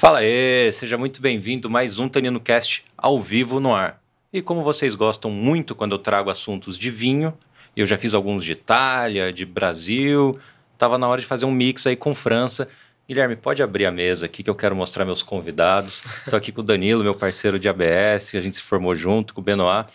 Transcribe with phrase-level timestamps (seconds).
[0.00, 4.00] Fala aí, seja muito bem-vindo mais um Tanino Cast ao vivo no ar.
[4.32, 7.36] E como vocês gostam muito quando eu trago assuntos de vinho,
[7.76, 10.38] eu já fiz alguns de Itália, de Brasil,
[10.72, 12.66] estava na hora de fazer um mix aí com França.
[13.06, 16.02] Guilherme, pode abrir a mesa aqui que eu quero mostrar meus convidados.
[16.24, 19.42] Estou aqui com o Danilo, meu parceiro de ABS, a gente se formou junto com
[19.42, 19.86] o Benoit,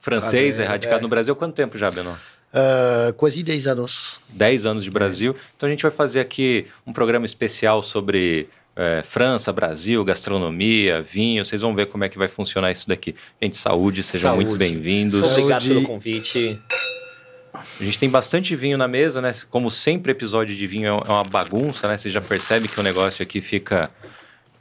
[0.00, 1.02] francês, Prazer, erradicado é.
[1.02, 1.36] no Brasil.
[1.36, 2.18] Quanto tempo já, Benoit?
[2.52, 4.20] Uh, quase 10 anos.
[4.30, 5.36] 10 anos de Brasil.
[5.38, 5.40] É.
[5.56, 11.44] Então a gente vai fazer aqui um programa especial sobre é, França, Brasil, gastronomia, vinho.
[11.44, 13.14] Vocês vão ver como é que vai funcionar isso daqui.
[13.40, 14.44] Gente, saúde, sejam saúde.
[14.46, 15.22] muito bem-vindos.
[15.22, 16.60] Obrigado pelo convite.
[17.54, 19.32] A gente tem bastante vinho na mesa, né?
[19.48, 21.96] Como sempre, episódio de vinho é uma bagunça, né?
[21.96, 23.90] Você já percebe que o negócio aqui fica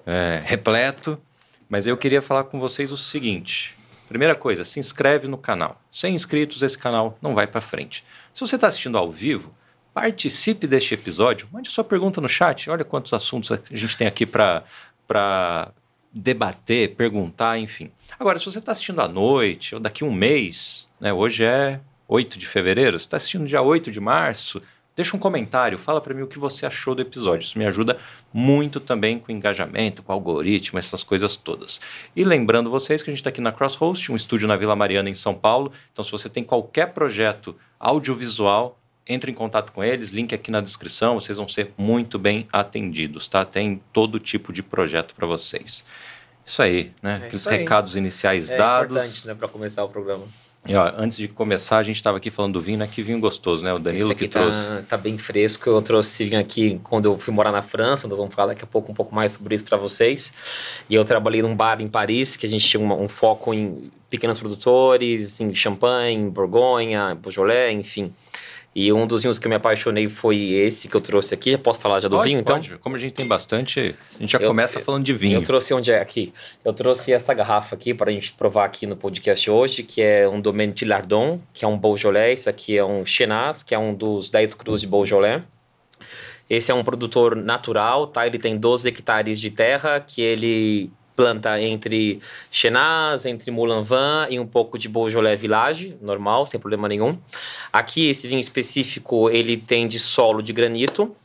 [0.06, 1.20] é, repleto.
[1.68, 3.74] Mas eu queria falar com vocês o seguinte.
[4.08, 5.82] Primeira coisa, se inscreve no canal.
[5.92, 8.06] Sem inscritos, esse canal não vai para frente.
[8.32, 9.52] Se você está assistindo ao vivo,
[9.94, 12.70] Participe deste episódio, mande sua pergunta no chat.
[12.70, 14.64] Olha quantos assuntos a gente tem aqui para
[16.12, 17.92] debater, perguntar, enfim.
[18.20, 22.40] Agora, se você está assistindo à noite ou daqui um mês, né, hoje é 8
[22.40, 24.62] de fevereiro, você está assistindo dia 8 de março,
[24.96, 27.46] deixa um comentário, fala para mim o que você achou do episódio.
[27.46, 27.98] Isso me ajuda
[28.32, 31.82] muito também com engajamento, com algoritmo, essas coisas todas.
[32.16, 35.10] E lembrando vocês que a gente está aqui na Crosshost, um estúdio na Vila Mariana,
[35.10, 35.72] em São Paulo.
[35.92, 40.62] Então, se você tem qualquer projeto audiovisual, entre em contato com eles, link aqui na
[40.62, 43.44] descrição, vocês vão ser muito bem atendidos, tá?
[43.44, 45.84] Tem todo tipo de projeto para vocês.
[46.46, 47.20] Isso aí, né?
[47.22, 48.96] É Aqueles recados iniciais é dados.
[48.96, 50.26] É importante, né, para começar o programa.
[50.66, 52.88] E, ó, antes de começar, a gente estava aqui falando do vinho, né?
[52.90, 53.74] Que vinho gostoso, né?
[53.74, 54.88] O Danilo que tá, trouxe.
[54.88, 55.70] Tá bem fresco.
[55.70, 58.08] Eu trouxe vinho aqui quando eu fui morar na França.
[58.08, 60.32] Nós vamos falar daqui a pouco um pouco mais sobre isso para vocês.
[60.90, 63.92] E eu trabalhei num bar em Paris que a gente tinha um, um foco em
[64.10, 68.14] pequenos produtores, em champanhe, Borgonha, Beaujolais, enfim.
[68.76, 71.56] E um dos vinhos que eu me apaixonei foi esse que eu trouxe aqui.
[71.58, 72.56] Posso falar já do pode, vinho, então?
[72.56, 72.78] Pode.
[72.80, 75.40] Como a gente tem bastante, a gente já eu, começa falando de vinho.
[75.40, 76.34] Eu trouxe onde é aqui.
[76.66, 80.28] Eu trouxe essa garrafa aqui para a gente provar aqui no podcast hoje, que é
[80.28, 82.42] um Domaine de Lardon, que é um Beaujolais.
[82.42, 85.44] Esse aqui é um Chenas, que é um dos 10 crus de Beaujolais.
[86.50, 88.26] Esse é um produtor natural, tá?
[88.26, 92.20] Ele tem 12 hectares de terra que ele planta entre
[92.50, 97.18] Chenaz, entre Moulin Vin e um pouco de Beaujolais Village, normal, sem problema nenhum.
[97.72, 101.16] Aqui, esse vinho específico, ele tem de solo de granito,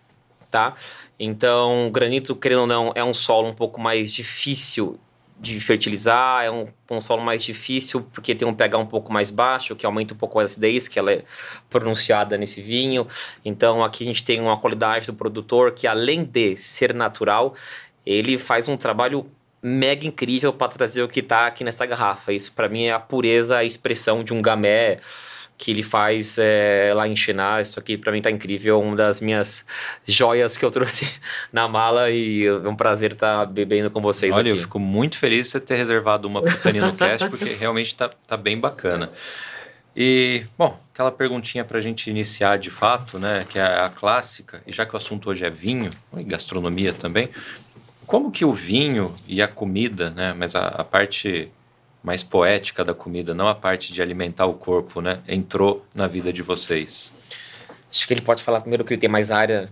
[0.50, 0.74] tá?
[1.18, 4.98] Então, granito, querendo ou não, é um solo um pouco mais difícil
[5.40, 9.30] de fertilizar, é um, um solo mais difícil porque tem um pH um pouco mais
[9.30, 11.22] baixo, que aumenta um pouco a acidez, que ela é
[11.70, 13.06] pronunciada nesse vinho.
[13.44, 17.54] Então, aqui a gente tem uma qualidade do produtor que, além de ser natural,
[18.04, 19.30] ele faz um trabalho
[19.62, 22.32] mega incrível para trazer o que está aqui nessa garrafa.
[22.32, 24.98] Isso para mim é a pureza, a expressão de um gamé
[25.58, 27.60] que ele faz é, lá em China.
[27.60, 29.66] Isso aqui para mim tá incrível, uma das minhas
[30.06, 31.18] joias que eu trouxe
[31.52, 34.58] na mala e é um prazer estar tá bebendo com vocês Olha, aqui.
[34.58, 38.08] eu fico muito feliz de você ter reservado uma pro no Cast, porque realmente tá,
[38.08, 39.10] tá bem bacana.
[40.00, 44.62] E, bom, aquela perguntinha para a gente iniciar de fato, né, que é a clássica,
[44.64, 47.28] e já que o assunto hoje é vinho, e gastronomia também,
[48.08, 51.52] como que o vinho e a comida, né, mas a, a, parte
[52.02, 56.32] mais poética da comida, não a parte de alimentar o corpo, né, entrou na vida
[56.32, 57.12] de vocês?
[57.90, 59.68] Acho que ele pode falar primeiro que ele tem mais área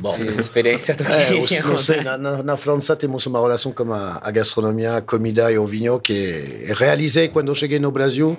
[0.00, 0.18] Bom.
[0.18, 1.66] de experiência do que é, eu.
[1.66, 5.56] Não sei, na, na, França temos uma relação com a, a gastronomia, a comida e
[5.56, 8.36] o vinho que realizei quando cheguei no Brasil,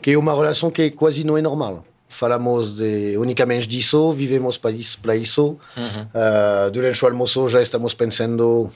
[0.00, 4.72] que é uma relação que quase não é normal falamos de, unicamente disso, vivemos para
[4.72, 4.98] isso.
[5.00, 5.56] Para isso.
[5.76, 6.02] Uhum.
[6.12, 8.70] Uh, durante o almoço já estamos pensando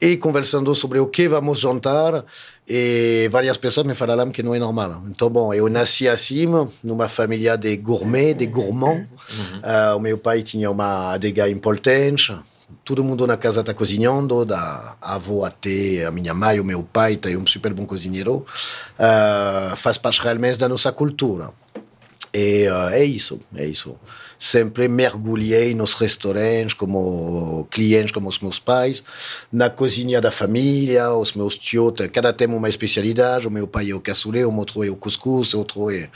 [0.00, 2.24] e conversando sobre o que vamos jantar
[2.68, 5.02] e várias pessoas me falaram que não é normal.
[5.08, 6.46] Então, bom, eu nasci assim,
[6.82, 9.08] numa família de gourmet, de gourmands.
[9.10, 9.58] Uhum.
[9.58, 12.36] Uh, o meu pai tinha uma adega importante.
[12.84, 17.16] Todo mundo na casa está cozinhando, da avó até a minha mãe, o meu pai,
[17.16, 18.44] tem um super bom cozinheiro.
[18.98, 21.50] Uh, faz parte realmente da nossa cultura.
[22.34, 23.96] E uh, é isso, é isso.
[24.36, 29.04] Sempre mergulhei nos restaurantes como clientes, como os meus pais,
[29.52, 33.46] na cozinha da família, os meus tios, cada tem uma especialidade.
[33.46, 36.10] O meu pai é o cassoulet, o outro é o couscous, o outro é.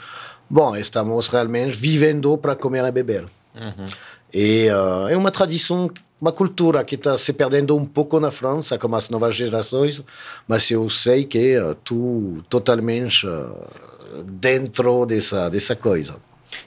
[0.49, 3.25] Bom, estamos realmente vivendo para comer e beber.
[3.55, 3.85] Uhum.
[4.33, 5.89] E uh, é uma tradição,
[6.19, 10.03] uma cultura que está se perdendo um pouco na França, com as novas gerações,
[10.47, 13.25] mas eu sei que uh, tu totalmente.
[13.25, 13.89] Uh,
[14.23, 16.15] dentro dessa, dessa coisa.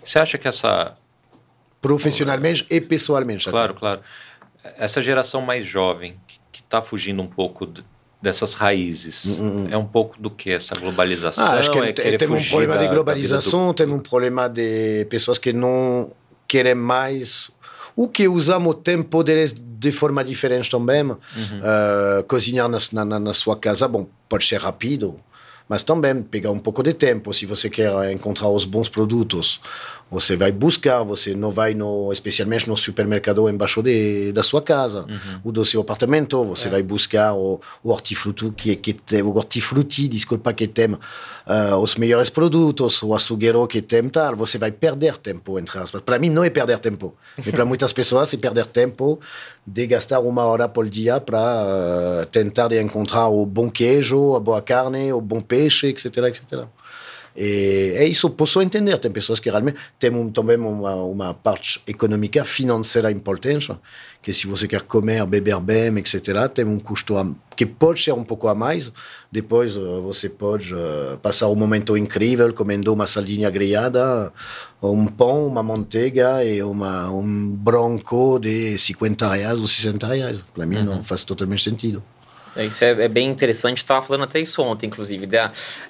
[0.04, 0.96] Você acha que essa.
[1.80, 3.50] Profissionalmente e pessoalmente.
[3.50, 3.80] Claro, até.
[3.80, 4.00] claro.
[4.76, 6.14] Essa geração mais jovem,
[6.52, 7.68] que está fugindo um pouco
[8.20, 9.72] dessas raízes, uh -uh.
[9.72, 10.52] é um pouco do que?
[10.52, 11.44] Essa globalização?
[11.44, 13.74] Ah, acho que é tem um problema da, de globalização, do...
[13.74, 16.12] tem um problema de pessoas que não
[16.46, 17.50] querem mais
[17.94, 21.02] o que usamos o tempo deles de forma diferente também.
[21.02, 21.16] Uhum.
[21.16, 25.16] Uh, cozinhar na, na, na, sua casa, bom, pode ser rápido,
[25.68, 29.60] mas também pegar um pouco de tempo se você quer encontrar os bons produtos.
[30.12, 35.06] Você vai buscar, você não vai no, especialmente no supermercado embaixo de, da sua casa
[35.08, 35.40] uhum.
[35.44, 36.70] ou do seu apartamento, você é.
[36.70, 41.96] vai buscar o, o hortifruti que, que tem, o hortifruti, desculpa, que tem uh, os
[41.96, 46.02] melhores produtos, o açougueiro que tem tal, você vai perder tempo entre aspas.
[46.02, 49.18] Para mim não é perder tempo, mas para muitas pessoas é perder tempo
[49.66, 54.40] de gastar uma hora por dia para uh, tentar de encontrar o bom queijo, a
[54.40, 56.66] boa carne, o bom peixe, etc, etc.
[57.36, 58.98] E é isso, posso entender.
[58.98, 63.72] Tem pessoas que realmente têm também uma, uma parte econômica, financeira importante,
[64.20, 67.26] que se você quer comer, beber bem, etc., tem um custo a,
[67.56, 68.92] que pode ser um pouco a mais.
[69.30, 74.32] Depois você pode uh, passar um momento incrível comendo uma sardinha grelhada,
[74.82, 80.44] um pão, uma manteiga e uma, um branco de 50 reais ou 60 reais.
[80.54, 80.84] Para mim uhum.
[80.84, 82.02] não faz totalmente sentido.
[82.54, 83.78] É, isso é, é bem interessante.
[83.78, 85.38] Estava falando até isso ontem, inclusive, de,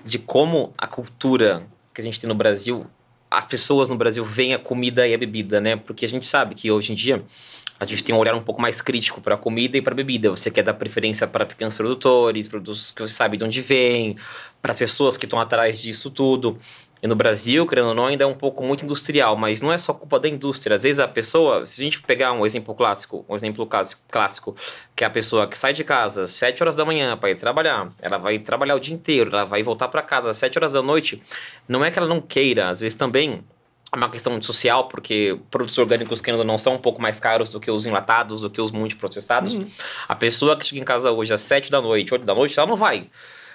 [0.05, 2.87] de como a cultura que a gente tem no Brasil,
[3.31, 5.77] as pessoas no Brasil veem a comida e a bebida, né?
[5.77, 7.23] Porque a gente sabe que hoje em dia
[7.81, 9.97] a gente tem um olhar um pouco mais crítico para a comida e para a
[9.97, 10.31] bebida.
[10.31, 14.17] Você quer dar preferência para pequenos produtores, produtos que você sabe de onde vem,
[14.61, 16.57] para as pessoas que estão atrás disso tudo.
[17.03, 19.77] E no Brasil, querendo ou não, ainda é um pouco muito industrial, mas não é
[19.77, 20.77] só culpa da indústria.
[20.77, 23.69] Às vezes a pessoa, se a gente pegar um exemplo clássico, um exemplo
[24.09, 24.55] clássico,
[24.95, 27.35] que é a pessoa que sai de casa às 7 horas da manhã para ir
[27.35, 30.75] trabalhar, ela vai trabalhar o dia inteiro, ela vai voltar para casa às 7 horas
[30.75, 31.21] da noite,
[31.67, 33.43] não é que ela não queira, às vezes também
[33.93, 37.59] é uma questão social, porque produtos orgânicos, que não são um pouco mais caros do
[37.59, 39.57] que os enlatados, do que os multiprocessados.
[39.57, 39.67] Uhum.
[40.09, 42.69] A pessoa que chega em casa hoje às 7 da noite, 8 da noite, ela
[42.69, 43.11] não vai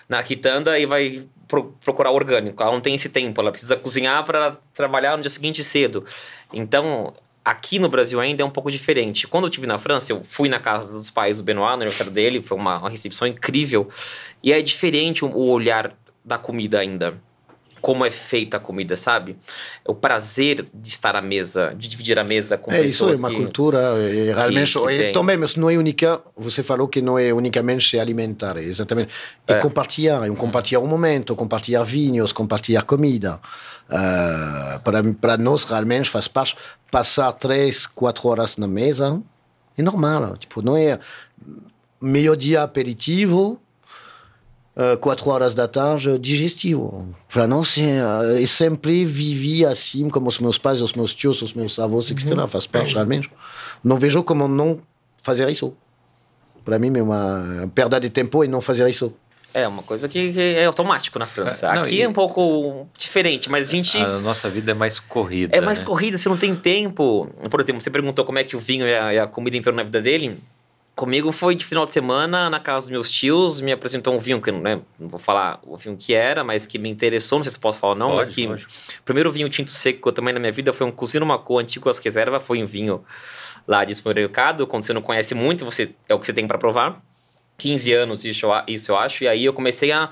[0.08, 2.62] na quitanda e vai pro, procurar orgânico.
[2.62, 6.06] Ela não tem esse tempo, ela precisa cozinhar para trabalhar no dia seguinte cedo.
[6.54, 7.14] Então,
[7.44, 9.28] aqui no Brasil ainda é um pouco diferente.
[9.28, 12.12] Quando eu estive na França, eu fui na casa dos pais do Benoit, no aniversário
[12.12, 13.90] dele, foi uma, uma recepção incrível.
[14.44, 17.18] E é diferente o, o olhar da comida ainda
[17.88, 19.38] como é feita a comida, sabe?
[19.88, 23.26] O prazer de estar à mesa, de dividir a mesa com é, pessoas Isso é
[23.26, 24.74] uma que, cultura, é, realmente.
[24.74, 28.58] Que, que é, também, mas não é única, você falou que não é unicamente alimentar,
[28.58, 29.14] exatamente.
[29.48, 33.40] É, é compartilhar, é um compartilhar um momento, compartilhar vinhos, compartilhar comida.
[33.90, 36.58] Uh, para, para nós, realmente, faz parte,
[36.92, 39.18] passar três, quatro horas na mesa
[39.78, 40.36] é normal.
[40.36, 41.00] Tipo, não é
[42.02, 43.62] meio-dia aperitivo,
[45.02, 47.08] quatro horas da tarde digestivo.
[47.28, 51.54] Para nós, é, eu sempre vivi assim, como os meus pais, os meus tios, os
[51.54, 52.32] meus avós, etc.
[52.32, 52.48] Uhum.
[52.48, 53.30] Faz parte realmente.
[53.84, 54.80] Não vejo como não
[55.24, 55.74] fazer isso.
[56.64, 59.14] Para mim, é uma perda de tempo e não fazer isso.
[59.54, 61.68] É uma coisa que, que é automático na França.
[61.68, 62.02] É, não, Aqui e...
[62.02, 63.98] é um pouco diferente, mas a gente.
[63.98, 65.56] A nossa vida é mais corrida.
[65.56, 65.86] É mais né?
[65.86, 67.28] corrida, você não tem tempo.
[67.50, 69.78] Por exemplo, você perguntou como é que o vinho e a, e a comida entraram
[69.78, 70.38] na vida dele.
[70.98, 74.42] Comigo foi de final de semana na casa dos meus tios, me apresentou um vinho
[74.42, 77.54] que né, não vou falar o vinho que era, mas que me interessou, não sei
[77.54, 78.66] se posso falar ou não, pode, mas que pode.
[78.66, 82.00] o primeiro vinho tinto seco também na minha vida foi um Cozino Macô Antigo as
[82.00, 83.06] Reserva, foi um vinho
[83.68, 86.58] lá de supermercado, quando você não conhece muito, você é o que você tem para
[86.58, 87.00] provar.
[87.60, 90.10] 15 anos isso, isso eu acho, e aí eu comecei a,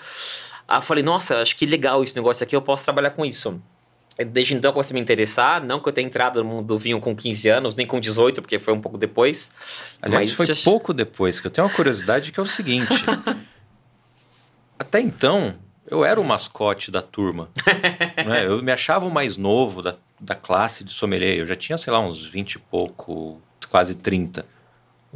[0.67, 3.59] a falei, nossa, acho que legal esse negócio aqui, eu posso trabalhar com isso.
[4.23, 7.01] Desde então comecei a me interessar, não que eu tenha entrado no mundo do vinho
[7.01, 9.51] com 15 anos, nem com 18, porque foi um pouco depois.
[10.01, 10.55] Aliás, mas foi já...
[10.63, 12.93] pouco depois, que eu tenho uma curiosidade que é o seguinte.
[14.79, 15.55] até então,
[15.85, 17.49] eu era o mascote da turma.
[18.25, 18.45] né?
[18.45, 21.37] Eu me achava o mais novo da, da classe de sommelier.
[21.37, 24.45] Eu já tinha, sei lá, uns 20 e pouco, quase 30.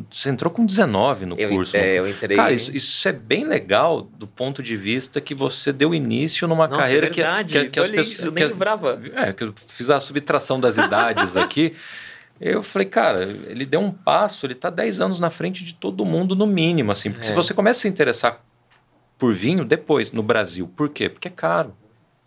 [0.10, 1.76] Você entrou com 19 no eu, curso.
[1.76, 2.36] É, eu entrei.
[2.36, 6.68] Cara, isso, isso, é bem legal do ponto de vista que você deu início numa
[6.68, 8.26] Nossa, carreira é verdade, que, que, que as pessoas.
[8.26, 9.02] Eu nem lembrava.
[9.16, 11.76] É, que eu fiz a subtração das idades aqui.
[12.40, 16.06] Eu falei, cara, ele deu um passo, ele está 10 anos na frente de todo
[16.06, 17.12] mundo, no mínimo, assim.
[17.12, 17.30] Porque é.
[17.30, 18.42] se você começa a se interessar
[19.18, 21.10] por vinho depois, no Brasil, por quê?
[21.10, 21.76] Porque é caro.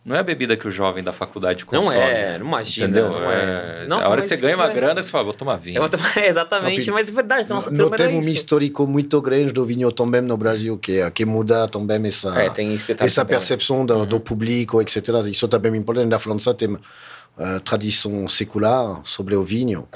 [0.04, 1.94] Não é a bebida que o jovem da faculdade consome.
[1.94, 2.86] Não é, não imagina.
[2.86, 3.08] Entendeu?
[3.08, 3.86] Não é.
[3.86, 5.78] Nossa, a hora que você ganha uma grana, você fala, vou tomar vinho.
[5.78, 7.48] Vou tomar, exatamente, mas é verdade.
[7.48, 12.04] Nossa, temos um histórico muito grande do vinho também no Brasil, que, que muda também
[12.04, 12.50] essa, é,
[12.98, 14.06] essa percepção do, uhum.
[14.06, 14.96] do, público, etc.
[15.30, 16.08] Isso também é importante.
[16.08, 19.86] Na França tem uh, tradição secular sobre o vinho.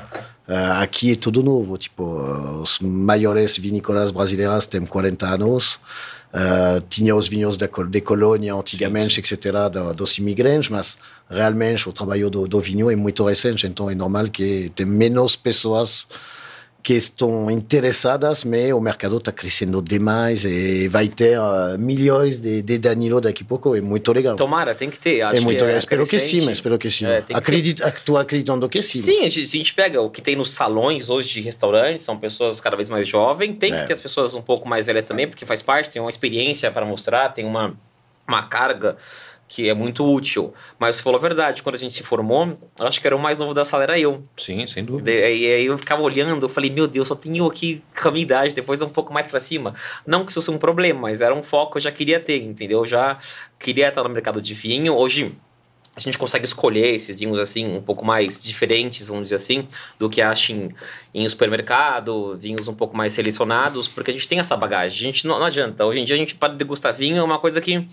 [0.49, 1.77] Uh, aqui é tudo novo.
[1.77, 5.81] Tipo, uh, os maiores vinícolas brasileiras têm 40 anos.
[6.37, 10.99] Uh, tinha os vinhos de, de colônia antigamente, etc., dos imigrantes, mas
[11.31, 15.35] realmente o trabalho do, do vinho é muito recente, então é normal que tem menos
[15.35, 16.07] pessoas
[16.87, 22.62] que estão interessadas, mas o mercado está crescendo demais e vai ter uh, milhões de,
[22.62, 23.75] de Danilo daqui a pouco.
[23.75, 24.37] É muito legal.
[24.37, 25.21] Tomara, tem que ter.
[25.21, 25.75] Acho é muito que legal.
[25.75, 27.05] é espero que sim, espero que sim.
[27.07, 29.00] É, Acredito, Estou acreditando que sim.
[29.00, 32.16] Sim, a gente, a gente pega o que tem nos salões hoje de restaurantes, são
[32.16, 33.57] pessoas cada vez mais jovens.
[33.59, 33.81] Tem é.
[33.81, 36.71] que ter as pessoas um pouco mais velhas também, porque faz parte, tem uma experiência
[36.71, 37.76] para mostrar, tem uma,
[38.28, 38.97] uma carga
[39.49, 40.53] que é muito útil.
[40.79, 43.38] Mas você falou a verdade, quando a gente se formou, acho que era o mais
[43.38, 44.23] novo da sala, era eu.
[44.37, 45.11] Sim, sem dúvida.
[45.11, 48.23] E aí eu ficava olhando, eu falei, meu Deus, só tenho aqui com a minha
[48.23, 49.75] idade, depois um pouco mais para cima.
[50.07, 52.43] Não que isso fosse um problema, mas era um foco que eu já queria ter,
[52.43, 52.81] entendeu?
[52.81, 53.19] Eu já
[53.59, 54.95] queria estar no mercado de vinho.
[54.95, 55.33] Hoje
[55.97, 59.67] a gente consegue escolher esses vinhos assim, um pouco mais diferentes, vamos dizer assim,
[59.99, 60.69] do que acham
[61.15, 65.09] em supermercado, vinhos um pouco mais selecionados, porque a gente tem essa bagagem.
[65.09, 65.87] A gente não, não adianta.
[65.87, 67.88] Hoje em dia a gente para degustar vinho é uma coisa que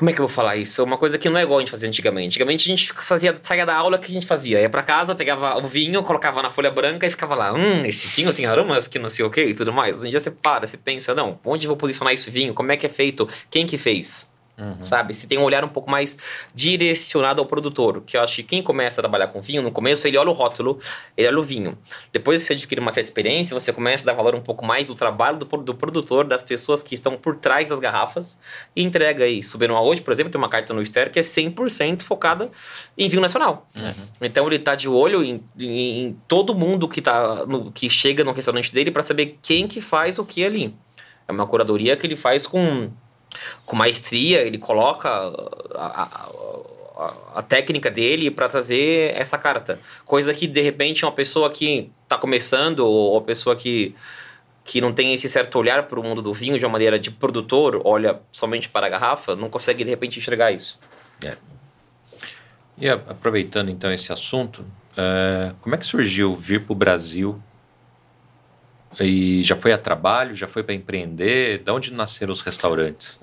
[0.00, 0.80] como é que eu vou falar isso?
[0.80, 2.28] É uma coisa que não é igual a gente fazia antigamente.
[2.28, 4.58] Antigamente a gente fazia, saía da aula que a gente fazia.
[4.58, 7.52] Ia para casa, pegava o vinho, colocava na folha branca e ficava lá.
[7.52, 9.98] Hum, esse vinho tem aromas que não sei o que e tudo mais.
[9.98, 12.54] Hoje em dia você para, você pensa, não, onde eu vou posicionar esse vinho?
[12.54, 13.28] Como é que é feito?
[13.50, 14.29] Quem que fez?
[14.60, 14.84] Uhum.
[14.84, 15.14] Sabe?
[15.14, 16.18] Se tem um olhar um pouco mais
[16.54, 18.02] direcionado ao produtor.
[18.04, 20.32] Que eu acho que quem começa a trabalhar com vinho, no começo ele olha o
[20.32, 20.78] rótulo,
[21.16, 21.78] ele olha o vinho.
[22.12, 24.86] Depois que você adquire uma certa experiência, você começa a dar valor um pouco mais
[24.86, 28.38] do trabalho do, do produtor, das pessoas que estão por trás das garrafas
[28.76, 29.42] e entrega aí.
[29.42, 32.50] Subenoa hoje, por exemplo, tem uma carta no Ster que é 100% focada
[32.98, 33.66] em vinho nacional.
[33.76, 34.04] Uhum.
[34.20, 38.22] Então ele está de olho em, em, em, todo mundo que, tá no, que chega
[38.22, 40.74] no restaurante dele para saber quem que faz o que ali.
[41.26, 42.90] É uma curadoria que ele faz com
[43.64, 46.28] com maestria, ele coloca a,
[46.96, 49.80] a, a técnica dele para trazer essa carta.
[50.04, 53.94] Coisa que, de repente, uma pessoa que está começando ou uma pessoa que,
[54.64, 57.10] que não tem esse certo olhar para o mundo do vinho de uma maneira de
[57.10, 60.78] produtor, olha somente para a garrafa, não consegue, de repente, enxergar isso.
[61.24, 61.36] É.
[62.78, 67.40] E aproveitando, então, esse assunto, uh, como é que surgiu vir para o Brasil
[68.98, 71.58] e já foi a trabalho, já foi para empreender?
[71.58, 73.20] De onde nasceram os restaurantes?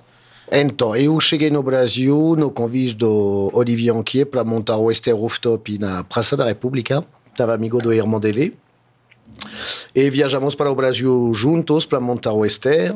[0.49, 5.77] Então, eu cheguei no Brasil no convite do Olivier Anquier para montar o Ester Rooftop
[5.77, 7.03] na Praça da República.
[7.31, 8.57] Estava amigo do irmão dele.
[9.93, 12.95] E viajamos para o Brasil juntos para montar o Ester,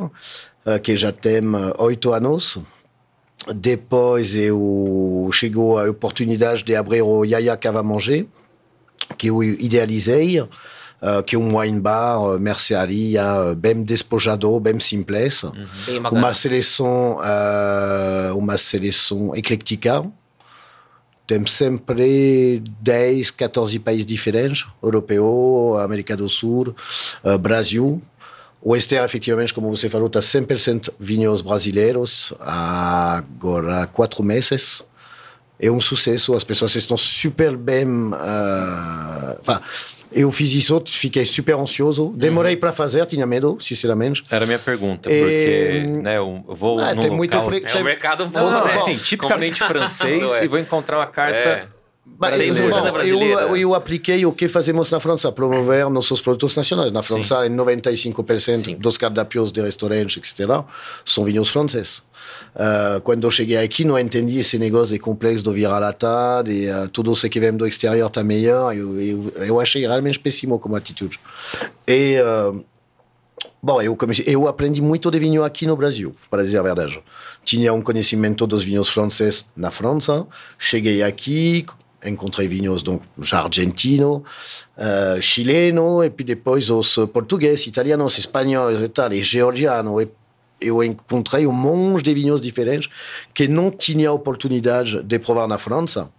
[0.66, 1.42] eh, que já tem
[1.78, 2.58] oito anos.
[3.54, 8.26] Depois eu chegou a oportunidade de abrir o Yaya Cava Manger,
[9.18, 10.48] que eu idealizei.
[11.02, 15.44] Uh, que é um wine bar, uh, mercearia, bem despojado, bem simples.
[15.44, 15.54] Uhum.
[16.12, 20.06] Uma seleção, uh, uma seleção eclética.
[21.26, 26.76] Tem sempre 10, 14 países diferentes, europeu, América do Sul,
[27.24, 28.02] uh, Brasil.
[28.62, 34.84] O Ester, efetivamente, como você falou, está 100% vinhos brasileiros há agora quatro meses.
[35.64, 37.86] É um sucesso, as pessoas estão super bem.
[37.86, 39.62] Uh,
[40.12, 42.12] eu fiz isso, fiquei super ansioso.
[42.16, 42.60] Demorei uhum.
[42.60, 44.24] para fazer, tinha medo, sinceramente.
[44.30, 47.16] Era a minha pergunta, porque né, eu vou ah, tem local...
[47.16, 47.38] Muito...
[47.38, 48.74] É um mercado um pouco, não, né?
[48.74, 50.46] Assim, tipicamente francês é.
[50.46, 51.38] e vou encontrar uma carta...
[51.38, 51.68] É.
[52.18, 56.92] Mas, eu, eu, eu, apliquei o que fazemos na França, promover nossos produtos nacionais.
[56.92, 57.56] Na França, Sim.
[57.56, 58.76] 95% Sim.
[58.76, 60.48] dos cardápios de restaurantes, etc.,
[61.06, 62.04] são vinhos franceses.
[62.54, 66.88] Uh, quando eu cheguei aqui, não entendi esse negócio de complexo do vira-lata, de uh,
[66.90, 68.76] tudo isso que vem do exterior está melhor.
[68.76, 71.18] Eu, eu, eu achei realmente péssimo como atitude.
[71.88, 72.64] E, uh,
[73.64, 77.02] bom, eu, comecei, eu aprendi muito de vinho aqui no Brasil, para dizer a verdade.
[77.46, 80.28] Tinha um conhecimento dos vinhos franceses na França,
[80.60, 81.66] cheguei aqui,
[82.04, 84.26] encontrei vinhos donc já argentino,
[84.78, 90.10] uh, chileno, e depois os portugueses, italianos, espanhóis e tal, e georgiano, e
[90.62, 92.90] eu encontrei um monte de vinhos diferentes
[93.34, 96.10] que não tinha oportunidade de provar na França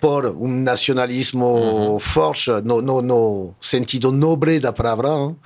[0.00, 1.98] por um nacionalismo uhum.
[1.98, 5.36] forte no, no, no, sentido nobre da palavra hein?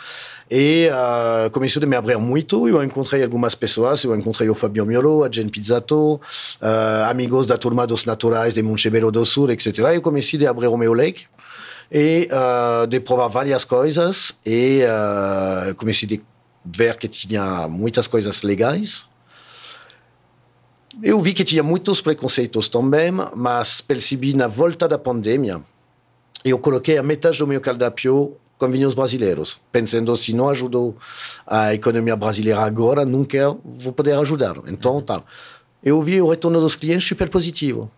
[0.50, 4.84] e uh, começou a me abrir muito eu encontrei algumas pessoas eu encontrei o Fabio
[4.84, 6.20] Miolo, a Jen Pizzato uh,
[7.08, 10.76] amigos da turma dos naturais de Montebello do Sul, etc eu comecei a abrir o
[10.76, 11.26] meu leque
[11.92, 16.29] e uh, de provar várias coisas e uh, comecei a
[16.64, 19.04] ver que tinha muitas coisas legais.
[21.02, 25.60] Eu vi que tinha muitos preconceitos também, mas percebi na volta da pandemia,
[26.44, 30.96] eu coloquei a metade do meu cardápio com vinhos brasileiros, pensando se não ajudou
[31.46, 34.56] a economia brasileira agora, nunca vou poder ajudar.
[34.66, 35.00] Então, uhum.
[35.00, 35.24] tal.
[35.82, 37.90] Eu vi o retorno dos clientes super positivo,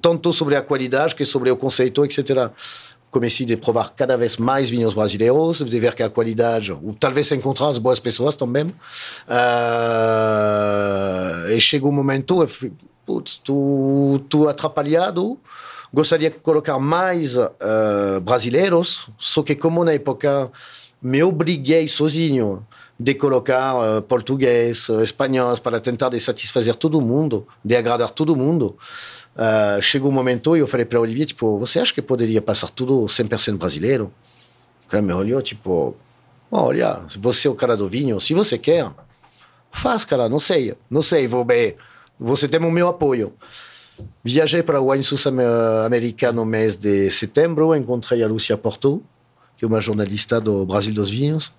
[0.00, 2.50] tanto sobre a qualidade que sobre o conceito, etc
[3.12, 7.30] comecei a provar cada vez mais vinhos brasileiros, de ver que a qualidade, ou talvez
[7.30, 8.64] encontrar as boas pessoas também.
[8.64, 8.72] Uh,
[11.54, 12.48] e chegou um momento,
[13.04, 15.38] putz, tu, tu atrapalhado,
[15.92, 17.50] gostaria de colocar mais uh,
[18.22, 20.50] brasileiros, só que como na época
[21.02, 22.66] me obriguei sozinho
[22.98, 28.78] de colocar uh, português, espanhol, para tentar de satisfazer todo mundo, de agradar todo mundo,
[29.36, 32.70] uh, chegou um momento e eu falei para Olivier, tipo, você acha que poderia passar
[32.70, 34.12] tudo 100% brasileiro?
[34.86, 35.96] O cara me olhou, tipo,
[36.50, 38.90] olha, você é o cara do vinho, se você quer,
[39.70, 41.76] faz, cara, não sei, não sei, vou bem,
[42.18, 43.32] você tem o meu apoio.
[44.24, 49.02] Viajei para o Wine Sus Americano no mês de setembro, encontrei a Lucia Porto,
[49.56, 51.52] que é uma jornalista do Brasil dos Vinhos,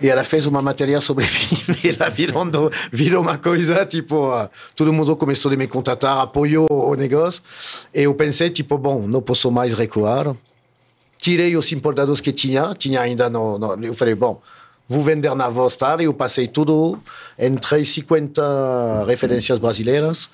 [0.00, 1.24] e ela fez uma matéria sobre
[1.68, 2.44] mim ela virou,
[2.90, 4.30] virou uma coisa, tipo,
[4.74, 7.42] todo mundo começou a me contatar, apoiou o negócio,
[7.94, 10.34] e eu pensei, tipo, bom, não posso mais recuar.
[11.18, 14.42] Tirei os importados que tinha, tinha ainda no, no eu falei, bom,
[14.88, 17.00] vou vender na Vostar e eu passei tudo,
[17.38, 20.28] entrei 50 referências brasileiras,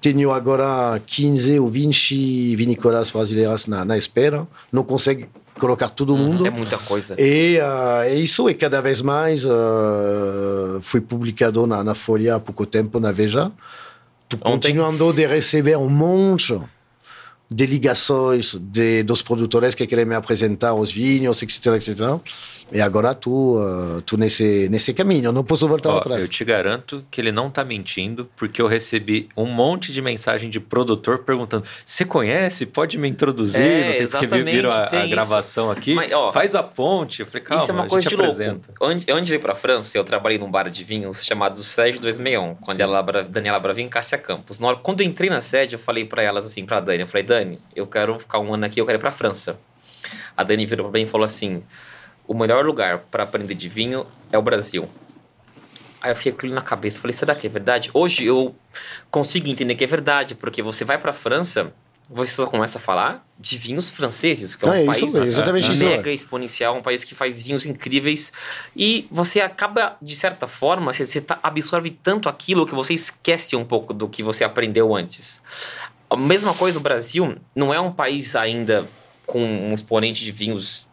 [0.00, 5.26] tenho agora 15 ou 20 vinícolas brasileiras na, na espera, não consigo
[5.58, 6.18] colocar todo uhum.
[6.18, 6.46] mundo.
[6.46, 7.14] É muita coisa.
[7.18, 12.40] E uh, é isso, e cada vez mais uh, foi publicado na, na Folha há
[12.40, 13.52] pouco tempo, na Veja.
[14.24, 16.60] Estou continuando de receber um monte
[17.50, 21.98] de ligações de, dos produtores que querem me apresentar os vinhos, etc, etc.
[22.70, 26.22] E agora tu, uh, tu nesse, nesse caminho, não posso voltar Ó, atrás.
[26.22, 30.50] Eu te garanto que ele não está mentindo, porque eu recebi um monte de mensagem
[30.50, 32.66] de produtor perguntando: você conhece?
[32.66, 33.60] Pode me introduzir?
[33.60, 35.94] É, não sei se viram a, a gravação aqui.
[35.94, 37.20] Mas, ó, Faz a ponte.
[37.20, 38.68] Eu falei, calma, isso é uma coisa de apresenta.
[38.78, 38.94] louco.
[38.94, 42.54] Onde, onde veio para a França, eu trabalhei num bar de vinhos chamado Sérgio 261,
[42.56, 44.58] com a Daniela Bravin e Cássia Campos.
[44.58, 47.06] Na hora, quando eu entrei na sede, eu falei para elas assim, para Dani, eu
[47.06, 47.37] falei, Dani,
[47.74, 49.58] eu quero ficar um ano aqui, eu quero ir para a França.
[50.36, 51.62] A Dani virou para mim e falou assim:
[52.26, 54.88] o melhor lugar para aprender de vinho é o Brasil.
[56.00, 57.90] Aí eu fiquei com aquilo na cabeça, falei, será que é verdade?
[57.92, 58.54] Hoje eu
[59.10, 61.72] consigo entender que é verdade, porque você vai para a França,
[62.08, 65.12] você só começa a falar de vinhos franceses, que é um é país
[65.82, 68.32] mega exponencial, um país que faz vinhos incríveis,
[68.74, 73.56] e você acaba, de certa forma, você, você tá, absorve tanto aquilo que você esquece
[73.56, 75.42] um pouco do que você aprendeu antes.
[76.10, 78.86] A mesma coisa, o Brasil não é um país ainda
[79.26, 80.88] com um exponente de vinhos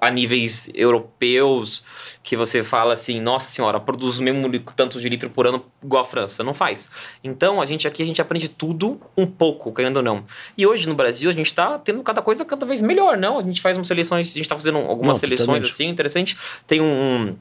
[0.00, 1.82] a níveis europeus
[2.22, 6.02] que você fala assim, nossa senhora, produz o mesmo tanto de litro por ano igual
[6.02, 6.44] a França.
[6.44, 6.88] Não faz.
[7.22, 10.24] Então, a gente aqui, a gente aprende tudo um pouco, querendo ou não.
[10.56, 13.38] E hoje no Brasil, a gente está tendo cada coisa cada vez melhor, não?
[13.38, 16.36] A gente faz umas seleções, a gente está fazendo algumas não, seleções assim, interessantes.
[16.66, 17.36] Tem um,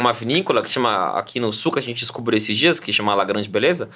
[0.00, 3.14] uma vinícola que chama, aqui no sul, que a gente descobriu esses dias, que chama
[3.14, 3.88] La Grande Beleza,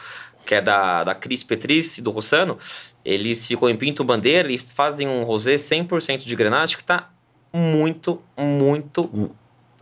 [0.45, 2.59] que é da, da Cris Petrice, do Rossano.
[3.05, 7.11] Eles ficam em Pinto Bandeira e fazem um rosé 100% de grenache que está
[7.53, 9.31] muito, muito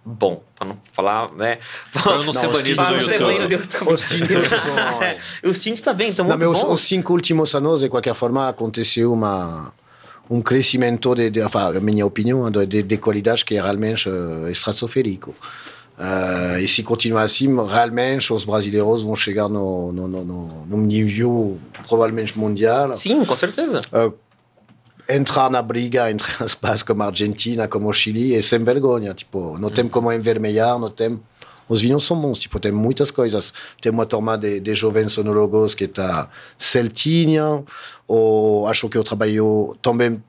[0.05, 0.43] bom.
[0.55, 1.59] Para não falar, né?
[1.93, 3.57] Para não, não ser banido do YouTube.
[3.93, 5.51] Os tintos são...
[5.51, 6.65] os tintos também estão muito bons.
[6.65, 9.73] Os cinco últimos anos, de qualquer forma, aconteceu uma
[10.31, 14.49] um crescimento de, de enfin, minha opinião, de, de, de qualidade que é realmente uh,
[14.49, 15.35] estratosférico.
[15.99, 20.77] Uh, e se continuar assim, realmente os brasileiros vão chegar no, no, no, no, no
[20.79, 22.97] nível provavelmente mundial.
[22.97, 23.81] Sim, com certeza.
[23.93, 24.13] Uh,
[25.09, 29.13] entrar na briga entre países como a Argentina, como o Chile, é sem vergonha.
[29.13, 31.21] Tipo, não tem como envermelhar, não tem...
[31.69, 33.53] Os vinhos são bons, tipo, tem muitas coisas.
[33.81, 36.29] Tem uma turma de, de jovens sonólogos que está
[36.59, 37.63] Celtinha,
[38.07, 40.23] ou acho que eu trabalho também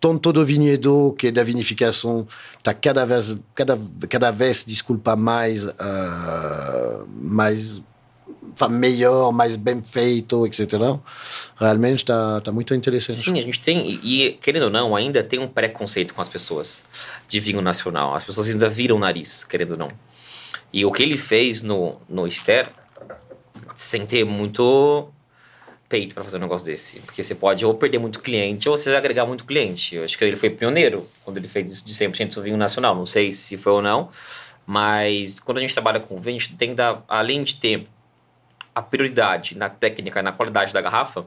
[0.00, 2.26] tanto do vinhedo que da vinificação
[2.58, 7.82] está cada vez cada cada vez desculpa mais uh, mais
[8.68, 10.72] melhor, mais bem feito, etc.
[11.56, 13.18] Realmente está tá muito interessante.
[13.18, 16.84] Sim, a gente tem, e querendo ou não, ainda tem um preconceito com as pessoas
[17.26, 18.14] de vinho nacional.
[18.14, 19.90] As pessoas ainda viram o nariz, querendo ou não.
[20.72, 22.70] E o que ele fez no, no Ster,
[23.74, 25.08] sem ter muito
[25.90, 27.00] peito para fazer um negócio desse.
[27.00, 29.96] Porque você pode ou perder muito cliente ou você agregar muito cliente.
[29.96, 32.94] Eu acho que ele foi pioneiro quando ele fez isso de 100% vinho nacional.
[32.94, 34.08] Não sei se foi ou não,
[34.64, 37.88] mas quando a gente trabalha com vinho, a gente tem que dar, além de ter
[38.72, 41.26] a prioridade na técnica, na qualidade da garrafa,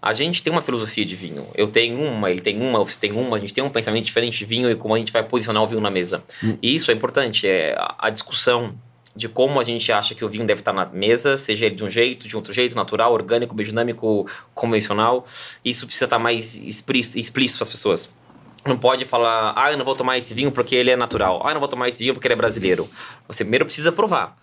[0.00, 1.46] a gente tem uma filosofia de vinho.
[1.54, 4.38] Eu tenho uma, ele tem uma, você tem uma, a gente tem um pensamento diferente
[4.38, 6.24] de vinho e como a gente vai posicionar o vinho na mesa.
[6.42, 6.56] Hum.
[6.62, 8.74] E isso é importante, é a discussão
[9.14, 11.84] de como a gente acha que o vinho deve estar na mesa, seja ele de
[11.84, 15.26] um jeito, de outro jeito, natural, orgânico, biodinâmico, convencional.
[15.64, 18.12] Isso precisa estar mais explícito para as pessoas.
[18.64, 21.40] Não pode falar, ah, eu não vou tomar esse vinho porque ele é natural.
[21.44, 22.88] Ah, eu não vou tomar esse vinho porque ele é brasileiro.
[23.26, 24.36] Você primeiro precisa provar.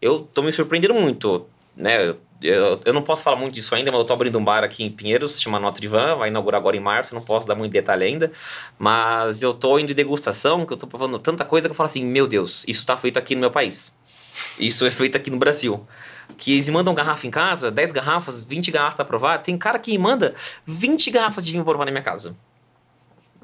[0.00, 2.14] Eu estou me surpreendendo muito né?
[2.42, 4.84] Eu, eu não posso falar muito disso ainda, mas eu estou abrindo um bar aqui
[4.84, 8.04] em Pinheiros, chama Notre Van, vai inaugurar agora em março, não posso dar muito detalhe
[8.04, 8.30] ainda,
[8.78, 11.86] mas eu estou indo em degustação, que eu estou provando tanta coisa que eu falo
[11.86, 13.96] assim, meu Deus, isso está feito aqui no meu país.
[14.58, 15.86] Isso é feito aqui no Brasil.
[16.36, 19.38] Que eles mandam garrafa em casa, 10 garrafas, 20 garrafas para provar.
[19.38, 20.34] Tem cara que manda
[20.66, 22.36] 20 garrafas de vinho provar na minha casa.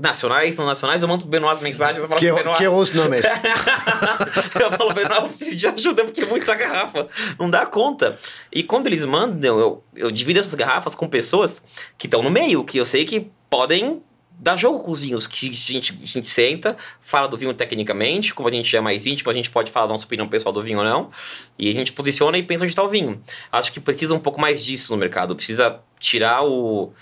[0.00, 1.98] Nacionais, não nacionais, eu mando pro Benoit as mensagens.
[1.98, 3.24] Eu falo Que, pro Benoit, que os nomes.
[4.58, 7.06] eu falo, Benoit, eu preciso de ajuda porque é muita garrafa.
[7.38, 8.18] Não dá conta.
[8.50, 11.62] E quando eles mandam, eu, eu divido essas garrafas com pessoas
[11.98, 14.02] que estão no meio, que eu sei que podem
[14.40, 15.26] dar jogo com os vinhos.
[15.26, 19.06] Que a gente, a gente senta, fala do vinho tecnicamente, como a gente é mais
[19.06, 21.10] íntimo, a gente pode falar da nossa opinião pessoal do vinho ou não.
[21.58, 23.22] E a gente posiciona e pensa onde está o vinho.
[23.52, 25.36] Acho que precisa um pouco mais disso no mercado.
[25.36, 26.92] Precisa tirar o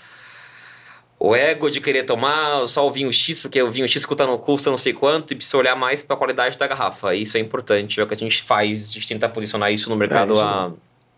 [1.19, 4.37] o ego de querer tomar só o vinho X, porque o vinho X custa, não,
[4.37, 7.13] custa não sei quanto, e precisa olhar mais para a qualidade da garrafa.
[7.13, 9.97] Isso é importante, é o que a gente faz, a gente tenta posicionar isso no
[9.97, 10.71] mercado É, há,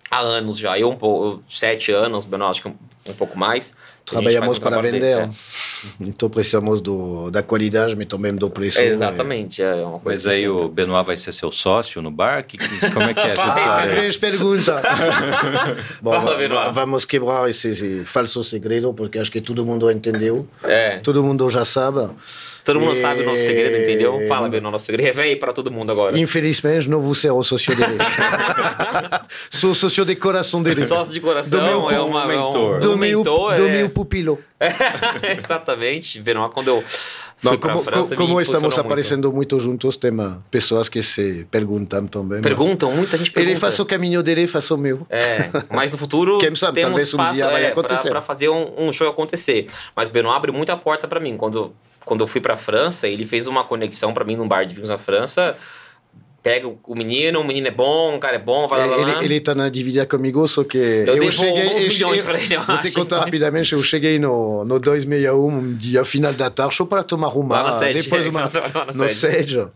[0.09, 0.77] há anos já.
[0.79, 2.75] Eu, um pouco, sete anos, Benoit, acho que um,
[3.07, 3.75] um pouco mais.
[4.05, 4.99] Trabalhamos para vender.
[5.27, 8.79] desse, Então precisamos do, da qualidade, mas também do preço.
[8.79, 8.87] é.
[8.87, 10.67] Exatamente, é uma coisa Mas aí o.
[10.67, 12.43] Benoit vai ser seu sócio no bar?
[12.45, 13.95] Que, que- como é que é essa história?
[13.95, 14.65] Três perguntas.
[16.01, 20.47] Bom, Fala, vamos quebrar esse, esse falso segredo, porque acho que todo mundo entendeu.
[20.63, 22.09] É, Todo mundo já sabe.
[22.63, 24.25] Todo mundo E- sabe o nosso segredo, entendeu?
[24.27, 25.05] Fala, Benoit, nosso segredo.
[25.05, 26.17] Revela aí para todo mundo agora.
[26.17, 27.97] Infelizmente, não vou ser o sócio dele.
[29.49, 30.85] Sou sócio de coração dele.
[30.85, 32.77] Sócio de coração Do meu é uma, é um, mentor.
[32.77, 34.39] um do meu, mentor, do é- meu pupilo.
[35.37, 36.19] Exatamente.
[36.21, 36.81] Benoit, quando eu
[37.37, 38.79] fui Não, pra como, França, como estamos muito.
[38.79, 40.11] aparecendo muito juntos, tem
[40.49, 42.37] pessoas que se perguntam também.
[42.37, 43.51] mas Perguntam, muita gente pergunta.
[43.53, 45.05] Ele faz o caminho dele, faz o meu.
[45.09, 48.09] É, mas no futuro Quem sabe, temos talvez um espaço dia vai é, pra- acontecer.
[48.09, 49.67] pra fazer um, um show acontecer.
[49.95, 51.35] Mas Benoit abre muita porta pra mim.
[51.37, 51.73] Quando,
[52.05, 54.89] quando eu fui pra França, ele fez uma conexão pra mim num bar de vinhos
[54.89, 55.55] na França.
[56.43, 59.11] Pega o menino, o menino é bom, o cara é bom, vai lá, lá, lá.
[59.17, 61.67] Ele, ele está na dívida comigo, só que Eu devo cheguei.
[61.83, 63.73] eu milhões pra ele, eu Vou te contar rapidamente.
[63.73, 67.61] Eu cheguei no, no 261, um dia final da tarde, só para tomar uma.
[67.61, 68.01] Lá sede.
[68.01, 68.49] Depois uma,
[68.95, 69.67] no sede.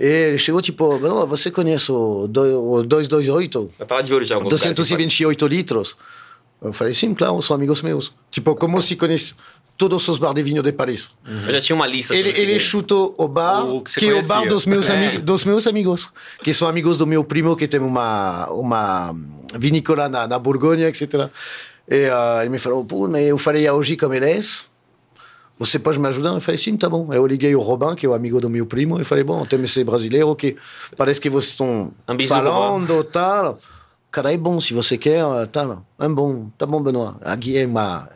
[0.00, 3.70] E ele chegou tipo, "Bro, você conhece o do- o 228?
[3.76, 5.96] Eu tava de olho já em alguns lugares, 228 litros?
[6.62, 8.12] Eu falei, sim, claro, são amigos meus.
[8.30, 9.34] Tipo, como se conhece
[9.76, 11.08] todos os bar de vinho de Paris.
[11.46, 12.14] Eu já tinha uma lista.
[12.14, 15.18] Ele, ele chutou o bar, O que que é o bar dos meus, É.
[15.18, 16.10] dos meus amigos,
[16.42, 19.14] que são amigos do meu primo, que tem uma, uma
[19.54, 21.30] vinícola na, na Borgonha, etc.
[21.88, 24.40] E ah, ele me falou, pô, mas eu falei hoje como ele é.
[25.58, 26.30] Você pode me ajudar?
[26.30, 27.12] Eu falei, sim, tá bom.
[27.12, 29.62] Eu liguei o Robin, que é o amigo do meu primo, e falei, bom, tem
[29.62, 30.56] esse brasileiro que
[30.96, 33.58] parece que vocês estão Ambizu, falando, tal.
[34.10, 35.82] Cara, é bom, se você quer, tal.
[35.98, 37.16] É bom, tá bom, Benoit.
[37.22, 38.08] Aqui é uma...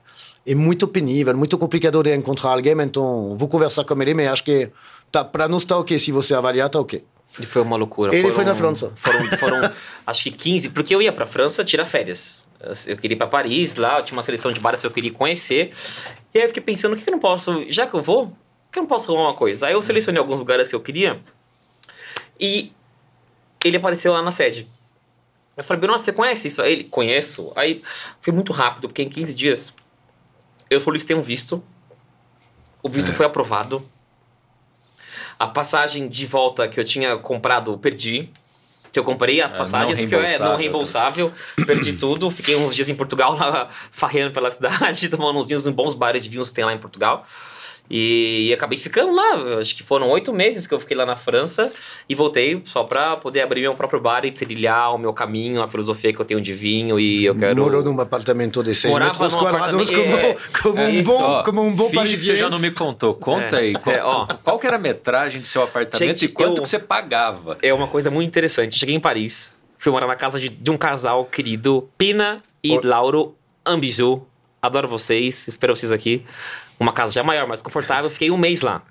[0.46, 4.44] É muito penível, muito complicado de encontrar alguém, então vou conversar com ele, mas acho
[4.44, 4.70] que
[5.12, 7.04] tá, para nós tá ok, se você avaliar, tá ok.
[7.38, 8.14] Ele foi uma loucura.
[8.14, 8.92] Ele foi na França.
[8.96, 9.72] Foram, foram
[10.06, 12.46] acho que 15, porque eu ia pra França tirar férias.
[12.58, 15.12] Eu, eu queria ir pra Paris, lá tinha uma seleção de bares que eu queria
[15.12, 15.70] conhecer.
[16.34, 18.26] E aí eu fiquei pensando, o que, que eu não posso, já que eu vou,
[18.26, 19.66] por que eu não posso arrumar uma coisa?
[19.66, 21.20] Aí eu selecionei alguns lugares que eu queria
[22.38, 22.72] e
[23.64, 24.66] ele apareceu lá na sede.
[25.56, 26.62] Eu falei, nossa, você conhece isso?
[26.62, 27.52] Aí ele, conheço.
[27.54, 27.82] Aí
[28.20, 29.74] foi muito rápido, porque em 15 dias
[30.70, 31.62] eu solicitei um visto.
[32.82, 33.84] O visto foi aprovado.
[35.38, 38.30] A passagem de volta que eu tinha comprado, perdi.
[38.92, 41.26] Que eu comprei as É, passagens, não porque eu, é não reembolsável.
[41.28, 41.32] reembolsável.
[41.66, 42.28] Perdi tudo.
[42.30, 46.24] Fiquei uns dias em Portugal, lá, farreando pela cidade, tomando uns vinhos em bons bares
[46.24, 47.24] de vinhos que tem lá em Portugal.
[47.90, 49.58] E, acabei ficando lá.
[49.58, 51.72] Acho que foram oito meses que eu fiquei lá na França.
[52.08, 55.66] E voltei só pra poder abrir meu próprio bar e trilhar o meu caminho, a
[55.66, 57.00] filosofia que eu tenho de vinho.
[57.00, 57.60] E eu quero.
[57.62, 61.42] Morou num apartamento de 6 Morava metros quadrados como, como, É um isso, bom, ó.
[61.42, 62.36] como um bom que você parisiense.
[62.40, 63.14] já não me contou.
[63.14, 63.72] Conta É, aí.
[63.74, 64.26] Qual, é, ó.
[64.44, 67.58] qual que era a metragem do seu apartamento Gente, e quanto eu- que você pagava?
[67.60, 68.78] É uma coisa muito interessante.
[68.78, 72.78] Cheguei em Paris, fui morar na casa de, de um casal querido, Pina e.
[72.84, 73.34] Lauro
[73.66, 74.22] Ambizu.
[74.62, 76.22] Adoro vocês, espero vocês aqui.
[76.80, 78.08] Uma casa já maior, mais confortável.
[78.08, 78.82] Fiquei um mês lá.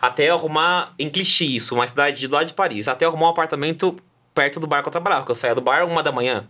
[0.00, 2.86] Até arrumar, em Clichy, isso, uma cidade de lá de Paris.
[2.86, 3.96] Até arrumar um apartamento
[4.32, 6.48] perto do bar que eu trabalhava, porque eu saía do bar uma da manhã.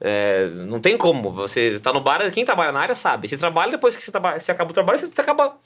[0.00, 1.30] É, não tem como.
[1.32, 3.28] Você tá no bar, quem trabalha na área sabe.
[3.28, 5.56] Você trabalha, depois que você, trabalha, você acaba o trabalho, você, você acaba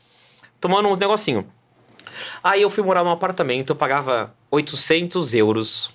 [0.61, 1.47] tomando uns negocinho.
[2.43, 5.91] Aí eu fui morar num apartamento, eu pagava 800 euros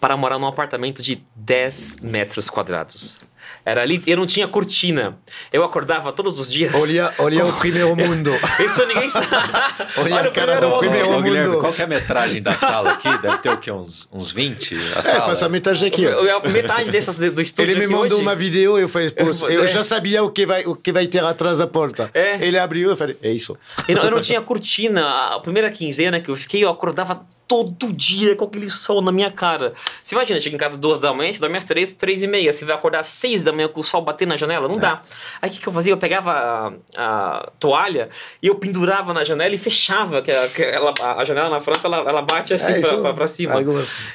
[0.00, 3.20] para morar num apartamento de 10 metros quadrados.
[3.68, 5.18] Era ali, eu não tinha cortina.
[5.52, 6.72] Eu acordava todos os dias.
[6.76, 8.30] Olha, olha o primeiro mundo.
[8.64, 9.26] Isso ninguém sabe.
[9.98, 10.78] Olha a o cara do mundo.
[10.78, 11.60] primeiro Ô, Guilherme, mundo.
[11.62, 13.08] qual que é a metragem da sala aqui?
[13.18, 13.72] Deve ter o quê?
[13.72, 14.76] Uns, uns 20?
[14.94, 15.20] A É, sala?
[15.22, 16.06] faz a metade aqui.
[16.06, 16.10] ó.
[16.10, 18.22] Eu- eu- Metade dessas do estúdio Ele me mandou hoje.
[18.22, 19.56] uma vídeo eu falei, pô, É.
[19.56, 22.08] eu já sabia o que vai, o que vai ter atrás da porta.
[22.14, 22.38] É.
[22.46, 23.58] Ele abriu eu falei, é isso.
[23.88, 25.34] Eu não, eu não tinha cortina.
[25.34, 29.30] A primeira quinzena que eu fiquei, eu acordava todo dia com aquele sol na minha
[29.30, 29.72] cara.
[30.02, 32.52] Você imagina, chega em casa duas da manhã, você dorme às três, três e meia.
[32.52, 34.68] Você vai acordar às seis da manhã com o sol batendo na janela?
[34.68, 34.80] Não é.
[34.80, 35.02] dá.
[35.40, 35.92] Aí o que, que eu fazia?
[35.92, 38.08] Eu pegava a, a, toalha
[38.42, 40.22] e eu pendurava na janela e fechava.
[40.22, 43.14] Que, a, que ela, a janela na França, ela, ela bate assim é, pra, pra,
[43.14, 43.54] pra, cima.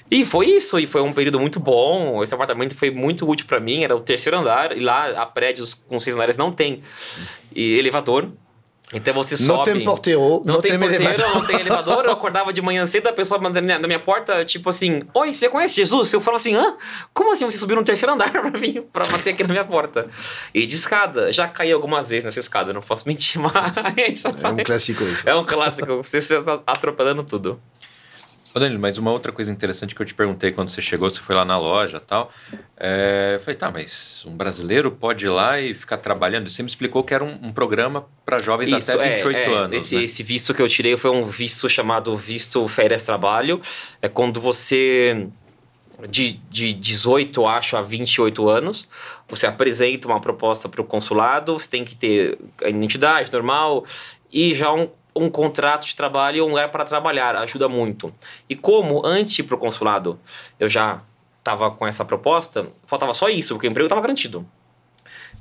[0.10, 0.78] E foi isso.
[0.78, 2.22] E foi um período muito bom.
[2.22, 3.84] Esse apartamento foi muito útil para mim.
[3.84, 4.76] Era o terceiro andar.
[4.76, 6.82] E lá, a prédios com seis andares não tem
[7.56, 8.30] e elevador.
[8.93, 9.58] Então você sobe.
[9.58, 11.34] Não tem porteiro, não, não tem, tem porteiro, elevador.
[11.36, 12.06] não tem elevador.
[12.06, 15.47] Eu acordava de manhã cedo, a pessoa mandando na minha porta, tipo assim: Oi, você
[15.47, 16.12] conhece Jesus?
[16.12, 16.75] Eu falo assim: Hã?
[17.13, 20.08] Como assim você subiu no terceiro andar pra vir pra bater aqui na minha porta?
[20.54, 24.25] E de escada, já caí algumas vezes nessa escada, não posso mentir, mas.
[24.25, 25.30] É um clássico isso.
[25.30, 26.36] É um clássico, você se
[26.67, 27.60] atropelando tudo.
[28.53, 31.21] Ô Danilo, mas uma outra coisa interessante que eu te perguntei quando você chegou, você
[31.21, 32.31] foi lá na loja e tal.
[32.77, 36.49] É, eu falei, tá, mas um brasileiro pode ir lá e ficar trabalhando?
[36.49, 39.53] Você me explicou que era um, um programa para jovens Isso, até 28 é, é,
[39.55, 39.77] anos.
[39.77, 40.03] Esse, né?
[40.03, 43.61] esse visto que eu tirei foi um visto chamado visto férias trabalho.
[44.01, 45.29] É quando você
[46.09, 48.89] de, de 18, acho, a 28 anos,
[49.27, 53.85] você apresenta uma proposta para o consulado, você tem que ter a identidade normal
[54.31, 58.13] e já um, um contrato de trabalho e um lugar para trabalhar, ajuda muito.
[58.50, 60.19] E como antes de ir para o consulado
[60.60, 61.02] eu já
[61.39, 64.47] estava com essa proposta, faltava só isso, porque o emprego estava garantido.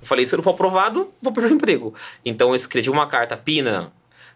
[0.01, 1.95] Eu falei, se eu não for aprovado, vou perder o emprego.
[2.25, 3.93] Então eu escrevi uma carta, Pina,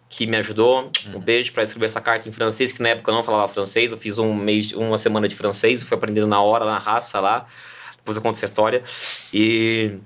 [0.08, 0.90] que me ajudou.
[1.14, 3.90] Um beijo para escrever essa carta em francês, que na época eu não falava francês.
[3.90, 7.46] Eu fiz um mês, uma semana de francês, fui aprendendo na hora, na raça lá.
[7.96, 8.82] Depois eu conto essa história.
[9.32, 9.98] E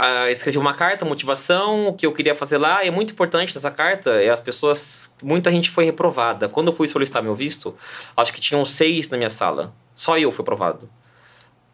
[0.00, 2.84] uh, escrevi uma carta, motivação, o que eu queria fazer lá.
[2.84, 5.14] E é muito importante essa carta, é as pessoas.
[5.22, 6.48] Muita gente foi reprovada.
[6.48, 7.76] Quando eu fui solicitar meu visto,
[8.16, 9.72] acho que tinham seis na minha sala.
[9.94, 10.88] Só eu fui aprovado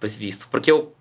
[0.01, 0.49] por esse visto.
[0.49, 0.93] Porque eu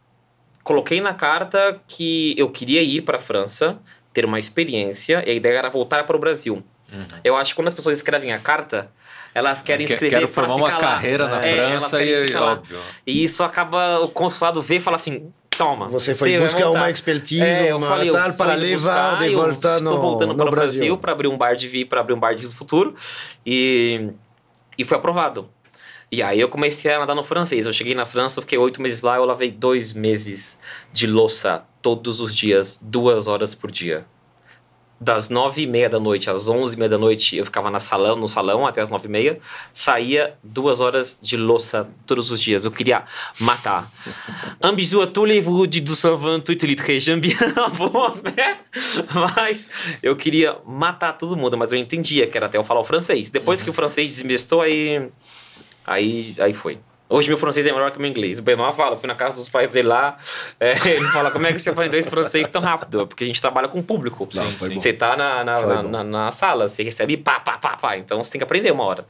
[0.64, 3.78] coloquei na carta que eu queria ir para a França,
[4.14, 6.64] ter uma experiência, e a ideia era voltar para o Brasil.
[6.92, 7.06] Uhum.
[7.24, 8.92] Eu acho que quando as pessoas escrevem a carta,
[9.34, 10.78] elas querem escrever Quero formar uma lá.
[10.78, 12.80] carreira na é, França e óbvio.
[13.06, 15.88] E isso acaba o consulado ver e fala assim: toma.
[15.90, 20.00] Você foi buscar uma expertise, é, uma falei, tal para levar de volta no Estou
[20.00, 22.20] voltando no para o Brasil, Brasil para abrir um bar de vi, para abrir um
[22.20, 22.96] bar de viso futuro
[23.46, 24.10] e
[24.78, 25.50] e foi aprovado.
[26.12, 27.66] E aí eu comecei a nadar no francês.
[27.66, 30.60] Eu cheguei na França, fiquei oito meses lá, eu lavei dois meses
[30.94, 34.06] de louça todos os dias, duas horas por dia
[35.00, 37.80] das nove e meia da noite às onze e meia da noite, eu ficava na
[37.80, 39.40] salão, no salão até as nove e meia,
[39.74, 42.66] saía duas horas de louça todos os dias.
[42.66, 43.04] Eu queria
[43.40, 43.90] matar.
[44.76, 45.28] Bisou à tous
[45.70, 47.36] de 228 litres, j'aime bien
[48.36, 48.60] né?
[49.14, 49.70] Mas
[50.02, 53.30] eu queria matar todo mundo, mas eu entendia que era até eu falar o francês.
[53.30, 53.66] Depois uhum.
[53.66, 55.10] que o francês desinvestou, aí,
[55.86, 56.80] aí, aí foi.
[57.08, 58.40] Hoje meu francês é melhor que meu inglês.
[58.40, 60.18] O Benoit fala, fui na casa dos pais dele lá,
[60.60, 63.06] é, ele fala, como é que você aprendeu esse francês tão rápido?
[63.06, 64.28] Porque a gente trabalha com público.
[64.34, 67.98] Não, você tá na, na, na, na, na, sala, você recebe pá, pá, pá, pá.
[67.98, 69.06] Então você tem que aprender uma hora.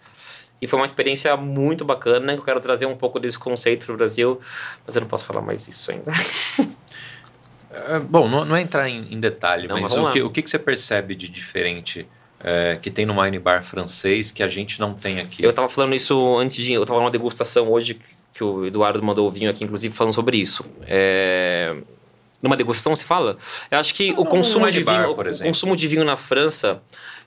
[0.62, 3.96] E foi uma experiência muito bacana, que eu quero trazer um pouco desse conceito pro
[3.96, 4.40] Brasil,
[4.86, 6.12] mas eu não posso falar mais isso ainda.
[7.72, 10.30] é, bom, não, não é entrar em, em detalhe, não, mas, mas o, que, o
[10.30, 12.06] que, que você percebe de diferente
[12.48, 15.44] é, que tem no wine bar francês que a gente não tem aqui.
[15.44, 16.74] Eu estava falando isso antes de.
[16.74, 18.00] Eu estava numa degustação hoje
[18.36, 20.64] que o Eduardo mandou o vinho aqui, inclusive, falando sobre isso.
[20.86, 21.76] É,
[22.44, 23.36] numa degustação se fala?
[23.72, 26.80] Eu acho que o consumo de vinho, o consumo de vinho na França,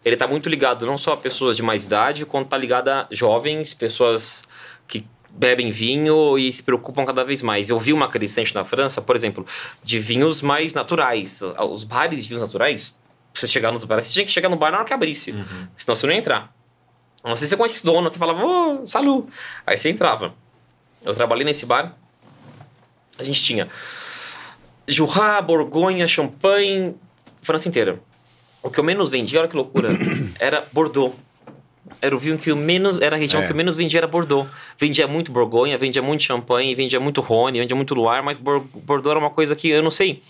[0.04, 3.08] ele está muito ligado não só a pessoas de mais idade, quanto está ligado a
[3.10, 4.44] jovens, pessoas
[4.86, 7.70] que bebem vinho e se preocupam cada vez mais.
[7.70, 9.44] Eu vi uma crescente na França, por exemplo,
[9.82, 11.42] de vinhos mais naturais.
[11.72, 12.94] Os bares de vinhos naturais
[13.32, 15.32] Pra você chegar nos bares, você tinha que chegar no bar na hora que abrisse.
[15.32, 15.68] Uhum.
[15.76, 16.52] Senão você não ia entrar.
[17.24, 19.28] Não sei se você conhece esse dono, você falava, ô, oh, salu.
[19.66, 20.34] Aí você entrava.
[21.04, 21.94] Eu trabalhei nesse bar.
[23.18, 23.68] A gente tinha
[24.86, 26.94] Jurá, Borgonha, Champagne,
[27.42, 28.00] França inteira.
[28.62, 29.90] O que eu menos vendia, olha que loucura,
[30.40, 31.14] era Bordeaux.
[32.00, 33.00] Era o vinho que eu menos.
[33.00, 33.46] Era a região é.
[33.46, 34.48] que eu menos vendia, era Bordeaux.
[34.78, 39.18] Vendia muito Borgonha, vendia muito Champagne, vendia muito Rhône, vendia muito Loire, mas Bordeaux era
[39.18, 40.22] uma coisa que eu não sei.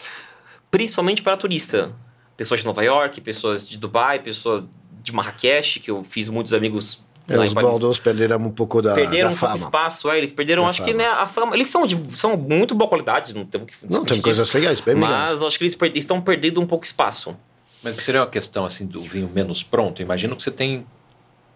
[0.71, 1.93] Principalmente para turista
[2.39, 4.65] pessoas de Nova York, pessoas de Dubai, pessoas
[5.03, 9.29] de Marrakech, que eu fiz muitos amigos é, os Bordeaux perderam um pouco da Perderam
[9.29, 9.53] da um fama.
[9.53, 10.91] pouco espaço, é, eles perderam, da acho fama.
[10.91, 11.55] que né, a fama.
[11.55, 14.95] Eles são de são muito boa qualidade, não temos que Não, tem coisas legais, bem
[14.95, 15.43] Mas legais.
[15.43, 17.37] acho que eles estão perdendo um pouco espaço.
[17.83, 20.01] Mas seria uma questão assim do vinho menos pronto?
[20.01, 20.87] Imagino que você tem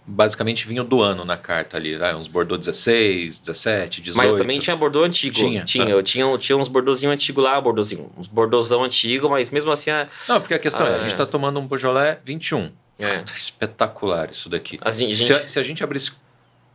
[0.07, 2.15] basicamente vinho do ano na carta ali, né?
[2.15, 4.17] uns Bordeaux 16, 17, 18.
[4.17, 5.35] Mas eu também tinha Bordeaux antigo.
[5.35, 5.85] Tinha, tinha.
[5.85, 5.91] Tá.
[5.91, 9.91] Eu tinha, tinha uns Bordeauxzinho antigo lá, Bordeauxzinho, uns Bordeauxão antigo, mas mesmo assim...
[9.91, 10.07] A...
[10.29, 12.71] Não, porque a questão é, a gente está tomando um Beaujolais 21.
[12.99, 13.23] É.
[13.35, 14.79] Espetacular isso daqui.
[14.91, 15.17] Gente...
[15.17, 16.13] se, a, se a gente abrisse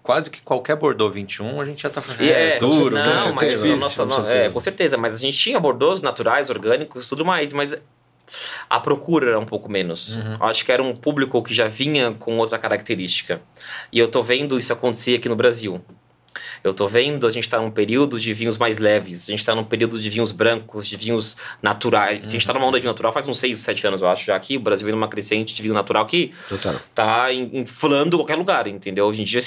[0.01, 2.21] quase que qualquer Bordeaux 21, a gente já tá falando.
[2.21, 3.67] É, é duro, não, com certeza.
[3.67, 4.97] Mas, nossa, não, é, com certeza.
[4.97, 7.51] Mas a gente tinha Bordeaux naturais, orgânicos tudo mais.
[7.51, 7.75] Mas
[8.69, 10.15] a procura era um pouco menos.
[10.15, 10.33] Uhum.
[10.41, 13.41] Acho que era um público que já vinha com outra característica.
[13.91, 15.81] E eu tô vendo isso acontecer aqui no Brasil.
[16.63, 19.53] Eu tô vendo a gente está num período de vinhos mais leves, a gente está
[19.55, 22.19] num período de vinhos brancos, de vinhos naturais.
[22.19, 24.25] A gente está numa onda de vinho natural faz uns 6, 7 anos, eu acho,
[24.25, 24.57] já aqui.
[24.57, 26.75] O Brasil vem numa crescente de vinho natural que Total.
[26.93, 29.05] tá in- inflando qualquer lugar, entendeu?
[29.05, 29.39] Hoje em dia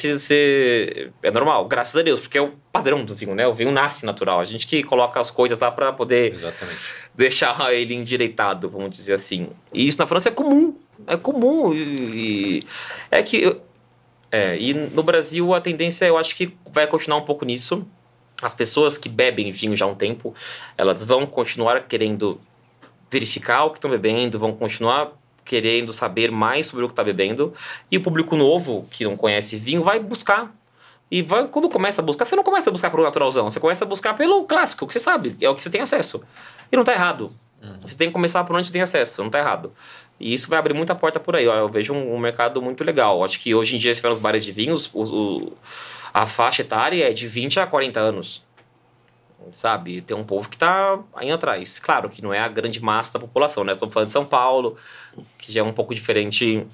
[1.22, 3.46] é normal, graças a Deus, porque é o padrão do vinho, né?
[3.46, 4.40] O vinho nasce natural.
[4.40, 6.78] A gente que coloca as coisas lá para poder Exatamente.
[7.14, 9.48] deixar ele endireitado, vamos dizer assim.
[9.72, 10.74] E isso na França é comum.
[11.06, 11.72] É comum.
[11.74, 12.66] E, e-
[13.10, 13.56] é que.
[14.32, 17.86] É, e no Brasil a tendência eu acho que vai continuar um pouco nisso.
[18.40, 20.34] As pessoas que bebem vinho já há um tempo,
[20.78, 22.40] elas vão continuar querendo
[23.10, 25.12] verificar o que estão bebendo, vão continuar
[25.44, 27.52] querendo saber mais sobre o que está bebendo.
[27.90, 30.54] E o público novo, que não conhece vinho, vai buscar.
[31.10, 33.84] E vai, quando começa a buscar, você não começa a buscar pelo naturalzão, você começa
[33.84, 36.22] a buscar pelo clássico, que você sabe, é o que você tem acesso.
[36.70, 37.32] E não está errado.
[37.80, 39.72] Você tem que começar por onde você tem acesso, não está errado.
[40.18, 41.46] E isso vai abrir muita porta por aí.
[41.46, 41.54] ó.
[41.54, 43.22] Eu vejo um, um mercado muito legal.
[43.24, 45.52] Acho que hoje em dia, se for nos bares de vinhos, o, o-
[46.12, 48.42] a faixa etária é de 20 a 40 anos.
[49.52, 50.00] Sabe?
[50.02, 51.78] Tem um povo que está aí atrás.
[51.78, 53.72] Claro que não é a grande massa da população, né?
[53.72, 54.76] Estamos falando de São Paulo,
[55.38, 56.66] que já é um pouco diferente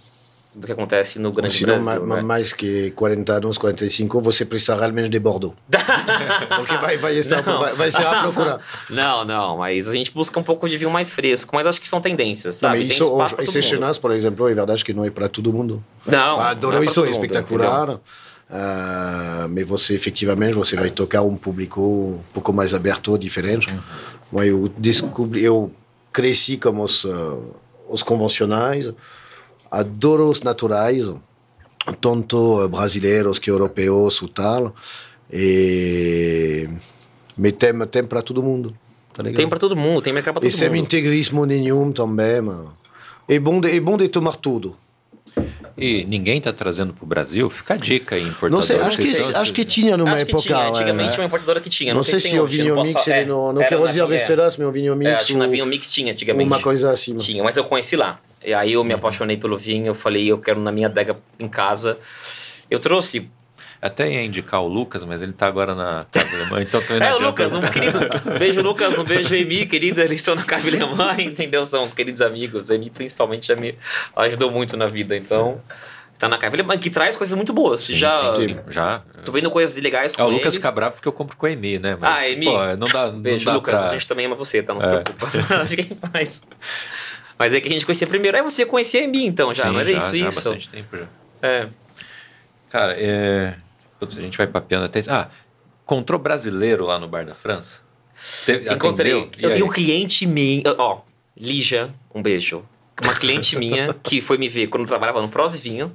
[0.57, 2.07] do que acontece no grande Senão, Brasil.
[2.07, 2.23] ma- né?
[2.23, 5.55] mais que 40 anos, 45, você precisa realmente de Bordeaux.
[6.57, 7.61] Porque vai, vai, estar, Não.
[7.61, 8.61] vai, vai ser a procura.
[8.91, 11.89] Não, não, mas a gente busca um pouco de vinho mais fresco, mas acho que
[11.89, 12.79] são tendências, Não, sabe?
[12.81, 13.63] Tem isso, pra esse.
[13.63, 15.83] Chenas, por exemplo, é verdade que não é para todo mundo.
[16.07, 18.01] Não, Adoro não é isso, é mundo, espetacular.
[18.49, 23.69] Ah, mas você, efetivamente, você vai tocar um público um pouco mais aberto, diferente.
[24.31, 25.73] Moi, eu descobri, eu
[26.13, 27.37] cresci com os, ah,
[27.89, 28.93] os convencionais,
[29.71, 31.13] adoro os naturais,
[32.01, 34.75] tanto brasileiros que europeus ou tal.
[35.33, 36.69] E...
[37.37, 38.75] Mas tem, tem para todo mundo.
[39.13, 39.23] Tá?
[39.25, 40.79] Tem pra todo mundo, tem mercado pra todo E sem mundo.
[40.79, 42.43] integrismo nenhum também.
[43.29, 44.77] É, bom de, é bom de tomar tudo.
[45.79, 47.51] E ninguém tá trazendo pro Brasil?
[47.51, 48.51] Fica a dica aí, importador.
[48.51, 50.43] Não sei, acho que, acho que tinha numa Acho que época.
[50.49, 51.13] tinha, é, antigamente é.
[51.13, 51.93] tinha uma importadora que tinha.
[51.93, 53.17] Não, sei se tem o não vinho mix, falar.
[53.19, 55.11] ele não, não Era quero dizer vinha- besteira, mas o vinho É, mix.
[55.17, 56.47] acho que na o- vinho mix tinha antigamente.
[56.47, 57.15] uma coisa assim.
[57.17, 58.19] Tinha, mas eu conheci lá.
[58.43, 61.49] E aí eu me apaixonei pelo vinho, eu falei, eu quero na minha adega em
[61.49, 61.99] casa.
[62.71, 63.29] Eu trouxe.
[63.81, 67.07] Até ia indicar o Lucas, mas ele tá agora na Casa Alemã, então também não
[67.07, 67.21] É, o.
[67.27, 67.99] Lucas, um querido.
[68.27, 70.03] Um beijo, Lucas, um beijo, Emi, querida.
[70.03, 71.65] Eles estão na Cave Alemã, entendeu?
[71.67, 72.71] São queridos amigos.
[72.71, 73.77] Emi, principalmente, já me
[74.17, 75.17] ajudou muito na vida.
[75.17, 75.61] Então,
[76.19, 77.83] tá na Cave Alemã, que traz coisas muito boas.
[77.83, 78.35] Sim, já.
[78.35, 79.03] sim, já.
[79.25, 80.55] Tô vendo coisas legais com É, o Lucas eles.
[80.57, 81.97] fica bravo porque eu compro com a Emi, né?
[82.01, 82.47] Mas, Ah, Emi.
[82.47, 83.75] Pô, não dá, não Beijo, dá Lucas.
[83.75, 83.85] pra...
[83.89, 84.73] A gente também ama você, tá?
[84.73, 84.91] Não se É.
[85.01, 85.27] preocupa.
[85.69, 86.43] Fica em paz.
[87.39, 88.37] Mas é que a gente conhecia primeiro.
[88.39, 90.17] É você conhecia a mim, então, já, Sim, não era já, isso?
[90.17, 90.37] já há isso.
[90.37, 91.05] bastante tempo já.
[91.43, 91.67] É.
[92.71, 93.55] Cara, é...
[94.07, 95.01] Putz, a gente vai papeando até...
[95.09, 95.29] Ah,
[95.85, 97.81] encontrou brasileiro lá no Bar da França?
[98.45, 99.13] Te- Encontrei.
[99.39, 100.63] E Eu tenho um cliente minha.
[100.79, 101.01] Ó,
[101.39, 102.65] Lígia, um beijo.
[103.03, 105.95] Uma cliente minha que foi me ver quando eu trabalhava no Prós Vinho.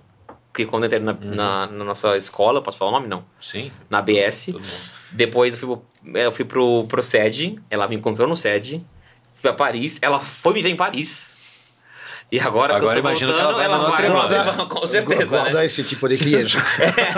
[0.54, 1.36] Que quando eu entrei na, Uhum.
[1.36, 3.08] na, na nossa escola, posso falar o nome?
[3.08, 3.24] Não.
[3.40, 4.02] Sim, Na
[4.60, 4.66] mundo.
[5.12, 7.58] Depois eu fui, pro- eu fui pro, pro SED.
[7.70, 8.84] Ela me encontrou no SED.
[9.36, 9.98] Fui a Paris.
[10.02, 11.31] Ela foi me ver em Paris.
[12.32, 14.52] E agora, Agora eu tô imagino que voltando, ela vai ela no vai, Notre ela
[14.54, 15.26] vai, com certeza.
[15.26, 15.66] Guardar né?
[15.66, 16.58] esse tipo de cliente.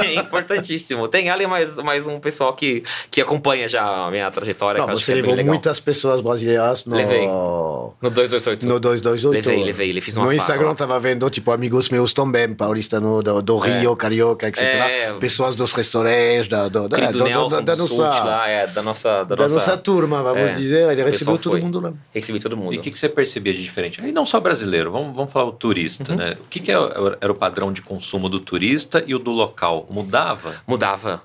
[0.03, 1.07] É importantíssimo.
[1.07, 4.79] Tem e mais, mais um pessoal que, que acompanha já a minha trajetória.
[4.79, 5.53] Não, que eu acho você é levou legal.
[5.53, 7.27] muitas pessoas brasileiras no, Levei.
[7.27, 8.79] no No 228.
[8.79, 9.47] 228.
[9.47, 10.35] Levei, levei, ele fez uma No fala.
[10.37, 14.61] Instagram tava vendo, tipo, amigos meus também, paulistano do, do Rio, carioca, etc.
[14.63, 18.81] É, Pessoas dos restaurantes, da, do, da, do- Nelson da, do nossa, lá, é, da
[18.81, 20.91] nossa, da da nossa, nossa turma, vamos é, dizer.
[20.91, 21.61] Ele recebeu todo foi.
[21.61, 21.93] mundo lá.
[22.13, 22.73] Recebi todo mundo.
[22.73, 24.01] E o que, que você percebia de diferente?
[24.01, 26.17] Aí não só brasileiro, vamos, vamos falar o turista, Uhum.
[26.17, 26.37] né?
[26.39, 26.77] O que, que é-
[27.19, 29.85] era o padrão de consumo do turista e o do local?
[29.89, 30.55] Mudava?
[30.67, 31.21] Mudava,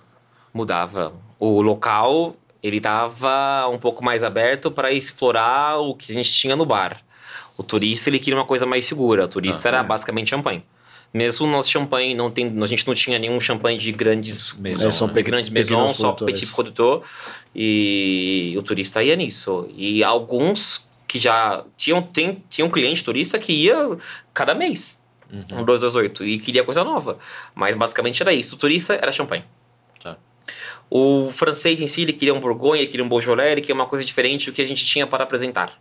[0.52, 1.12] mudava.
[1.38, 6.56] O local, ele tava um pouco mais aberto para explorar o que a gente tinha
[6.56, 7.00] no bar.
[7.56, 9.24] O turista, ele queria uma coisa mais segura.
[9.24, 9.82] O turista Ah, era é.
[9.84, 10.64] basicamente champanhe.
[11.14, 14.88] Mesmo o nosso champanhe, não tem, a gente não tinha nenhum champanhe de grandes Maison,
[14.88, 15.14] É, são né?
[15.14, 17.02] de grande pequenos maison, só petit produtor.
[17.54, 19.68] E o turista ia nisso.
[19.74, 23.96] E alguns que já tinham, tem, tinham cliente turista que ia
[24.34, 25.00] cada mês.
[25.52, 27.18] Um 228 e queria coisa nova.
[27.54, 28.54] Mas basicamente era isso.
[28.54, 29.44] O turista era champanhe.
[30.02, 30.16] Tá.
[30.88, 33.86] O francês em si, ele queria um Bourgogne, ele queria um Beaujolais, ele queria uma
[33.86, 35.78] coisa diferente do que a gente tinha para apresentar.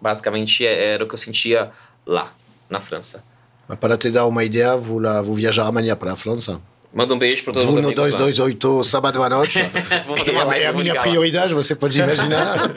[0.00, 1.70] Basicamente é- era o que eu sentia
[2.04, 2.32] lá,
[2.68, 3.24] na França.
[3.68, 6.60] Mas para te dar uma ideia, vou, lá, vou viajar amanhã para a França.
[6.96, 8.18] Manda um beijo para todos os amigos lá.
[8.18, 9.58] 228, sábado à noite.
[10.26, 12.72] É uma a, é minha prioridade, você pode imaginar.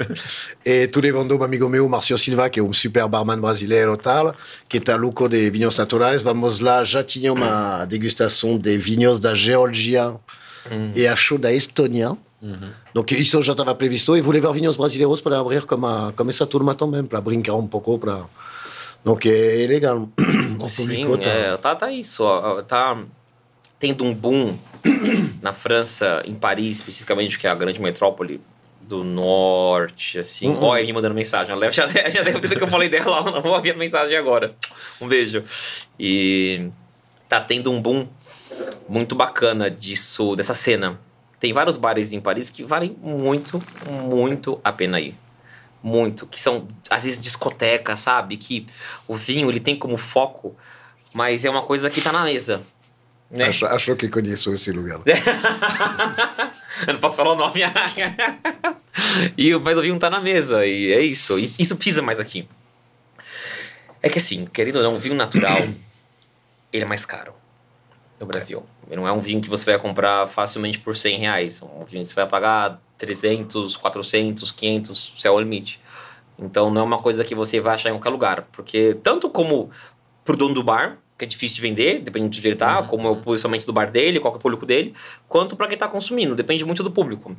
[0.66, 4.34] e estou levando um amigo meu, Marcio Silva, que é um super barman brasileiro tal,
[4.68, 6.22] que está louco de vinhos naturais.
[6.22, 10.16] Vamos lá, já tinha uma degustação de vinhos da Geórgia
[10.70, 10.92] Hum.
[10.94, 12.18] e achou da Estônia.
[12.42, 12.70] Uhum.
[12.94, 16.30] Donc isso já estava previsto e vou levar vinhos brasileiros para abrir como, a, como
[16.30, 18.26] essa turma também, para brincar um pouco, para...
[19.04, 20.10] Donc é, é legal.
[20.68, 22.98] Sim, é, tá, tá isso, ó, tá
[23.80, 24.54] tendo um boom
[25.42, 28.40] na França, em Paris especificamente, que é a grande metrópole
[28.82, 30.50] do norte, assim.
[30.50, 30.64] Uhum.
[30.64, 31.54] Olha, me mandando mensagem.
[31.54, 34.54] Ela já, já deve ter que eu falei dela, não vou ouvir a mensagem agora.
[35.00, 35.44] Um beijo.
[36.00, 36.70] E
[37.28, 38.08] tá tendo um boom
[38.88, 41.00] muito bacana disso, dessa cena
[41.40, 45.18] tem vários bares em Paris que valem muito, muito a pena ir.
[45.82, 46.28] Muito.
[46.28, 48.36] Que são, às vezes, discotecas, sabe?
[48.36, 48.66] Que
[49.08, 50.56] o vinho ele tem como foco,
[51.14, 52.62] mas é uma coisa que tá na mesa.
[53.32, 53.46] Né?
[53.46, 55.00] Acho, acho que conheço esse lugar.
[56.88, 57.62] Eu não posso falar o nome.
[59.38, 61.38] e, mas o vinho tá na mesa, e é isso.
[61.38, 62.48] E isso precisa mais aqui.
[64.02, 65.60] É que assim, querendo ou não, o vinho natural,
[66.74, 67.34] ele é mais caro
[68.20, 68.66] no Brasil.
[68.90, 71.62] Não é um vinho que você vai comprar facilmente por 100 reais.
[71.62, 75.80] É um vinho que você vai pagar 300, 400, 500, céu é limite.
[76.38, 78.48] Então não é uma coisa que você vai achar em qualquer lugar.
[78.52, 79.70] Porque tanto como
[80.24, 82.88] pro dono do bar, que é difícil de vender, depende de onde ele tá, uhum.
[82.88, 84.94] como é o posicionamento do bar dele, qual é o público dele,
[85.28, 87.36] quanto para quem está consumindo, depende muito do público.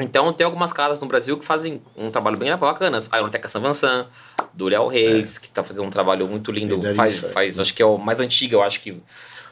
[0.00, 2.98] Então, tem algumas casas no Brasil que fazem um trabalho bem bacana.
[3.10, 4.06] A Aeroteca San Vincent,
[4.52, 5.40] do Léo Reis, é.
[5.40, 6.80] que está fazendo um trabalho muito lindo.
[6.94, 9.00] Faz, faz, acho que é o mais antigo, eu acho que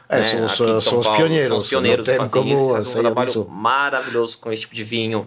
[0.09, 0.25] é, né?
[0.25, 1.47] são, são, são os pioneiros.
[1.47, 5.25] São os pioneiros que fazem isso, fazem um trabalho maravilhoso com esse tipo de vinho.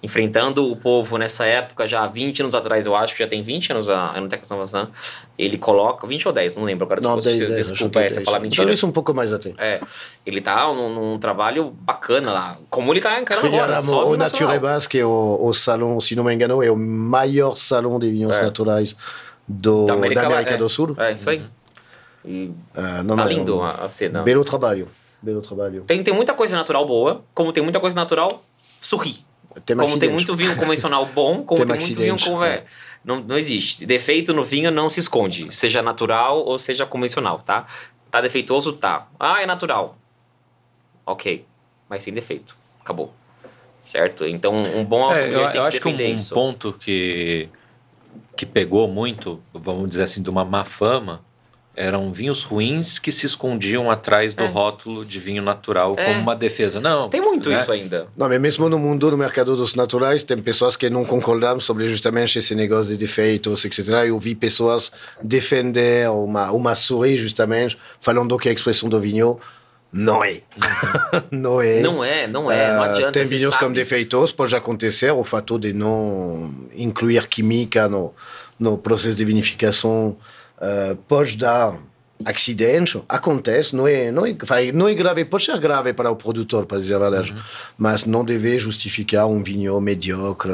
[0.00, 3.42] Enfrentando o povo nessa época, já há 20 anos atrás, eu acho que já tem
[3.42, 4.88] 20 anos a Enoteca São Vincent.
[5.36, 7.00] Ele coloca, 20 ou 10, não lembro agora.
[7.00, 8.72] Não, desculpa, 10, 10, desculpa é, você falar mentira.
[8.72, 9.54] isso um pouco mais até.
[9.58, 9.80] É,
[10.24, 12.58] ele tá num, num trabalho bacana lá.
[12.70, 16.32] Como ele tá encarando agora, só O Nature Basque, o, o salão, se não me
[16.32, 18.42] engano, é o maior salão de vinhos é.
[18.42, 18.94] naturais
[19.48, 20.94] do, da América, da América é, do Sul.
[20.96, 21.42] É, isso aí.
[22.24, 24.22] E uh, não, tá não, lindo a, a cena.
[24.22, 24.86] Belo trabalho.
[25.20, 25.82] Belo trabalho.
[25.86, 28.44] Tem, tem muita coisa natural boa, como tem muita coisa natural
[28.80, 29.27] sorri.
[29.64, 32.64] Tem como tem muito vinho convencional bom, como tem, tem muito vinho com é.
[33.04, 33.86] não, não existe.
[33.86, 37.66] Defeito no vinho não se esconde, seja natural ou seja convencional, tá?
[38.10, 38.72] Tá defeituoso?
[38.72, 39.08] Tá.
[39.18, 39.98] Ah, é natural.
[41.04, 41.44] Ok.
[41.88, 42.56] Mas sem defeito.
[42.80, 43.12] Acabou.
[43.80, 44.26] Certo?
[44.26, 47.48] Então, um bom é, eu, eu acho que um, um ponto que,
[48.36, 51.24] que pegou muito, vamos dizer assim, de uma má fama,
[51.78, 54.46] eram vinhos ruins que se escondiam atrás do é.
[54.48, 56.04] rótulo de vinho natural é.
[56.04, 56.80] como uma defesa.
[56.80, 57.08] Não.
[57.08, 57.60] Tem muito né?
[57.60, 58.08] isso ainda.
[58.16, 61.88] Não, mas mesmo no mundo do mercado dos naturais, tem pessoas que não concordam sobre
[61.88, 63.88] justamente esse negócio de defeitos, etc.
[64.06, 64.90] Eu vi pessoas
[65.22, 69.38] defender uma, uma souris, justamente, falando que a expressão do vinho
[69.92, 70.42] não é.
[71.30, 71.80] não é.
[71.80, 72.74] Não é, não é.
[72.74, 73.12] Não adianta.
[73.12, 78.12] Tem vinhos como defeitos, pode acontecer o fato de não incluir química no,
[78.58, 80.16] no processo de vinificação
[80.60, 81.78] uh, pode dar
[82.24, 84.36] acidente, acontece, não é, não, é,
[84.72, 87.38] não é grave, pode ser grave para o produtor, para dizer a verdade, uhum.
[87.78, 90.50] mas não deve justificar um vinho mediocre,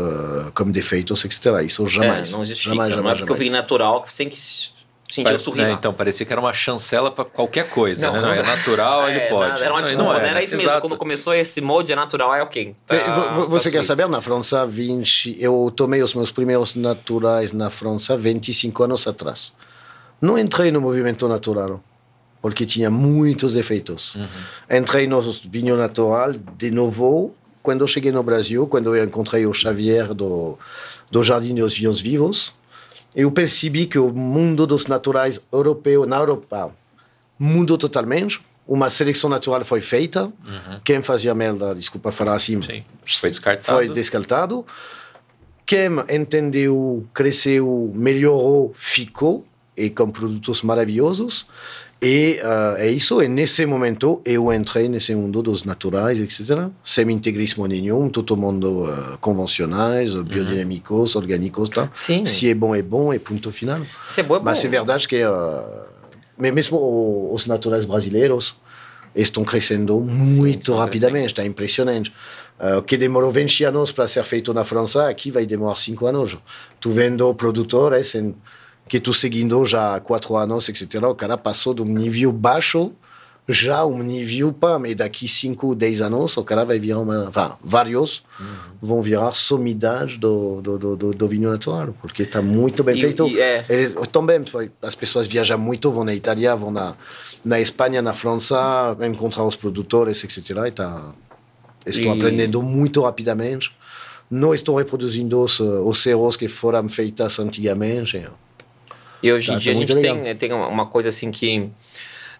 [0.54, 1.46] com defeitos, etc.
[1.64, 2.30] Isso jamais.
[2.30, 4.38] É, não justifica, jamais, jamais, não é porque o vinho natural que você tem que
[5.14, 5.66] sentir o sorriso.
[5.66, 8.20] É, então, parecia que era uma chancela para qualquer coisa, não, né?
[8.20, 9.62] Não, é natural, é, ele pode.
[9.62, 10.68] Era uma desculpa, não, não, era isso mesmo.
[10.68, 10.86] Exato.
[10.86, 12.74] Quando começou esse molde é natural, é ok.
[12.86, 12.96] Tá,
[13.48, 18.16] você tá quer saber, na França, 20, eu tomei os meus primeiros naturais na França
[18.16, 19.52] 25 anos atrás.
[20.24, 21.84] Não entrei no movimento natural,
[22.40, 24.14] porque tinha muitos defeitos.
[24.14, 24.26] Uhum.
[24.78, 30.14] Entrei no vinho natural de novo quando cheguei no Brasil, quando eu encontrei o Xavier
[30.14, 30.58] do,
[31.10, 32.54] do Jardim dos Vinhos Vivos.
[33.14, 36.74] Eu percebi que o mundo dos naturais europeu, na Europa,
[37.38, 38.40] mudou totalmente.
[38.66, 40.24] Uma seleção natural foi feita.
[40.24, 40.80] Uhum.
[40.82, 42.82] Quem fazia merda, desculpa falar assim, Sim.
[43.06, 43.78] foi descartado.
[43.78, 44.66] Foi descartado.
[45.66, 49.46] Quem entendeu, cresceu, melhorou, ficou
[49.76, 51.46] e com produtos maravilhosos.
[52.02, 56.68] E uh, é isso, e nesse momento eu entrei nesse mundo dos naturais, etc.
[56.82, 60.22] Sem integrismo nenhum, todo mundo uh, convencionais, uhum.
[60.22, 61.88] biodinâmicos, orgânicos, tá?
[61.94, 62.26] Sim.
[62.26, 63.80] Se é bom, é bom, é ponto final.
[64.06, 64.44] Se é bom, é bom.
[64.44, 65.62] Mas é verdade que, uh,
[66.36, 68.54] mesmo os naturais brasileiros,
[69.14, 72.12] estão crescendo muito Sim, rapidamente, está impressionante.
[72.58, 76.06] O uh, que demorou 20 anos para ser feito na França, aqui vai demorar 5
[76.06, 76.36] anos.
[76.80, 78.34] Tu vendo produtores em
[78.88, 81.02] que estou seguindo já há quatro anos, etc.
[81.04, 82.92] O cara passou de um nível baixo
[83.46, 87.52] já um nível pá, mas daqui 5, 10 anos o cara vai virar uma, enfin,
[87.62, 88.46] vários uhum.
[88.80, 93.28] vão virar somidade do, do, do, do, vinho natural, porque está muito bem e, feito.
[93.28, 93.64] E é...
[93.68, 94.42] Eles, também,
[94.80, 96.94] as pessoas viajam muito, vão na Itália, vão na,
[97.44, 100.38] na Espanha, na França, encontrar os produtores, etc.
[100.66, 101.12] E tá,
[101.84, 102.16] estou e...
[102.16, 103.70] aprendendo muito rapidamente.
[104.30, 108.26] Não estou reproduzindo os, os ceros que foram feitos antigamente.
[109.24, 111.70] E hoje em tá, dia a gente tem, tem uma coisa assim que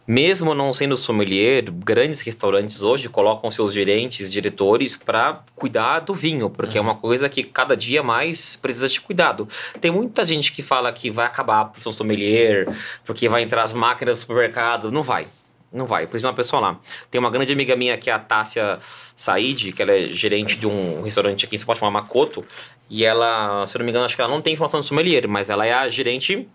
[0.07, 6.51] mesmo não sendo sommelier, grandes restaurantes hoje colocam seus gerentes, diretores para cuidar do vinho,
[6.51, 6.85] porque uhum.
[6.85, 9.49] é uma coisa que cada dia mais precisa de cuidado.
[9.81, 12.69] Tem muita gente que fala que vai acabar a profissão sommelier,
[13.03, 14.91] porque vai entrar as máquinas do supermercado.
[14.91, 15.27] Não vai.
[15.73, 16.79] Não vai, precisa uma pessoa lá.
[17.11, 18.79] Tem uma grande amiga minha que é a Tássia
[19.17, 22.45] Said, que ela é gerente de um restaurante aqui, você pode chamar Makoto,
[22.91, 25.27] e ela, se eu não me engano, acho que ela não tem formação de sommelier,
[25.27, 26.47] mas ela é a gerente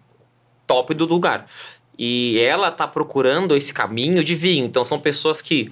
[0.70, 1.47] top do lugar.
[1.97, 4.65] E ela tá procurando esse caminho de vinho.
[4.65, 5.72] Então são pessoas que,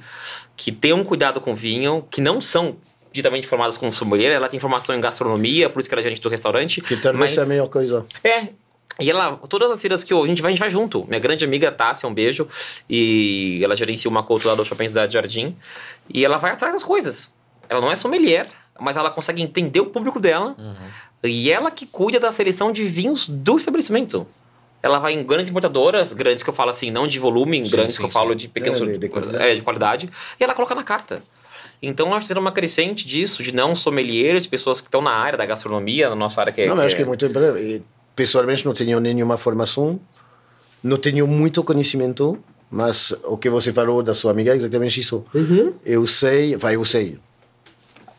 [0.58, 2.76] que têm um cuidado com vinho, que não são
[3.14, 6.22] ditamente formadas como sommelier, ela tem formação em gastronomia, por isso que ela é gerente
[6.22, 6.82] do restaurante.
[6.82, 7.38] Que talvez mas...
[7.38, 8.06] é a melhor coisa.
[8.24, 8.48] É,
[9.00, 11.06] e ela, todas as feiras que eu, a gente vai, a gente vai junto.
[11.08, 12.48] Minha grande amiga Tássia, um beijo.
[12.90, 15.56] E ela gerencia uma cultura do Shopping Cidade Jardim.
[16.14, 17.34] E ela vai atrás das coisas.
[17.70, 18.48] Ela não é sommelier,
[18.80, 20.56] mas ela consegue entender o público dela.
[20.58, 20.76] Uhum.
[21.24, 24.28] E ela que cuida da seleção de vinhos do estabelecimento
[24.82, 27.96] ela vai em grandes importadoras, grandes que eu falo assim, não de volume, sim, grandes
[27.96, 28.14] sim, que eu sim.
[28.14, 29.44] falo de pequenos, é, de, de, qualidade.
[29.44, 30.10] É, de qualidade,
[30.40, 31.22] e ela coloca na carta.
[31.82, 35.38] Então, acho que será uma crescente disso, de não sommeliers, pessoas que estão na área
[35.38, 36.68] da gastronomia, na nossa área que é.
[36.68, 37.28] Não, mas acho que é muito.
[38.16, 40.00] Pessoalmente, não tenho nenhuma formação,
[40.84, 45.24] não tenho muito conhecimento, mas o que você falou da sua amiga é exatamente isso.
[45.34, 45.74] Uhum.
[45.86, 47.20] Eu sei, vai, eu sei.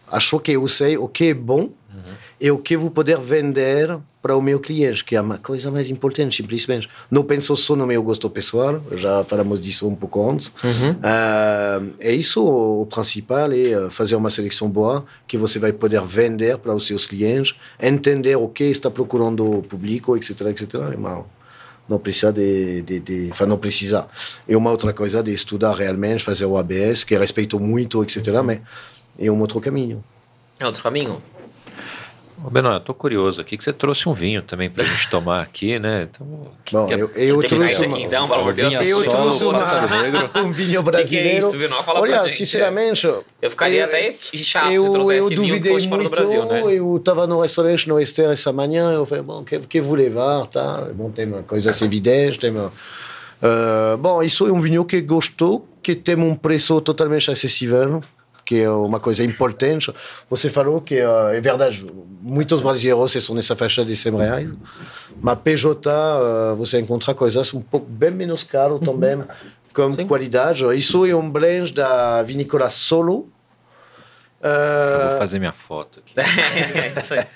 [0.07, 2.15] Acho que eu sei o que é bom uhum.
[2.41, 5.89] e o que vou poder vender para o meu cliente, que é a coisa mais
[5.91, 6.89] importante, simplesmente.
[7.11, 10.49] Não penso só no meu gosto pessoal, já falamos disso um pouco antes.
[10.63, 10.91] Uhum.
[10.93, 16.03] Uh, é isso o, principal, é eh, fazer uma seleção boa, que você vai poder
[16.03, 20.75] vender para os seus clientes, entender o que está procurando o público, etc, etc.
[20.99, 21.25] Mas
[21.89, 24.09] não precisa de, de, de não precisa.
[24.49, 28.61] É uma outra coisa de estudar realmente, fazer o ABS, que respeito muito, etc, mas
[29.19, 30.03] é um outro caminho.
[30.59, 31.23] É outro caminho?
[32.45, 35.43] Ô Benoit, eu tô curioso aqui que você trouxe um vinho também pra gente tomar
[35.43, 36.09] aqui, né?
[36.09, 36.27] Então,
[36.71, 37.99] Bom, que, eu, eu trouxe uma...
[37.99, 38.89] Então, pelo amor de Deus.
[38.89, 41.49] Eu trouxe uma, um vinho brasileiro.
[41.49, 43.07] Que que é isso, Fala Olha, sinceramente...
[43.43, 46.45] Eu ficaria eu, até chato eu, se trouxesse eu vinho que fosse fora do Brasil,
[46.45, 46.63] né?
[46.73, 50.47] Eu estava no restaurante no Esther essa manhã, eu falei, bom, que, que vou levar,
[50.47, 50.89] tá?
[50.95, 52.73] Bom, tem uma coisa evidente, tem uma...
[53.41, 58.03] Uh, bom, isso é um vinho que gostou, que tem um preço totalmente acessível,
[58.49, 59.93] que é uma coisa importante.
[60.31, 61.87] Você falou que uh, é verdade,
[62.23, 64.51] muitos brasileiros estão nessa faixa de 100 reais,
[65.21, 69.23] mas PJ uh, você encontra coisas um pouco bem menos caro também,
[69.75, 70.07] com Sim.
[70.07, 70.65] qualidade.
[70.75, 73.29] Isso é um blend da vinícola Solo.
[74.41, 76.15] Uh, vou fazer minha foto aqui.
[76.17, 77.27] é, isso aí.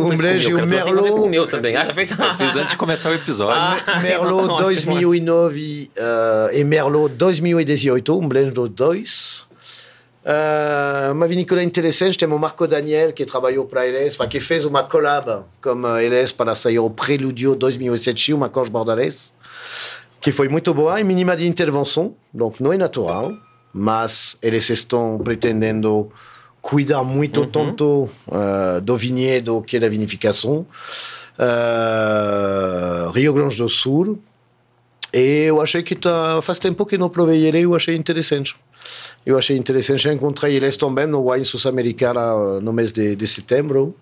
[0.00, 1.10] O blend, o Merlot.
[1.10, 1.76] o meu também.
[1.76, 2.10] Ah, já fez...
[2.10, 3.84] Eu fiz antes de começar o episódio.
[3.86, 9.47] Ah, Merlot 2009 uh, e Merlot 2018, um blend dos dois.
[10.24, 14.64] Uh, uma vinícola interessante, temos o Marco Daniel, que trabalhou para a LS, que fez
[14.64, 19.32] uma collab com a LS para sair o Preludio 2007, uma Corche Bordalès,
[20.20, 23.32] que foi muito boa e mínima de intervenção, donc não é natural,
[23.72, 26.10] mas eles estão pretendendo
[26.60, 27.46] cuidar muito uhum.
[27.46, 30.66] tanto uh, do vinhedo que da vinificação.
[31.38, 34.18] Uh, Rio Grande do Sul,
[35.14, 38.56] e eu achei que tá, faz tempo que não provei ele, eu achei interessante.
[39.24, 40.02] Eu achei interessante.
[40.02, 43.94] Já encontrei eles também no Wine Sul-Americana no mês de, de setembro.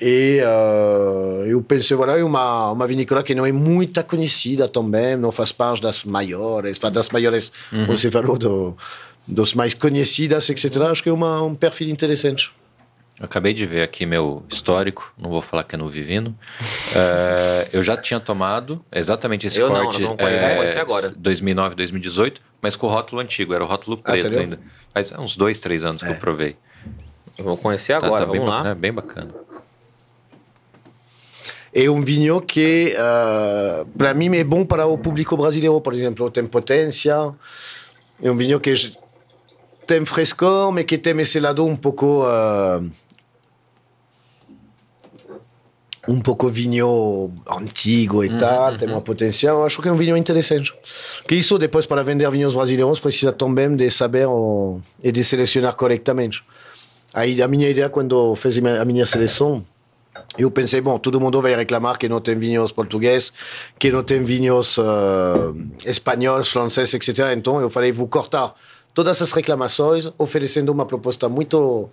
[0.00, 5.16] E uh, eu pensei, voilà, é uma, uma vinícola que não é muito conhecida também,
[5.16, 7.86] não faz parte das maiores, das maiores, uhum.
[7.86, 8.76] você falou, do,
[9.28, 10.76] dos mais conhecidas, etc.
[10.90, 12.52] Acho que é uma, um perfil interessante.
[13.22, 16.30] Acabei de ver aqui meu histórico, não vou falar que é no Vivino.
[16.30, 20.00] uh, eu já tinha tomado exatamente esse eu corte.
[20.00, 21.12] Não, nós vamos é, agora.
[21.16, 24.60] 2009, 2018 mas com o rótulo antigo, era o rótulo ah, preto ah, ainda.
[24.94, 26.06] Faz uns dois, três anos é.
[26.06, 26.56] que eu provei.
[27.36, 28.56] Eu vou conhecer tá, agora, tá, tá vamos bem lá.
[28.58, 29.34] Bacana, bem bacana.
[31.74, 36.30] É um vinho que, uh, para mim, é bom para o público brasileiro, por exemplo.
[36.30, 37.34] Tem potência,
[38.22, 38.72] é um vinho que
[39.84, 42.88] tem frescor, mas que tem esse lado um pouco uh,
[46.12, 48.78] um pouco vinho antigo e uhum, tal, uhum.
[48.78, 49.64] tem uma potencial.
[49.64, 50.72] Acho que é um vinho interessante.
[51.26, 55.74] Que isso, depois, para vender vinhos brasileiros, precisa também de saber o, e de selecionar
[55.74, 56.44] corretamente.
[57.14, 59.64] Aí, a minha ideia, quando fiz a minha seleção,
[60.36, 63.32] eu pensei, bom, todo mundo vai reclamar que não tem vinhos portugueses,
[63.78, 67.32] que não tem vinhos uh, espanhóis, franceses, etc.
[67.36, 68.54] Então, eu falei, vou cortar
[68.92, 71.88] todas essas reclamações, oferecendo uma proposta muito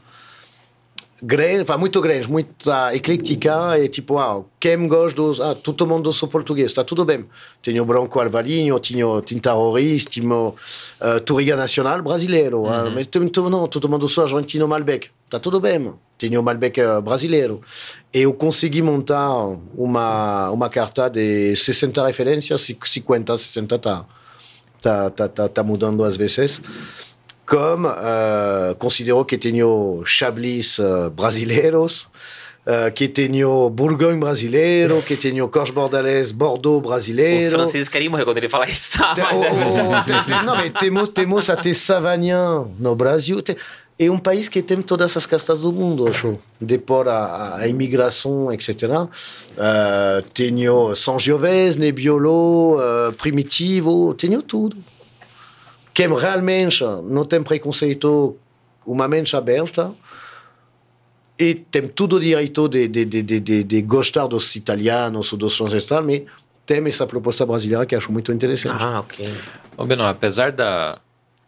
[1.21, 5.85] grande, enfin, muito grande, muito uh, eclética e tipo, ah, quem gosta dos, ah, todo
[5.85, 7.25] mundo sou português, está tudo bem.
[7.61, 12.87] Tenho Branco Alvarinho, tenho Tinta Roriz, tenho uh, Turiga Nacional brasileiro, uhum.
[12.87, 13.07] uh, mas
[13.49, 15.93] não, todo mundo sou argentino Malbec, está tudo bem.
[16.17, 17.61] Tenho Malbec uh, brasileiro.
[18.13, 19.29] E eu consegui montar
[19.75, 24.05] uma, uma carta de 60 referências, 50, 60 tá
[24.81, 26.61] tá, tá, tá, tá mudando às vezes.
[27.49, 32.07] Como uh, considero que tenho Chablis uh, brasileiros,
[32.63, 37.43] uh, que tenho Bourgogne brasileiro, que tenho Corche Bordalés, Bordeaux brasileiro.
[37.43, 38.99] Os franceses querem morrer quando ele fala isso?
[39.17, 40.45] Mas é verdade.
[40.45, 42.33] não, mas temos, temos até Savagnin
[42.77, 43.41] no Brasil.
[43.41, 43.55] Tem,
[43.97, 46.37] é um país que tem todas as castas do mundo, acho.
[46.61, 48.83] Depois a, a imigração, etc.
[48.83, 49.09] Uh,
[50.35, 54.77] tenho São Giovese, Nebbiolo, uh, Primitivo, tenho tudo.
[55.93, 58.37] Quem realmente não tem preconceito,
[58.85, 59.93] uma mente aberta,
[61.37, 65.55] e tem todo o direito de, de, de, de, de gostar dos italianos ou dos
[65.57, 66.23] franceses, mas
[66.65, 68.83] tem essa proposta brasileira que acho muito interessante.
[68.83, 69.33] Ah, ok.
[69.77, 70.95] Ô, Beno, apesar da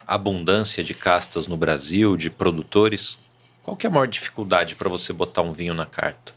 [0.06, 3.18] abundância de castas no Brasil, de produtores,
[3.62, 6.32] qual que é a maior dificuldade para você botar um vinho na carta?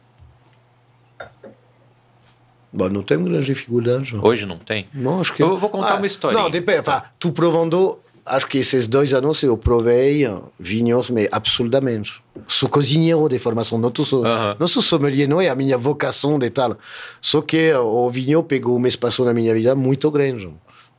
[2.76, 4.14] Bom, não tem grande dificuldade.
[4.22, 4.88] Hoje não tem?
[4.94, 5.42] Não, acho que...
[5.42, 6.38] Eu vou contar Ah, uma história.
[6.38, 6.80] Não, depende.
[6.80, 12.22] Enfin, tu provando, acho que esses dois anos eu provei vinhos, mas absurdamente.
[12.50, 14.58] Sou cozinheiro de formação, não, sou, Aham.
[14.60, 16.78] não sou sommelier, não é a minha vocação de tal.
[17.22, 20.50] Só que o vinho pegou um espaço na minha vida muito grande.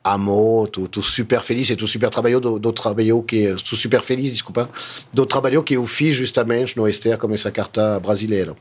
[0.02, 4.30] Amo, estou super feliz e estou super trabalhou do, do trabalho que estou super feliz,
[4.32, 4.70] desculpa,
[5.12, 8.56] do trabalho que eu fiz justamente no Ester como essa carta brasileira.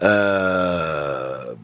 [0.00, 1.54] Ah,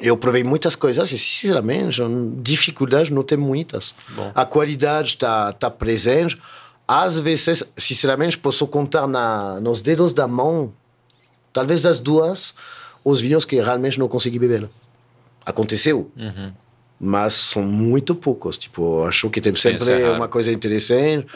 [0.00, 2.00] eu provei muitas coisas e, sinceramente,
[2.42, 3.94] dificuldades não tem muitas.
[4.10, 4.32] Bom.
[4.34, 6.38] A qualidade está tá presente.
[6.86, 10.72] Às vezes, sinceramente, posso contar na, nos dedos da mão,
[11.52, 12.54] talvez das duas,
[13.04, 14.68] os vinhos que realmente não consegui beber.
[15.46, 16.52] Aconteceu, Uhum.
[16.98, 18.56] mas são muito poucos.
[18.56, 21.26] Tipo, acho que tem sempre uma coisa interessante.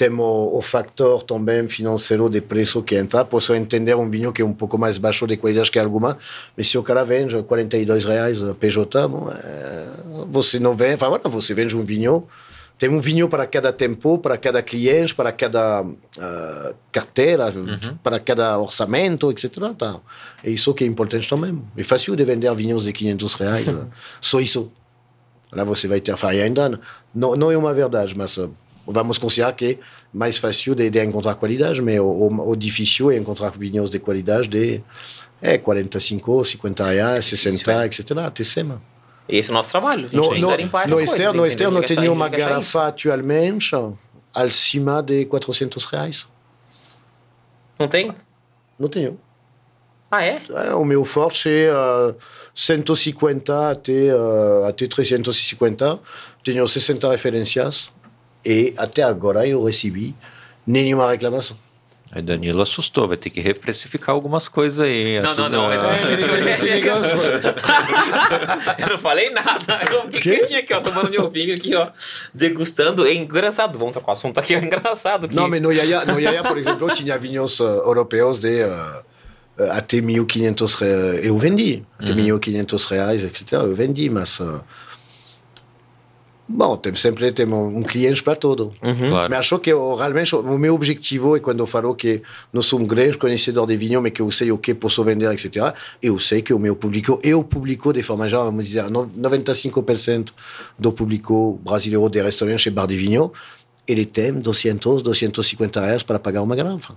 [0.00, 3.22] Tem o, fator também financeiro de preço que entra.
[3.22, 6.16] Posso entender um vinho que é um pouco mais baixo de qualidade que alguma,
[6.56, 9.88] mas se o cara vende 42 reais PJ, bom, é,
[10.30, 12.26] você não vende, voilà, você vende um vinho.
[12.78, 15.84] Tem um vinho para cada tempo, para cada cliente, para cada
[16.18, 17.52] ah, carteira,
[18.02, 19.50] para cada orçamento, etc.
[19.76, 20.00] Tá.
[20.42, 21.62] É isso que é importante também.
[21.76, 23.84] É fácil de vender vinhos de 500 reais, né?
[24.18, 24.72] só isso.
[25.52, 26.80] Lá você vai ter, enfin, ainda
[27.14, 28.50] não, não é uma verdade, mas uh,
[28.86, 29.78] vamos considerar que é
[30.12, 33.98] mais fácil de, de encontrar qualidade, mas o, o, o difícil é encontrar vinhos de
[33.98, 34.80] qualidade de
[35.40, 38.10] é, 45, 50 reais, 60, etc.
[38.18, 38.82] Até cima.
[39.28, 40.08] Esse é o nosso trabalho.
[40.12, 43.74] No, no, no externo, no externo tenho sair- uma garrafa atualmente
[44.34, 46.26] acima de 400 reais.
[47.78, 48.12] Não tem?
[48.78, 49.18] Não tenho.
[50.10, 50.42] Ah, é?
[50.50, 52.14] É, o meu forte é uh,
[52.54, 56.00] 150 até, uh, até 350.
[56.42, 57.90] Tenho 60 referências
[58.44, 60.14] e até agora eu recebi
[60.66, 61.56] nenhuma reclamação.
[62.12, 65.20] Aí Danilo assustou, vai ter que reprecificar algumas coisas aí.
[65.20, 65.70] Não, não, não.
[65.70, 66.10] Assustou.
[66.10, 67.30] Ele tem esse negócio, mano.
[68.78, 69.80] eu não falei nada.
[69.92, 70.30] Eu fiquei Quê?
[70.38, 71.86] quietinho aqui, ó, tomando meu vinho aqui, ó,
[72.34, 73.06] degustando.
[73.06, 73.78] É engraçado.
[73.78, 75.28] Vamos trocar o assunto aqui, é engraçado.
[75.28, 75.36] Que...
[75.36, 79.04] Não, mas no Yaya, no Yaya por exemplo, tinha vinhos uh, europeus de uh,
[79.70, 81.24] até 1500 reais.
[81.24, 81.84] Eu vendi.
[81.96, 83.52] Até 1500 reais, etc.
[83.52, 84.40] Eu vendi, mas.
[84.40, 84.60] Uh,
[86.52, 88.72] bom, tem, sempre tem um, um cliente para todo.
[88.80, 89.30] Claro.
[89.30, 92.22] Mas acho que o- realmente o meu objetivo é quando eu falo que
[92.52, 95.30] não sou um grande conhecedor de vinho, mas que eu sei o que posso vender,
[95.32, 95.74] etc.
[96.02, 99.06] Eu sei que o meu público é o público de forma geral, vamos dizer, no-
[99.16, 100.32] 95%
[100.78, 103.32] do público brasileiro de restaurantes e bar de vinho,
[103.86, 106.94] ele tem 200, 250 reais para pagar uma garrafa.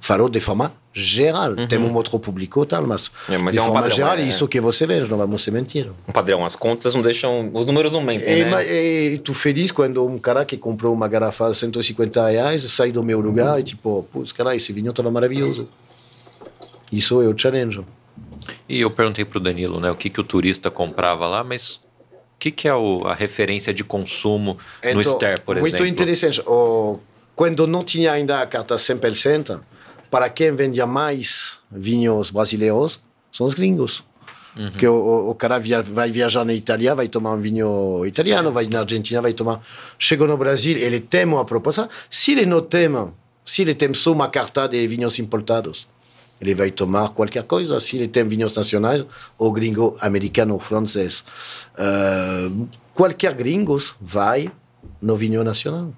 [0.00, 1.54] Falo de forma geral.
[1.68, 4.22] Tem um outro público tal, mas, É, mas de é um forma padrão, geral, é.
[4.22, 5.90] isso que você vende, não vamos se mentir.
[6.08, 7.50] Um padrão, as contas não deixam.
[7.54, 8.50] Os números não mentem, E, né?
[8.50, 12.92] ma- e tu feliz quando um cara que comprou uma garrafa de 150 reais sai
[12.92, 15.68] do meu lugar e tipo, putz, cara, esse vinho estava maravilhoso.
[16.90, 17.80] Isso é o challenge.
[18.68, 22.38] E eu perguntei pro Danilo, né, o que, que o turista comprava lá, mas o
[22.38, 24.58] que, que é o- a referência de consumo
[24.92, 25.86] no Então, Ster, por muito exemplo?
[25.86, 26.40] interessante.
[26.46, 26.98] O,
[27.42, 29.60] quando não tinha ainda a carta 100%,
[30.08, 33.00] para quem vendia mais vinhos brasileiros,
[33.32, 34.04] são os gringos.
[34.70, 38.68] Porque o, o- cara via, vai viajar na Itália, vai tomar um vinho italiano, vai
[38.68, 39.60] na Argentina, vai tomar.
[39.98, 41.88] Chega no Brasil, ele tem uma proposta.
[42.08, 42.88] Se ele não tem,
[43.44, 45.88] se ele tem só uma carta de vinhos importados,
[46.40, 47.80] ele vai tomar qualquer coisa.
[47.80, 49.04] Se ele tem vinhos nacionais,
[49.36, 51.24] ou gringo, americano, francês.
[51.76, 54.48] Uh, qualquer gringos vai
[55.00, 55.92] no vinho nacional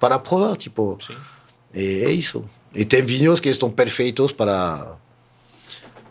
[0.00, 0.96] para provar, tipo.
[1.72, 2.44] E é isso.
[2.74, 4.96] E tem vinhos que estão perfeitos para.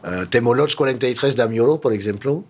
[0.03, 2.45] Uh, tem o Lodge 43 da Miolo, por exemplo,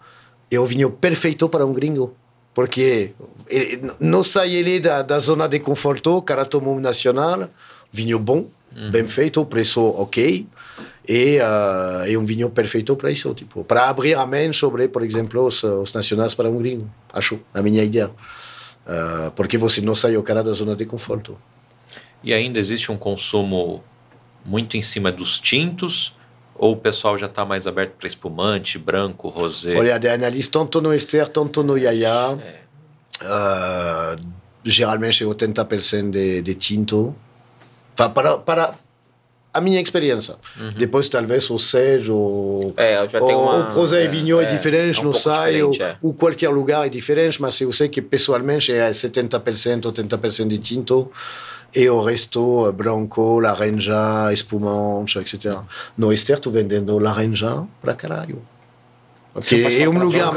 [0.51, 2.13] é o vinho perfeito para um gringo.
[2.53, 3.13] Porque
[3.47, 7.49] ele, não sai ele da, da zona de conforto, o cara tomou um nacional,
[7.91, 8.47] vinho bom,
[8.91, 10.45] bem feito, preço ok.
[11.07, 15.03] E uh, é um vinho perfeito para isso, tipo, para abrir a mente sobre, por
[15.03, 18.11] exemplo, os, os nacionais para um gringo, acho, a minha ideia.
[18.89, 21.37] Uh, porque você não sai o cara da zona de conforto.
[22.23, 23.83] E ainda existe um consumo
[24.43, 26.11] muito em cima dos tintos?
[26.55, 29.77] Ou o pessoal já está mais aberto para espumante, branco, rosé?
[29.77, 32.59] Olha, de análise tanto no ester, tanto no yaya, é.
[33.23, 34.19] uh,
[34.65, 37.15] geralmente é 80% de, de tinto.
[37.95, 38.75] Para, para,
[39.53, 40.35] a minha experiência.
[40.59, 40.71] Uhum.
[40.77, 45.01] Depois, talvez, o Sage, ou, é, ou o Prosé é, Vinho é, é diferente, é
[45.01, 45.97] um não sai, ou, é.
[46.01, 51.11] ou, qualquer lugar é diferente, mas eu sei que pessoalmente é 70%, 80% de tinto
[51.73, 55.59] e o resto branco, laranja, espumante, etc.
[55.97, 58.41] No Ester, estou vendendo laranja para caralho.
[59.35, 59.83] Okay.
[59.83, 60.33] É um lugar.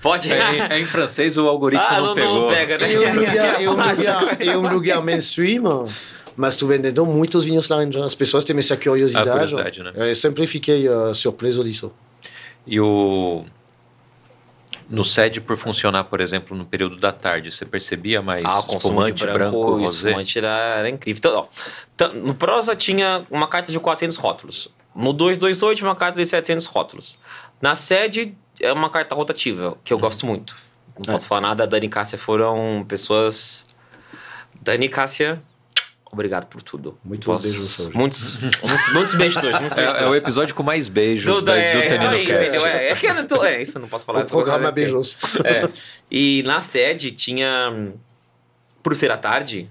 [0.00, 0.32] Pode.
[0.32, 2.40] É, é, em francês, o algoritmo ah, não, não, pegou.
[2.40, 2.92] Não pega, né?
[2.92, 5.84] É um lugar, é um lugar, é um lugar mainstream
[6.36, 8.04] mas estou vendendo muitos vinhos laranja.
[8.04, 9.28] As pessoas têm essa curiosidade.
[9.28, 9.92] A curiosidade né?
[9.94, 11.92] Eu sempre fiquei uh, surpreso disso.
[12.66, 13.44] E o
[14.88, 19.24] no SED por funcionar, por exemplo, no período da tarde, você percebia mais ah, espumante
[19.24, 20.08] branco, branco rosé?
[20.08, 21.18] espumante era, era incrível.
[21.18, 21.48] Então,
[22.04, 24.68] ó, no prosa tinha uma carta de 400 rótulos.
[24.94, 27.18] No 228 uma carta de 700 rótulos.
[27.60, 30.00] Na sede é uma carta rotativa, que eu hum.
[30.00, 30.56] gosto muito.
[30.96, 31.16] Não é.
[31.16, 33.66] posso falar nada, Dani e Cássia foram pessoas...
[34.62, 35.42] Dani e Cássia
[36.16, 36.98] Obrigado por tudo.
[37.04, 37.42] Muito Posso...
[37.42, 37.94] beijos hoje.
[37.94, 39.60] Muitos, muitos, muitos beijos hoje.
[39.60, 42.56] Muitos beijos é, é, o episódio com mais beijos do, da, é, do Tenino Cast.
[42.56, 44.24] É, é, que eu tô, é, isso eu não posso falar.
[44.24, 45.14] O programa é beijos.
[45.44, 45.68] É.
[46.10, 47.92] E na sede tinha...
[48.82, 49.68] Por ser à tarde,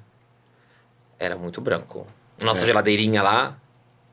[1.17, 2.05] era muito branco.
[2.39, 2.67] Nossa é.
[2.67, 3.57] geladeirinha lá,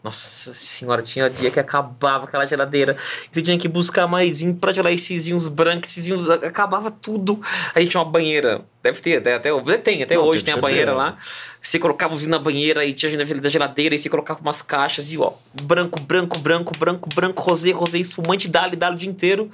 [0.02, 2.96] nossa senhora, tinha dia que acabava aquela geladeira.
[3.30, 6.28] Você tinha que buscar mais pra gelar esses vinhos brancos, esses vinhos.
[6.28, 7.40] Acabava tudo.
[7.72, 8.62] A gente tinha uma banheira.
[8.82, 11.16] Deve ter, até, até tem, até Não, hoje tem, tem a banheira lá.
[11.62, 15.12] Você colocava o vinho na banheira e tinha da geladeira, e você colocava umas caixas
[15.12, 19.52] e ó, branco, branco, branco, branco, branco, rosé, rosé, espumante, dali, dali o dia inteiro.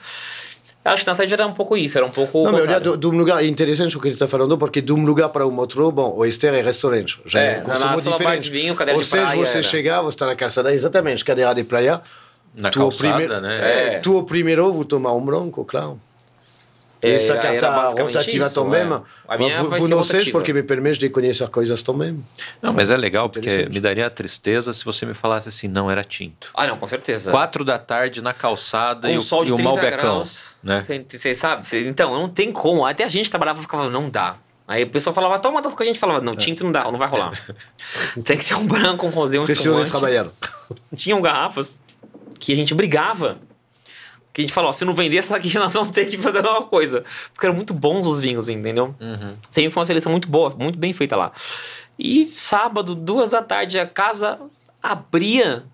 [0.92, 2.42] Acho que na sede era um pouco isso, era um pouco.
[2.42, 5.04] Não, mas de, de um lugar interessante o que ele está falando, porque de um
[5.04, 7.20] lugar para um outro, bom, o Ester é restaurante.
[7.26, 8.44] Já é, é um consumo diferente.
[8.44, 9.66] De vinho, cadeira Ou seja, praia, você era.
[9.66, 12.00] chegar, você está na calçada, exatamente, cadeira de praia.
[12.54, 13.94] Na tu calçada, primeiro, né?
[13.94, 16.00] É, tu, o primeiro, ovo, tomar um branco, claro.
[17.02, 19.00] E essa carta rotativa isso, também, é.
[19.28, 22.24] a minha vous, vous não sei porque me permite de conhecer coisas também.
[22.60, 26.02] Não, mas é legal porque me daria tristeza se você me falasse assim, não era
[26.02, 26.50] tinto.
[26.54, 27.30] Ah, não, com certeza.
[27.30, 29.98] Quatro da tarde na calçada Com e o, sol de e o malbecão.
[29.98, 30.82] Graus, né?
[31.08, 31.68] Você sabe?
[31.68, 32.84] Cê, então, não tem como.
[32.84, 34.36] Até a gente trabalhava e ficava, não dá.
[34.66, 36.98] Aí o pessoal falava, toma das coisas, a gente falava, não, tinto não dá, não
[36.98, 37.32] vai rolar.
[38.24, 40.32] tem que ser um branco, um rosé, um Preciso trabalhando.
[40.94, 41.78] Tinham garrafas
[42.38, 43.38] que a gente brigava
[44.38, 46.68] que a gente falou, se não vender essa aqui, nós vamos ter que fazer alguma
[46.68, 47.04] coisa.
[47.32, 48.94] Porque eram muito bons os vinhos, entendeu?
[49.00, 49.36] Uhum.
[49.50, 51.32] Sempre foi uma seleção muito boa, muito bem feita lá.
[51.98, 54.38] E sábado, duas da tarde, a casa
[54.80, 55.64] abria.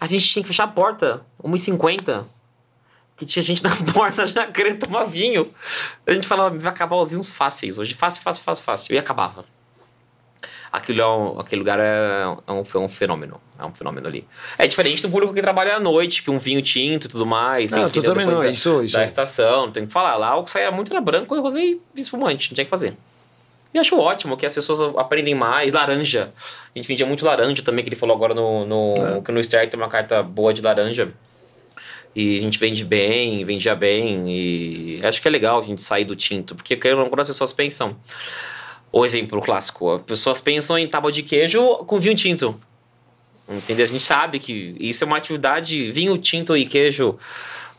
[0.00, 2.24] A gente tinha que fechar a porta, 1h50.
[3.16, 5.48] Que tinha gente na porta já querendo tomar vinho.
[6.04, 7.94] A gente falava, vai acabar os vinhos fáceis hoje.
[7.94, 8.94] Fácil, fácil, fácil, fácil.
[8.94, 9.44] E acabava
[10.72, 13.38] aquilo é um, aquele lugar é, é, um, é um fenômeno.
[13.58, 14.26] É um fenômeno ali.
[14.56, 17.72] É diferente do público que trabalha à noite, que um vinho tinto e tudo mais.
[17.72, 18.96] Não, totalmente não, da, isso, isso.
[18.96, 20.16] Da estação, não tem que falar.
[20.16, 22.96] Lá o que saía muito era branco e rosé e espumante, não tinha que fazer.
[23.74, 25.72] E acho ótimo que as pessoas aprendem mais.
[25.72, 26.32] Laranja.
[26.74, 29.20] A gente vendia muito laranja também, que ele falou agora no, no, é.
[29.20, 31.12] que no Ster tem uma carta boa de laranja.
[32.14, 34.24] E a gente vende bem, vendia bem.
[34.28, 36.54] E acho que é legal a gente sair do tinto.
[36.54, 37.96] Porque quando as pessoas pensam.
[38.92, 42.60] O exemplo clássico, as pessoas pensam em tábua de queijo com vinho tinto.
[43.48, 43.84] Entendeu?
[43.84, 47.18] A gente sabe que isso é uma atividade, vinho tinto e queijo,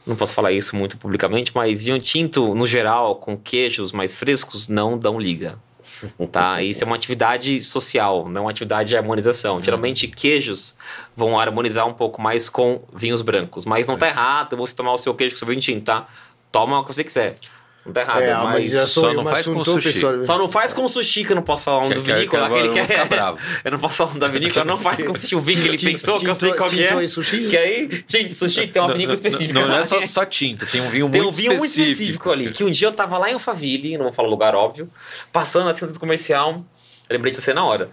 [0.05, 4.67] não posso falar isso muito publicamente, mas vinho tinto, no geral, com queijos mais frescos,
[4.67, 5.57] não dão liga.
[6.31, 6.61] Tá?
[6.61, 9.57] Isso é uma atividade social, não uma atividade de harmonização.
[9.57, 9.63] Uhum.
[9.63, 10.75] Geralmente, queijos
[11.15, 13.65] vão harmonizar um pouco mais com vinhos brancos.
[13.65, 16.07] Mas não tá errado você tomar o seu queijo com o seu vinho tinto, tá?
[16.51, 17.37] Toma o que você quiser.
[17.85, 19.93] Não tá errado, é, mas só não faz com sushi.
[19.93, 20.23] Pessoal.
[20.23, 22.47] Só não faz com sushi, que eu não posso falar um que, do vinícola.
[22.47, 23.35] Que, aquele que é...
[23.65, 25.35] eu não posso falar um da vinícola, não faz com sushi.
[25.35, 27.07] O vinho que ele pensou, que eu sei qual que é.
[27.07, 27.49] sushi?
[27.49, 29.59] Que aí, tinto sushi, tem uma vinícola específica.
[29.59, 31.41] Não, não, é só, só tinta, tem um vinho muito específico.
[31.41, 32.51] Tem um vinho muito específico ali.
[32.51, 34.89] Que um dia eu tava lá em Alphaville, não vou falar o lugar óbvio,
[35.33, 36.63] passando na centro comercial,
[37.09, 37.89] lembrei de você na hora.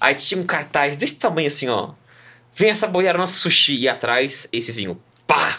[0.00, 1.90] Aí tinha um cartaz desse tamanho assim, ó.
[2.54, 5.00] Vem essa boiar nosso sushi e atrás esse vinho.
[5.26, 5.52] Pá!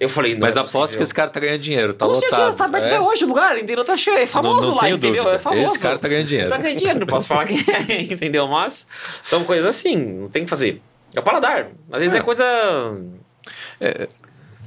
[0.00, 2.30] Eu falei, não Mas é aposto que esse cara tá ganhando dinheiro, tá Com lotado.
[2.30, 2.86] Com certeza, tá aberto é?
[2.86, 3.84] até hoje o lugar, entendeu?
[3.84, 5.24] Tá cheio, é famoso não, não lá, entendeu?
[5.24, 5.36] Dúvida.
[5.36, 5.64] É famoso.
[5.64, 6.50] Esse cara tá ganhando dinheiro.
[6.50, 8.46] Tá ganhando dinheiro, não posso falar que é, entendeu?
[8.46, 8.86] Mas
[9.24, 10.80] são coisas assim, não tem que fazer.
[11.14, 11.68] É o paladar.
[11.90, 12.44] Às vezes é, é coisa...
[13.80, 14.08] É,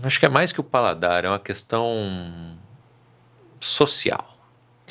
[0.03, 2.57] acho que é mais que o paladar, é uma questão
[3.57, 4.30] social.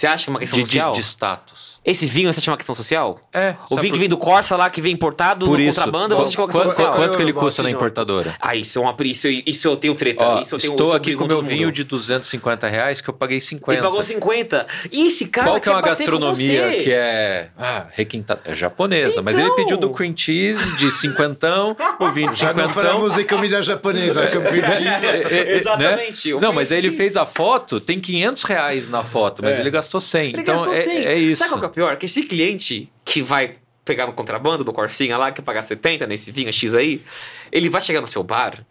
[0.01, 0.93] Você acha que é uma questão de, de, social?
[0.93, 1.81] de status.
[1.85, 3.17] Esse vinho você acha uma questão social?
[3.33, 3.55] É.
[3.71, 6.15] O vinho por- que vem do Corsa lá, que vem importado Por no isso, contrabando,
[6.15, 6.95] qual- você acha que é uma questão quanto, social?
[6.95, 8.35] quanto que ele custa na assim, importadora?
[8.41, 10.25] Ah, isso é uma isso, isso eu tenho treta.
[10.25, 13.41] Ó, isso eu tenho, estou aqui com meu vinho de 250 reais que eu paguei
[13.41, 13.73] 50.
[13.79, 14.67] Ele pagou 50.
[14.93, 18.41] E esse cara Qual que é uma gastronomia que é ah, requintada?
[18.45, 19.57] É japonesa, mas ele Então.
[19.57, 22.83] pediu do cream cheese de cinquentão, o vinho de Já não cinquentão.
[22.93, 24.91] falamos de comida japonesa, como cream cheese.
[25.11, 26.41] É, é, é, Exatamente, Né?
[26.41, 29.61] Não, mas aí ele fez a foto, tem 500 reais na foto, mas É.
[29.61, 30.29] ele gastou 100.
[30.29, 31.07] Ele então gastou é, 100.
[31.07, 31.39] é isso.
[31.39, 31.97] Sabe qual que é o pior?
[31.97, 36.31] Que esse cliente que vai pegar no contrabando do Corsinha lá, que pagar 70 nesse
[36.31, 37.03] vinho X aí,
[37.51, 38.65] ele vai chegar no seu bar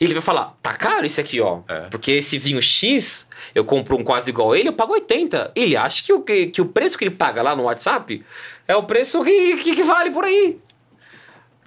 [0.00, 1.60] e ele vai falar, tá caro esse aqui, ó.
[1.68, 1.80] É.
[1.88, 5.52] Porque esse vinho X, eu compro um quase igual a ele, eu pago 80.
[5.54, 8.24] Ele acha que o, que, que o preço que ele paga lá no WhatsApp
[8.66, 10.58] é o preço que, que, que vale por aí.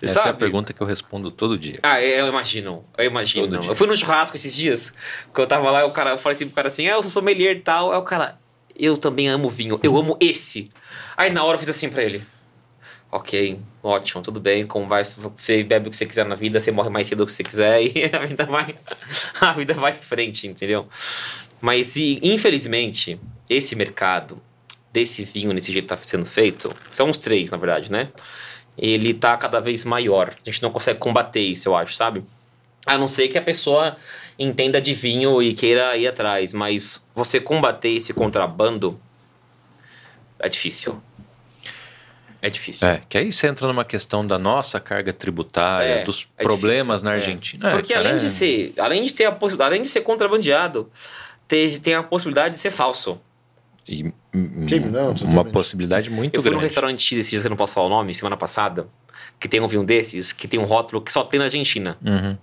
[0.02, 0.40] Essa é a Sabe?
[0.40, 1.80] pergunta que eu respondo todo dia.
[1.82, 2.86] Ah, eu imagino.
[2.98, 3.48] Eu imagino.
[3.48, 3.72] Todo dia.
[3.72, 4.94] Eu fui no churrasco esses dias,
[5.34, 7.12] que eu tava lá, o cara, eu falei assim pro cara assim, ah, eu sou
[7.12, 7.92] sommelier e tal.
[7.92, 8.38] Aí o cara,
[8.78, 10.70] eu também amo vinho, eu amo esse.
[11.16, 12.24] Aí na hora eu fiz assim pra ele.
[13.10, 14.66] Ok, ótimo, tudo bem.
[14.66, 15.04] Como vai?
[15.04, 17.44] Você bebe o que você quiser na vida, você morre mais cedo do que você
[17.44, 18.76] quiser e a vida vai,
[19.40, 20.88] a vida vai em frente, entendeu?
[21.62, 23.20] Mas e, infelizmente,
[23.50, 24.42] esse mercado
[24.92, 28.10] desse vinho, nesse jeito que tá sendo feito, são uns três, na verdade, né?
[28.78, 30.30] Ele tá cada vez maior.
[30.30, 32.24] A gente não consegue combater isso, eu acho, sabe?
[32.88, 33.98] A não ser que a pessoa
[34.40, 38.96] entenda de vinho e queira ir atrás, mas você combater esse contrabando
[40.40, 41.02] é difícil.
[42.42, 42.88] É difícil.
[42.88, 47.02] É, que aí você entra numa questão da nossa carga tributária, É, dos é problemas
[47.02, 47.16] difícil, na é.
[47.16, 47.70] Argentina.
[47.70, 50.02] É, Porque cara, além é- de ser, além de ter a possibilidade, além de ser
[50.02, 50.90] contrabandeado,
[51.48, 53.20] tem, tem a possibilidade de ser falso.
[53.90, 54.04] E,
[54.36, 56.68] hum, Sim, não, uma possibilidade muito Eu fui num grande.
[56.70, 58.86] restaurante X esses dias, que eu não posso falar o nome, semana passada,
[59.40, 61.98] que tem um vinho desses, que tem um rótulo que só tem na Argentina.
[62.06, 62.38] Uhum.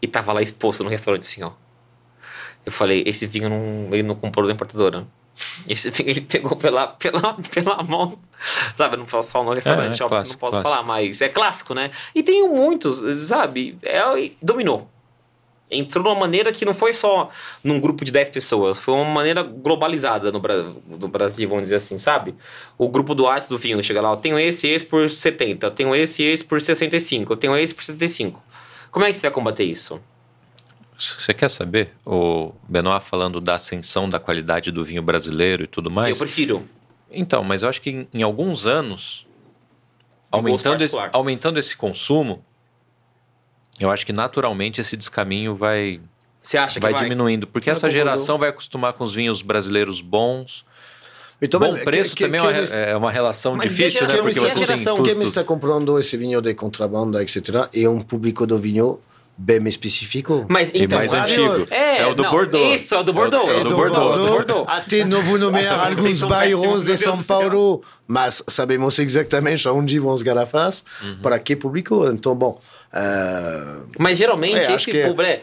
[0.00, 1.52] E tava lá exposto no restaurante assim, ó.
[2.64, 5.06] Eu falei, esse vinho não, ele não comprou da importadora.
[5.68, 8.18] Esse vinho ele pegou pela, pela, pela mão.
[8.76, 10.62] Sabe, eu não posso falar no restaurante, É, é clássico, não posso clássico.
[10.62, 11.90] falar, mas é clássico, né?
[12.14, 13.78] E tem muitos, sabe?
[13.82, 14.00] É,
[14.42, 14.90] dominou.
[15.70, 17.30] Entrou de uma maneira que não foi só
[17.62, 20.40] num grupo de 10 pessoas, foi uma maneira globalizada no,
[20.86, 22.34] no Brasil, vamos dizer assim, sabe?
[22.78, 25.70] O grupo do Whats do vinho chega lá, eu tenho esse esse por 70, eu
[25.70, 28.42] tenho esse esse por 65, eu tenho esse por 75.
[28.90, 30.00] Como é que você vai combater isso?
[30.98, 31.92] Você quer saber?
[32.04, 36.18] O Benoit falando da ascensão da qualidade do vinho brasileiro e tudo Eu mais.
[36.18, 36.68] prefiro.
[37.10, 39.26] Então, mas eu acho que em, em alguns anos,
[40.30, 42.44] aumentando esse, aumentando esse consumo,
[43.78, 46.00] eu acho que naturalmente esse descaminho vai,
[46.42, 47.02] Você acha que vai vai?
[47.04, 47.46] diminuindo.
[47.46, 50.64] Porque Eu essa geração vai acostumar com os vinhos brasileiros bons.
[51.40, 53.66] Mais também, Bom preço que- também é que- uma, que- re- é uma relação Mas
[53.66, 54.08] e a difícil, né?
[54.08, 54.94] geração- Porque e a você tem geração?
[54.96, 55.22] Quem custo.
[55.22, 58.98] está comprando esse vinho de contrabando, etc., é um público do vinho
[59.40, 60.44] bem específico.
[60.48, 61.64] Mas E então, mais ah, antigo.
[61.70, 62.74] É, É o do não, Bordeaux.
[62.74, 63.48] Isso, é o do Bordeaux.
[63.48, 64.04] É É o o do do Bordeaux.
[64.08, 64.26] Bordeaux.
[64.26, 64.64] do Bordeaux.
[64.68, 67.22] Até não vou nomear alguns bairros de São.
[67.22, 71.18] Paulo, mas sabemos exatamente onde vão as garrafas, Uhum.
[71.22, 72.04] para que público.
[72.12, 72.60] Então, bom.
[72.92, 75.06] eh, Mas geralmente É, esse é.
[75.06, 75.22] público.
[75.30, 75.40] é-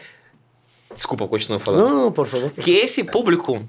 [0.92, 1.88] Desculpa, continua falando.
[1.88, 2.50] Não, não, por favor.
[2.50, 3.66] Que esse público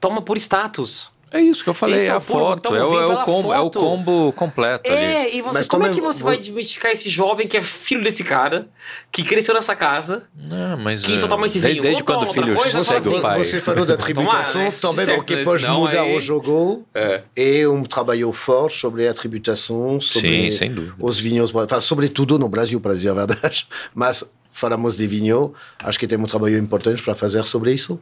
[0.00, 1.10] toma por status.
[1.32, 2.58] É isso que eu falei, é é a foto.
[2.58, 3.78] então É, o, é, o combo, é o foto.
[3.78, 5.00] combo completo ali.
[5.00, 7.56] É, e você, Mas como é também que você vou- vai desmistificar esse jovem que
[7.56, 8.68] é filho desse cara,
[9.12, 11.82] que cresceu nessa casa, Não, mas, que só é, toma esse desde- vinho?
[11.84, 13.44] Desde quando o filho coisa, segue o pai.
[13.44, 14.70] você falou da Vai tomar, tributação, né?
[14.72, 17.22] também Certo, o que pode mudar aí- o jogo É.
[17.36, 22.80] é um trabalho forte sobre a tributação, sobre Sim, os vinhos, enfin, sobretudo no Brasil,
[22.80, 25.54] para dizer a verdade, mas falamos de vinho,
[25.84, 28.00] acho que tem um trabalho importante para fazer sobre isso.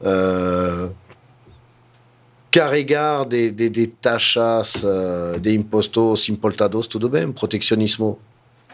[0.00, 0.92] Uh,
[2.54, 8.16] carregar de, de, de taxas, uh, de impostos importados, tudo bem, proteccionismo,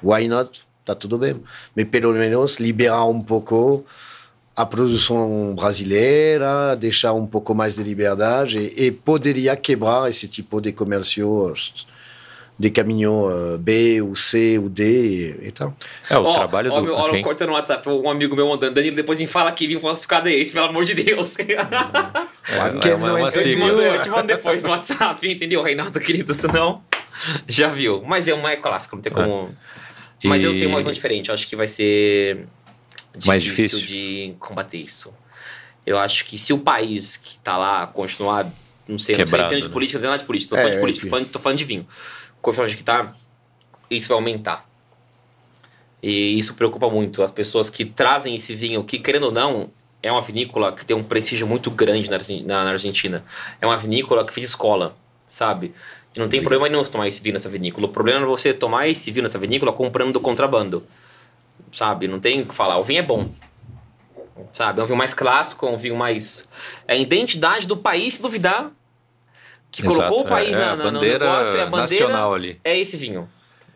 [0.02, 0.60] why not?
[0.80, 1.40] Está tudo bem.
[1.74, 3.82] Mas pelo menos liberar um pouco
[4.54, 10.60] a produção brasileira, deixar um pouco mais de liberdade e, e poderia quebrar esse tipo
[10.60, 11.54] de comércio
[12.58, 15.74] de caminhão uh, B, ou C, ou D e, tal.
[16.10, 16.82] É, o Ó, trabalho ó, do.
[16.82, 19.66] meu- Olha, eu cortando no WhatsApp, um amigo meu mandando, Danilo, depois me fala que
[19.66, 21.38] vinho falsificado é esse, pelo amor de Deus?
[22.52, 25.26] É, Quem é uma- não uma Eu te, mando, eu te mando depois no WhatsApp,
[25.30, 26.34] entendeu, Reinaldo, querido?
[26.34, 26.82] Senão,
[27.46, 28.02] já viu.
[28.04, 29.54] Mas é uma é clássico, não tem como.
[30.24, 31.28] Mas eu tenho uma visão diferente.
[31.28, 32.46] Eu acho que vai ser
[33.14, 33.78] difícil, Mais difícil.
[33.78, 35.12] de combater isso.
[35.86, 38.56] Eu acho que se o país que tá lá continuar, não sei,
[38.88, 39.72] não sei, Quebrado, entendo de né?
[39.72, 41.28] política, não tem nada de política, tô É, falando de é, política, que- tô falando,
[41.30, 41.86] tô falando de vinho.
[42.42, 43.14] Do que tá,
[43.90, 44.68] isso vai aumentar.
[46.02, 47.22] E isso preocupa muito.
[47.22, 49.70] As pessoas que trazem esse vinho, que querendo ou não,
[50.02, 53.24] é uma vinícola que tem um prestígio muito grande na, na- na Argentina.
[53.60, 54.96] É uma vinícola que fez escola,
[55.28, 55.74] sabe?
[56.14, 57.86] E não tem problema nenhum você tomar esse vinho nessa vinícola.
[57.86, 60.84] O problema é você tomar esse vinho nessa vinícola comprando do contrabando.
[61.70, 62.08] Sabe?
[62.08, 62.78] Não tem o que falar.
[62.78, 63.28] O vinho é bom.
[64.50, 64.80] Sabe?
[64.80, 66.48] É um vinho mais clássico, é um vinho mais.
[66.88, 68.72] É a identidade do país, se duvidar,
[69.70, 71.66] que Exato, colocou o país é, é na, a na, no bandeira negócio, é a
[71.66, 72.04] bandeira.
[72.06, 72.60] nacional ali.
[72.64, 73.28] É esse vinho.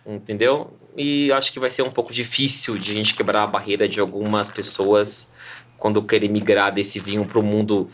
[0.05, 0.77] Entendeu?
[0.97, 4.01] E acho que vai ser um pouco difícil de a gente quebrar a barreira de
[4.01, 5.29] algumas pessoas
[5.85, 7.91] quando querem migrar desse vinho para o mundo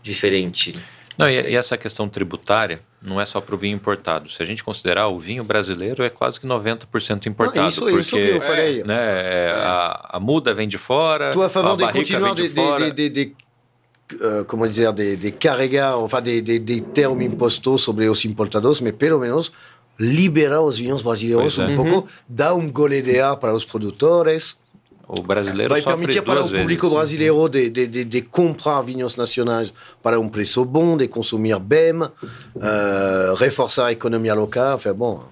[0.00, 0.72] diferente.
[1.18, 4.30] Não, e, e essa questão tributária não é só para o vinho importado.
[4.30, 7.66] Se a gente considerar, o vinho brasileiro é quase que 90% importado.
[7.66, 8.84] Ah, isso, porque, isso que eu falei.
[8.84, 12.32] Né, é, a, a muda vem de fora, Tu a favor a de barrica continuar
[12.32, 12.90] vem de, de, fora.
[12.92, 17.20] de, de, de, uh, como dizer, de, de carregar, enfin, de, de, de ter um
[17.20, 19.50] imposto sobre os importadores, mas pelo menos
[19.98, 21.72] liberar os vinhos brasileiros Pois é.
[21.72, 24.56] um pouco, dar um gole de ar para os produtores,
[25.08, 26.96] O brasileiro vai permitir para o público vezes.
[26.96, 31.92] brasileiro de, de, de, de comprar vinhos nacionais para um preço bom, de consumir bem,
[32.02, 32.10] uh,
[33.38, 35.22] reforçar a economia local, enfin, bom,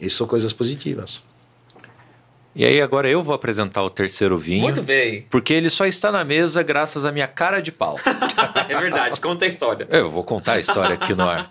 [0.00, 1.22] isso são coisas positivas.
[2.54, 4.62] E aí agora eu vou apresentar o terceiro vinho.
[4.62, 5.26] Muito bem.
[5.30, 7.96] Porque ele só está na mesa graças à minha cara de pau.
[8.68, 9.86] É verdade, conta a história.
[9.90, 11.48] Eu vou contar a história aqui no ar.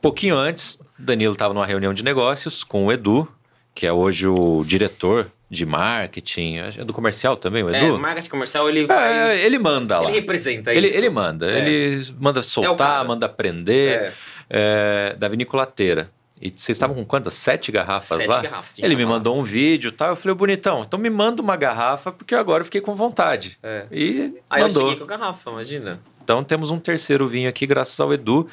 [0.00, 3.28] Pouquinho antes, Danilo estava numa reunião de negócios com o Edu,
[3.74, 7.98] que é hoje o diretor de marketing, é do comercial também, o É, Edu?
[7.98, 9.44] marketing comercial ele É, faz.
[9.44, 10.08] ele manda lá.
[10.10, 10.96] Ele representa Ele, isso.
[10.96, 11.58] ele manda, É.
[11.66, 13.04] ele manda soltar, cara.
[13.04, 13.98] manda prender.
[13.98, 14.12] É.
[14.50, 16.10] é, da viniculateira.
[16.42, 17.32] E vocês estavam com quantas?
[17.32, 18.42] Sete garrafas Sete lá?
[18.42, 20.10] garrafas, Ele me mandou um vídeo e tal.
[20.10, 23.56] Eu falei, "Ô, bonitão, então me manda uma garrafa, porque agora eu fiquei com vontade.
[23.62, 23.86] É.
[23.90, 24.82] E Aí eu mandou.
[24.82, 26.00] cheguei com a garrafa, imagina.
[26.22, 28.46] Então temos um terceiro vinho aqui, graças ao Edu.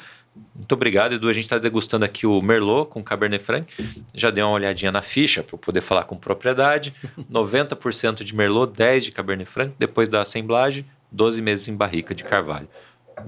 [0.54, 1.28] Muito obrigado, Edu.
[1.28, 3.66] A gente está degustando aqui o Merlot com Cabernet Franc.
[4.14, 6.94] Já dei uma olhadinha na ficha para eu poder falar com propriedade.
[7.30, 9.74] 90% de Merlot, 10% de Cabernet Franc.
[9.78, 12.68] Depois da assemblagem, 12 meses em barrica de carvalho.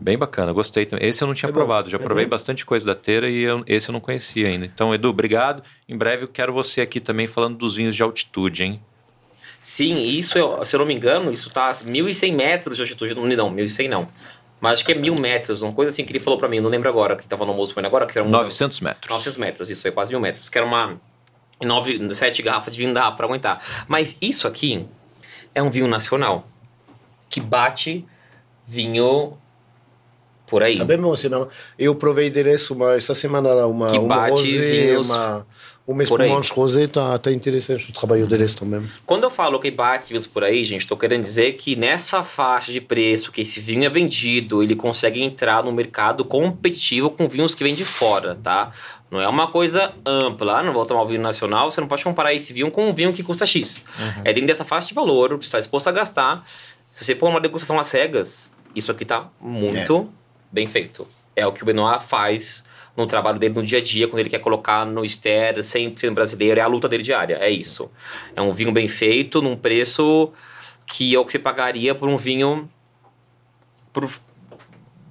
[0.00, 0.88] Bem bacana, gostei.
[1.00, 2.30] Esse eu não tinha É provado, já é provei bom.
[2.30, 4.64] bastante coisa da Teira e eu- esse eu não conhecia ainda.
[4.64, 5.62] Então, Edu, obrigado.
[5.86, 8.80] Em breve eu quero você aqui também falando dos vinhos de altitude, hein?
[9.62, 13.14] Sim, isso, é- se eu não me engano, isso tá a 1.100 metros de altitude.
[13.14, 14.08] Não, não 1.100 não.
[14.64, 16.70] Mas acho que é 1.000 metros, uma coisa assim que ele falou pra mim, não
[16.70, 18.30] lembro agora, que tava no almoço com ele agora, que era um...
[18.30, 19.10] 900 metros.
[19.10, 20.48] 900 metros, isso aí, quase mil metros.
[20.48, 20.98] Que era uma.
[21.62, 23.62] Nove, sete garrafas de vinho dá pra aguentar.
[23.86, 24.86] Mas isso aqui
[25.54, 26.48] é um vinho nacional.
[27.28, 28.06] Que bate
[28.66, 29.36] vinho
[30.46, 30.80] por aí.
[30.80, 31.46] Ah, bem bom, senão
[31.78, 35.46] eu provei deles uma, essa semana uma, Que uma bate rosé, vinhos uma,
[35.86, 36.28] uma por aí.
[36.28, 38.82] espumante rosé, tá, tá interessante o trabalho deles também.
[39.04, 42.72] Quando eu falo que bate vinhos por aí, gente, tô querendo dizer que nessa faixa
[42.72, 47.54] de preço que esse vinho é vendido, ele consegue entrar no mercado competitivo com vinhos
[47.54, 48.70] que vêm de fora, tá?
[49.10, 52.02] Não é uma coisa ampla, ah, não vou tomar o vinho nacional, você não pode
[52.02, 53.84] comparar esse vinho com um vinho que custa X.
[54.24, 56.44] É dentro dessa faixa de valor, você está disposto a gastar.
[56.92, 60.08] Se você pôr uma degustação às cegas, isso aqui tá muito
[60.50, 61.06] bem feito.
[61.36, 62.64] É o que o Benoit faz
[62.96, 66.60] no trabalho dele no dia a dia, quando ele quer colocar no ster, sempre brasileiro,
[66.60, 67.90] é a luta dele diária, é isso.
[68.36, 70.32] É um vinho bem feito, num preço
[70.86, 72.68] que é o que você pagaria por um vinho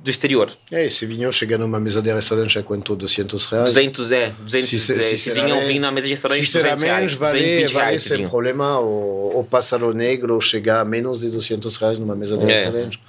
[0.04, 0.52] do exterior.
[0.72, 2.94] É, esse vinho chega numa mesa de restaurante a quanto?
[2.96, 3.66] 200 reais?
[3.70, 6.42] 200 é, 200 Se- é, se- esse vinho é um vinho na mesa de restaurante
[6.42, 8.30] de 200 Sinceramente, reais, vale, 220 vale reais esse sem vinho.
[8.30, 12.56] problema o, o pássaro negro chegar a menos de 200 reais numa mesa de É.
[12.56, 13.02] restaurante.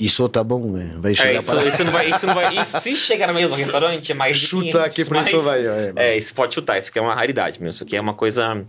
[0.00, 0.92] Isso tá bom, né?
[0.96, 1.64] vai É, chegar isso, para...
[1.64, 4.88] isso não vai, isso não vai, isso, se chegar no mesmo restaurante é mais Chuta
[4.88, 5.92] 500, que preço mas- vai, é.
[5.96, 8.64] É, isso pode chutar, isso aqui é uma raridade mesmo, isso aqui é uma coisa...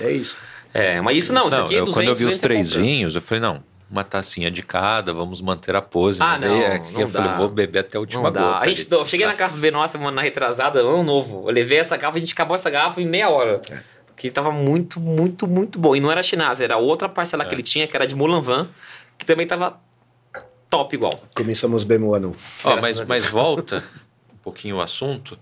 [0.00, 0.36] É isso.
[0.72, 2.40] É, mas isso não, isso aqui é eu, 200, quando eu vi os 200 você
[2.40, 6.22] três vinhos, eu falei, não, uma tacinha de cada, vamos manter a pose.
[6.22, 7.36] Ah, Mas não, aí aqui não eu falei, dá.
[7.38, 8.40] vou beber até a última Não dá.
[8.42, 8.58] gota.
[8.58, 9.00] A gente, ali.
[9.00, 11.48] eu cheguei na casa do Benoit semana retrasada, ano novo.
[11.48, 13.62] Eu levei essa garrafa, a gente acabou essa garrafa em meia hora.
[13.70, 13.78] É.
[14.14, 15.96] Que tava muito, muito, muito bom.
[15.96, 17.46] E não era chinesa, era outra parcela É.
[17.46, 18.42] que ele tinha, que era de Moulin
[19.16, 19.80] que também tava
[20.68, 21.20] top igual.
[21.34, 22.34] Começamos bem o ano.
[22.64, 23.82] Ó, Graças mas, mas volta
[24.32, 25.38] um pouquinho o assunto.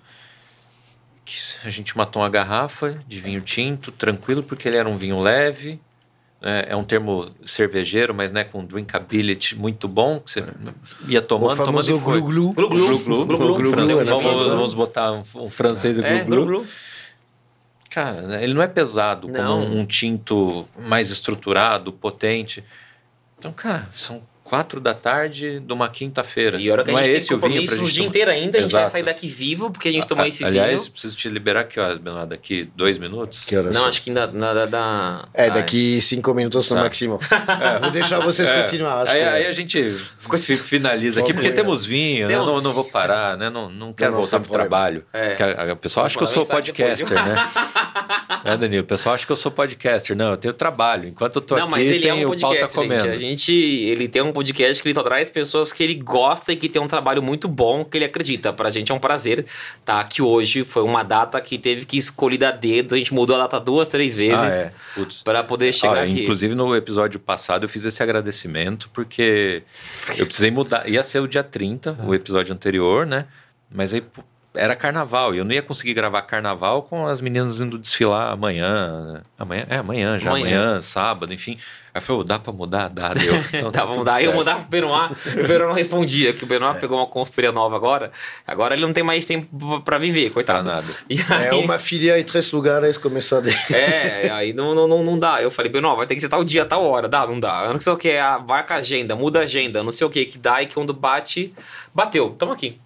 [1.24, 5.20] Que a gente matou uma garrafa de vinho tinto, tranquilo, porque ele era um vinho
[5.20, 5.80] leve.
[6.40, 6.66] né?
[6.68, 10.20] É um termo cervejeiro, mas né, com drinkability muito bom.
[10.20, 10.44] Que você
[11.08, 12.20] ia tomando, o tomando e foi.
[12.20, 12.52] glu-glu.
[12.52, 16.66] Glu glu, Glu, glu, glu, Vamos, botar um, um francês É, glu, glu.
[17.90, 19.62] Cara, né, ele não é pesado como Não.
[19.62, 22.62] um, um tinto mais estruturado, potente.
[23.38, 26.58] Então, cara, são quatro da tarde de uma quinta-feira.
[26.60, 27.86] E a hora que não a gente é tem esse o vinho pra o gente
[27.92, 28.08] dia tomar.
[28.08, 28.92] inteiro ainda, a gente vai Exato.
[28.92, 30.90] sair daqui vivo, porque a gente tomou A- esse Aliás, vinho.
[30.92, 33.44] preciso te liberar aqui, ó, Benoit, daqui dois minutos.
[33.44, 33.88] Que horas Não, são?
[33.88, 35.24] acho que ainda nada da...
[35.34, 36.82] É, daqui cinco minutos no Tá.
[36.84, 37.18] máximo.
[37.80, 39.02] Vou deixar vocês É, continuar.
[39.02, 39.28] Acho aí, que...
[39.28, 42.34] aí a gente fi- finaliza aqui, porque temos vinho, né?
[42.34, 42.46] Temos.
[42.46, 43.50] não, não vou parar, né?
[43.50, 44.68] Não, não quero não, voltar pro problema.
[44.70, 45.04] trabalho.
[45.12, 45.34] É.
[45.34, 47.34] Que A, a pessoa acha que eu sou podcaster, né?
[48.44, 50.16] é, Danilo, o pessoal acha que eu sou podcaster.
[50.16, 51.08] Não, eu tenho trabalho.
[51.08, 53.08] Enquanto eu tô aqui, tem é um o pau tá comendo.
[53.08, 56.56] A gente, ele tem um podcast que ele só traz pessoas que ele gosta e
[56.56, 58.52] que tem um trabalho muito bom, que ele acredita.
[58.52, 59.46] Pra gente é um prazer
[59.84, 60.62] tá aqui hoje.
[60.64, 62.94] Foi uma data que teve que escolher a dedo.
[62.94, 65.06] A gente mudou a data duas, três vezes Ah, é.
[65.24, 66.22] para poder chegar aqui.
[66.22, 69.62] Inclusive no episódio passado eu fiz esse agradecimento porque
[70.18, 70.88] eu precisei mudar.
[70.88, 73.24] Ia ser o dia 30, o episódio anterior, né?
[73.70, 74.04] Mas aí
[74.54, 79.20] era carnaval e eu não ia conseguir gravar carnaval com as meninas indo desfilar amanhã.
[79.38, 79.66] Amanhã?
[79.68, 80.30] É, amanhã já.
[80.30, 80.46] Amanhã.
[80.62, 81.58] Amanhã, sábado, enfim.
[81.96, 82.88] Aí falou, dá pra mudar?
[82.90, 83.34] Dá, deu.
[83.54, 84.14] Então, Tá, tá vamos tudo mudar.
[84.16, 85.12] Aí eu mudar pro Benoit.
[85.28, 88.12] O Benoit não respondia, que o Benoit pegou uma consultoria nova agora.
[88.46, 90.68] Agora ele não tem mais tempo pra viver, Tá coitado.
[90.68, 90.86] nada.
[91.08, 93.50] E É aí, uma filha em três lugares, começar de...
[93.74, 95.40] É, aí não, não, não, não dá.
[95.42, 97.08] Eu falei, Benoit, vai ter que ser tal dia, tal hora.
[97.08, 97.64] Dá, não dá.
[97.64, 100.10] Eu não sei o que, é, marca a agenda, muda a agenda, não sei o
[100.10, 101.54] que, que dá e que quando bate,
[101.94, 102.30] bateu.
[102.38, 102.78] Tamo aqui.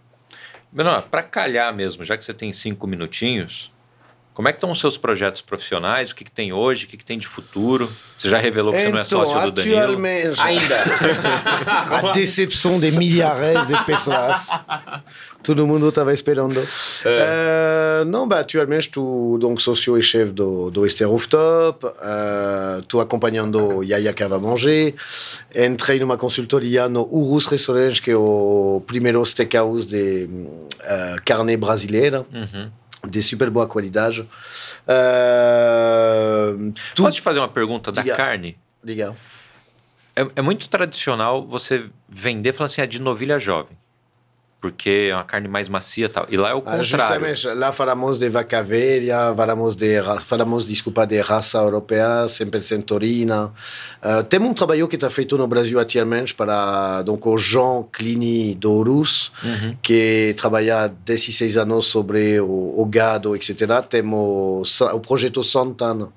[0.73, 3.73] Menor, para calhar mesmo, já que você tem cinco minutinhos,
[4.41, 6.13] como é que estão os seus projetos profissionais?
[6.13, 6.87] O que, que tem hoje?
[6.87, 7.93] O que, que tem de futuro?
[8.17, 9.77] Você já revelou que você não é Então, sócio do Danilo?
[9.77, 10.77] atualmente, Ainda.
[12.09, 14.49] a decepção de milhares de pessoas.
[15.43, 16.59] Todo mundo estava esperando.
[17.05, 21.87] Euh, non, bah, atualmente estou donc socio e chefe do, do Este Rooftop.
[22.81, 24.95] Estou acompanhando Yaya Cava Manger.
[25.55, 32.25] Entrei numa consultoria no Urus Restaurant, que é o primeiro steakhouse de uh, carne brasileira.
[32.33, 32.80] Uhum.
[33.09, 34.29] De super boa qualidade.
[35.41, 38.17] Uh, tu- Posso te fazer uma pergunta da Diga.
[38.17, 38.59] carne?
[38.85, 39.17] Diga.
[40.15, 43.77] É, é muito tradicional você vender falando assim, é de novilha jovem.
[44.61, 46.27] Porque é uma carne mais macia e tal.
[46.29, 46.85] E lá é o Ah, contrário.
[46.85, 53.53] justamente, lá falamos de vaca velha, falamos, de, falamos desculpa, de raça europeia, 100% taurina.
[54.03, 58.55] Uh, temos um trabalho que está feito no Brasil atualmente para donc, o Jean Clini
[58.55, 59.77] do Urus, Uhum.
[59.81, 63.83] que trabalha há 16 anos sobre o, o gado, etc.
[63.89, 66.09] Temos sa- o projeto Santana,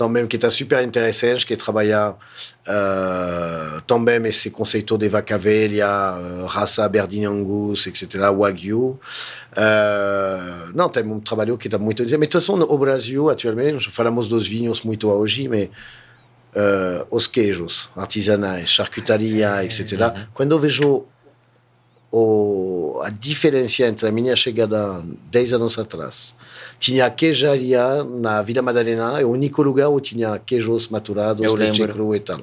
[0.00, 6.46] também que está super interessante, que trabalha uh, também esse conceito de vaca velha, uh,
[6.46, 8.98] raça Aberdeen Angus, etc., Wagyu.
[9.52, 12.02] Uh, não, tem um trabalho que está muito.
[12.02, 17.26] Mas, de toda façon, o Brasil, atualmente, falamos dos vinhos muito hoje, mas uh, os
[17.26, 19.84] queijos artesanais, charcutaria, etc.
[20.32, 21.04] Quando eu vejo
[22.12, 26.34] o, a diferença entre a minha chegada 10 anos atrás.
[26.78, 31.80] Tinha queijaria na Vila Madalena, é o único lugar onde tinha queijos maturados, Eu leite
[31.80, 31.94] lembro.
[31.94, 32.40] cru e tal.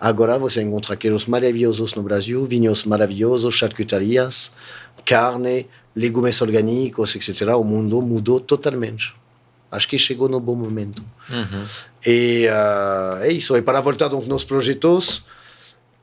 [0.00, 4.52] Agora você encontra queijos maravilhosos no Brasil, vinhos maravilhosos, charcutarias,
[5.04, 7.48] carne, legumes orgânicos, etc.
[7.56, 9.14] O mundo mudou totalmente.
[9.70, 11.02] Acho que chegou no bom momento.
[11.28, 11.64] Uhum.
[12.04, 13.56] E uh, é isso.
[13.56, 15.24] E para voltar donc nos projetos,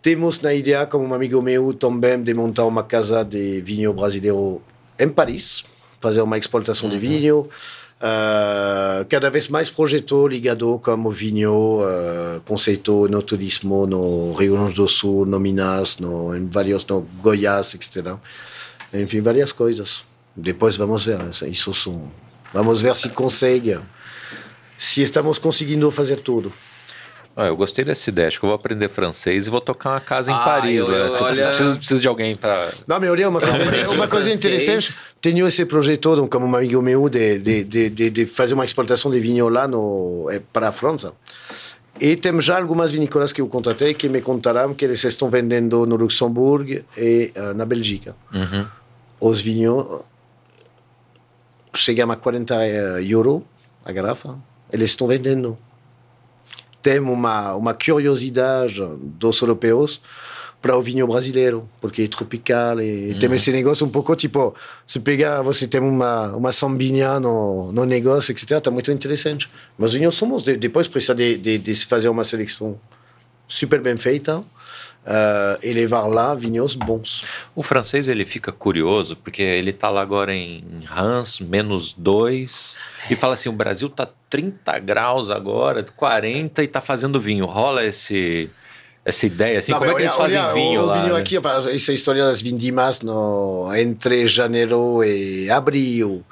[0.08, 4.62] temos na ideia, como um amigo meu também, de montar uma casa de vinho brasileiro
[4.98, 5.66] em Paris,
[6.00, 7.40] fazer uma exportação de vinho.
[8.00, 14.76] Uh, cada vez mais projeto ligado como vinho, uh, conceito no turismo, no Rio Grande
[14.76, 18.16] do Sul, no Minas, no, em vários, no Goiás, etc.
[18.94, 20.06] Enfim, várias coisas.
[20.34, 21.20] Depois vamos ver.
[21.52, 22.10] Isso são,
[22.54, 23.78] vamos ver se consegue,
[24.78, 26.54] se estamos conseguindo fazer tudo.
[27.40, 28.28] Ah, eu gostei dessa ideia.
[28.30, 30.80] Acho que eu vou aprender francês e vou tocar uma casa em Ah, Paris.
[30.80, 31.02] eu- né?
[31.06, 32.72] eu- Você olha- precisa, precisa de alguém para.
[32.88, 33.54] Não, mas olha, uma coisa,
[33.94, 38.10] uma coisa interessante, tenho esse projeto, donc, como um amigo meu, de, de, de, de,
[38.10, 41.14] de fazer uma exportação de vinho lá no, eh, para a França.
[42.00, 45.86] E temos já algumas vinícolas que eu contratei que me contaram que eles estão vendendo
[45.86, 48.16] no Luxemburgo e eh, na Bélgica.
[48.34, 48.66] Uhum.
[49.20, 49.86] Os vinhos
[51.76, 52.56] chegam a 40
[53.02, 53.42] euros
[53.86, 54.36] a garrafa.
[54.72, 55.58] Eles estão vendendo.
[56.88, 58.82] Tem uma, uma curiosidade
[59.20, 60.00] dos europeus
[60.62, 64.56] para o vinho brasileiro, porque é tropical e tem esse negócio um pouco tipo,
[64.88, 69.50] se pegar, você tem uma, uma sambinha no, no negócio, etc., está muito interessante.
[69.78, 72.80] Mas vinhos somos, de- depois precisa de, de, de fazer uma seleção
[73.50, 74.42] super bem feita
[75.06, 77.24] eh, e levar lá vinhos bons.
[77.54, 82.78] O francês ele fica curioso porque ele tá lá agora em Hans, menos 2,
[83.10, 87.46] e fala assim: o Brasil tá 30 graus agora, 40 e tá fazendo vinho.
[87.46, 88.50] Rola esse,
[89.06, 89.72] essa ideia assim?
[89.72, 91.02] Não, como é que eles fazem olha, vinho o lá?
[91.02, 91.20] vinho né?
[91.20, 91.38] aqui,
[91.74, 96.26] essa história das vindimas no, entre janeiro e abril,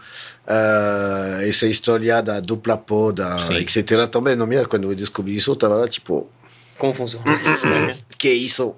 [0.45, 3.55] eh, essa história da dupla poda, Sim.
[3.55, 4.07] etc.
[4.11, 6.29] Também, não me quando eu descobri isso, eu estava lá tipo,
[6.77, 7.25] Como funciona?
[8.17, 8.75] que é isso?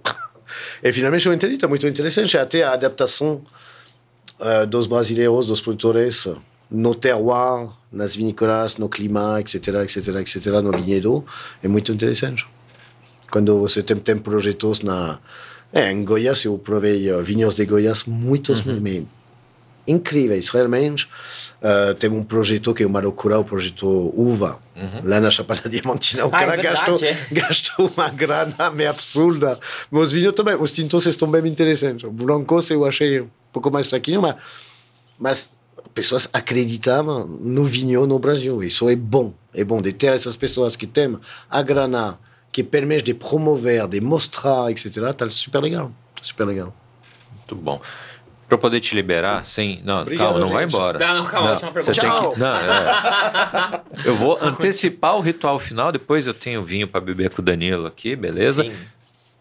[0.83, 3.41] E finalmente eu entendi, está muito interessante, até a adaptação
[4.39, 6.27] eh, dos brasileiros, dos produtores,
[6.69, 11.25] no terroir, nas vinícolas, no clima, etc, etc, etc, no vinhedo,
[11.63, 12.45] é muito interessante.
[13.31, 15.19] Quando você tem, tem projetos na...
[15.71, 19.05] É, em Goiás eu provei eh, vinhos de Goiás muitos, Uhum.
[19.85, 21.07] incríveis, realmente.
[21.61, 25.01] Uh, tem um projeto que é uma loucura, o projeto UVA, uhum.
[25.03, 26.25] lá na Chapada Diamantina.
[26.25, 27.27] O Ah, é verdade, gastou, é.
[27.31, 29.57] gastou uma grana meio absurda.
[29.89, 32.03] Mas os vinhos também, os tintos estão bem interessantes.
[32.03, 34.35] O Blancos eu achei um pouco mais fraquinho, mas,
[35.17, 35.49] mas
[35.93, 38.63] pessoas acreditavam no vinho no Brasil.
[38.63, 39.33] Isso é bom.
[39.53, 41.17] É bom de ter essas pessoas que têm
[41.49, 42.19] a grana,
[42.51, 45.13] que permite de promover, de mostrar, etc.
[45.15, 45.91] Tá super legal.
[46.21, 46.73] Super legal.
[47.35, 47.81] Muito bom.
[48.47, 49.81] Pra eu poder te liberar sem.
[49.83, 50.73] Não, Obrigado, calma, não vai gente.
[50.73, 50.99] embora.
[50.99, 51.93] Não, não, calma, última pergunta.
[51.93, 52.31] Você tem Tchau.
[52.31, 52.39] que.
[52.39, 53.81] Não, é.
[54.05, 57.85] Eu vou antecipar o ritual final, depois eu tenho vinho pra beber com o Danilo
[57.85, 58.63] aqui, beleza?
[58.63, 58.71] Sim.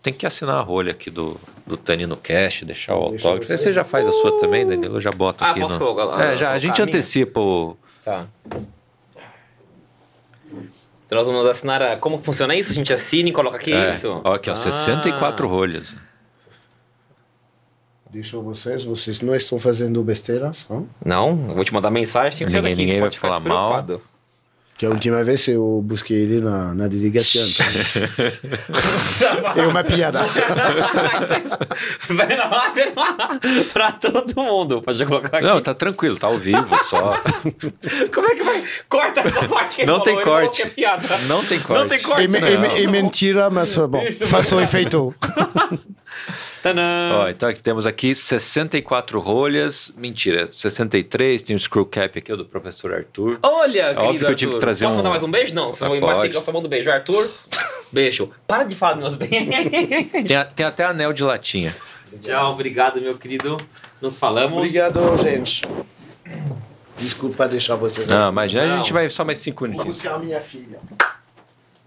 [0.06, 3.48] Tem que assinar a rolha aqui do, do Tanino Cash, deixar o Deixa autógrafo.
[3.48, 3.58] você.
[3.58, 4.98] Você já faz a sua também, Danilo?
[4.98, 5.58] Eu já boto Ah, aqui.
[5.58, 5.84] posso no...
[5.84, 6.94] colocar- É, já, a gente a minha?
[6.96, 7.76] antecipa o.
[8.04, 8.24] Tá.
[11.06, 11.82] Então nós vamos assinar.
[11.82, 11.96] A...
[11.96, 12.70] Como que funciona isso?
[12.70, 14.20] A gente assina e coloca aqui É, isso?
[14.24, 14.56] ó, aqui, ó, Ah.
[14.56, 15.96] 64 rolhas.
[18.08, 20.88] Deixa vocês, vocês não estão fazendo besteiras, não?
[21.04, 23.28] Não, eu vou te mandar mensagem sem Ninguém- aqui, ninguém você vai pode ficar
[24.76, 24.76] falar mal.
[24.76, 24.78] despreocupado.
[24.78, 27.42] Que a última vez eu busquei ele na, na delegacia.
[29.56, 30.20] é uma piada.
[32.08, 33.40] Vai lá, vai lá.
[33.72, 34.82] pra todo mundo.
[34.82, 35.46] Pode colocar aqui.
[35.46, 37.18] Não, tá tranquilo, tá ao vivo só.
[38.14, 38.64] Como é que vai?
[38.88, 40.62] Corta essa parte que ele Não tem falou, corte.
[40.62, 41.18] que é piada.
[41.26, 41.80] Não tem corte.
[41.80, 42.46] Não tem É, corte, não.
[42.46, 45.14] é me- é mentira, mas bom, Isso, faça o efeito.
[46.62, 46.82] Tadã.
[47.12, 49.92] Ó, então aqui temos aqui 64 rolhas.
[49.96, 51.42] Mentira, 63.
[51.42, 53.38] Tem o screw cap aqui, o do professor Arthur.
[53.42, 55.54] Olha, querido óbvio que eu tive que trazer Posso um- mandar mais um beijo?
[55.54, 56.00] Não, você Ah, pode.
[56.00, 56.90] bater que eu só mando um beijo.
[56.90, 57.30] Arthur,
[57.92, 58.30] beijo.
[58.46, 59.30] Para de falar meus bens.
[60.26, 61.74] Tem, a- tem até anel de latinha.
[62.20, 63.56] Tchau, obrigado, meu querido.
[64.00, 64.56] Nos falamos.
[64.58, 65.62] Obrigado, gente.
[66.98, 68.28] Desculpa deixar vocês Não, assim.
[68.28, 68.76] imagina, a Não.
[68.78, 69.96] gente vai só mais cinco Vou minutinhos.
[69.98, 70.78] buscar minha filha.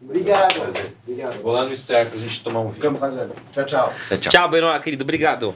[0.01, 0.73] Obrigado.
[1.07, 1.41] Obrigado.
[1.41, 2.99] Vou lá no Sterco a gente tomar um vinho.
[3.53, 3.93] Tchau, tchau.
[4.09, 4.31] É, tchau.
[4.31, 5.03] Tchau, Benoit, querido.
[5.03, 5.53] Obrigado.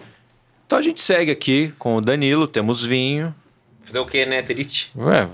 [0.66, 3.34] Então a gente segue aqui com o Danilo, temos vinho.
[3.84, 4.42] Fazer o quê, né?
[4.42, 4.92] Triste.
[4.96, 5.28] Ué,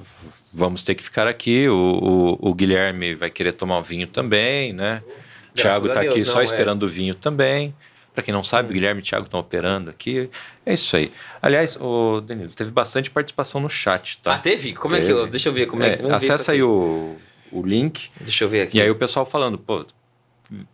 [0.54, 1.68] vamos ter que ficar aqui.
[1.70, 5.04] O, o- o Guilherme vai querer tomar um vinho também, né?
[5.52, 6.44] O Thiago tá Deus, aqui não, só é.
[6.44, 7.74] esperando o vinho também.
[8.14, 10.30] Para quem não sabe, o Guilherme e o Thiago estão operando aqui.
[10.66, 11.12] É isso aí.
[11.42, 14.34] Aliás, o Danilo, teve bastante participação no chat, tá?
[14.34, 14.74] Ah, teve?
[14.74, 15.20] Como é que eu...
[15.20, 15.30] Teve.
[15.32, 16.02] Deixa eu ver como é, É, que...
[16.02, 17.16] vamos acessa aí o,
[17.52, 18.10] o link.
[18.20, 18.78] Deixa eu ver aqui.
[18.78, 19.86] E aí o pessoal falando, pô,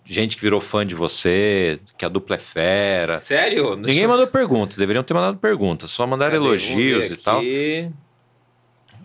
[0.06, 3.20] gente que virou fã de você, que a dupla é fera.
[3.20, 3.76] Sério?
[3.76, 6.46] Deixa Ninguém eu- mandou perguntas, deveriam ter mandado perguntas, só mandaram Cadê?
[6.46, 7.42] Elogios e tal.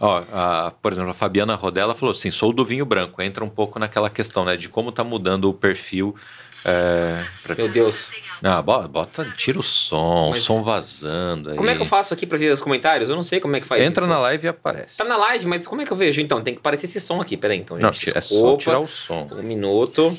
[0.02, 3.20] Ó, a- por exemplo, a Fabiana Rodella falou assim: sou do vinho branco.
[3.20, 4.56] Entra um pouco naquela questão, né?
[4.56, 6.16] De como tá mudando o perfil.
[6.64, 8.08] É, pra- Meu Deus.
[8.42, 11.50] Ah, bo- bota, tira o som, Mas- o som vazando.
[11.50, 11.56] Aí.
[11.56, 13.10] Como é que eu faço aqui pra ver os comentários?
[13.10, 14.10] Eu não sei como é que faz Entra isso.
[14.10, 14.96] na live e aparece.
[14.96, 16.18] Tá na live, mas como é que eu vejo?
[16.20, 17.36] Então, tem que aparecer esse som aqui.
[17.36, 17.84] Peraí, então, gente.
[17.84, 19.26] Não, tira- é só tirar o som.
[19.32, 20.16] Um minuto.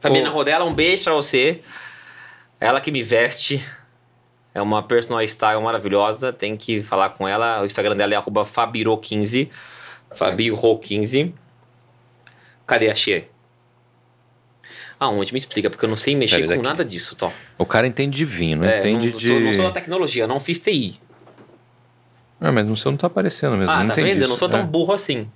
[0.00, 0.32] Fabiana Ô.
[0.32, 1.60] Rodella, um beijo pra você.
[2.58, 3.64] Ela que me veste.
[4.54, 6.32] É uma personal style maravilhosa.
[6.32, 7.62] Tem que falar com ela.
[7.62, 9.48] O Instagram dela é arroba Fabiro15.
[10.14, 11.32] Fabiro15.
[12.66, 12.90] Cadê?
[12.90, 13.28] Achei.
[14.98, 15.32] Aonde?
[15.32, 16.62] Me explica, porque eu não sei mexer Pera, com daqui.
[16.62, 17.32] nada disso, Tó.
[17.56, 19.26] O cara entende de vinho, não É, entende não, de.
[19.28, 21.00] sou, não sou da tecnologia, não fiz TI.
[22.40, 23.70] Ah, mas no seu não tá aparecendo mesmo.
[23.70, 24.20] Ah, não tá vendo?
[24.20, 24.62] Eu não sou tão É.
[24.62, 25.30] burro assim.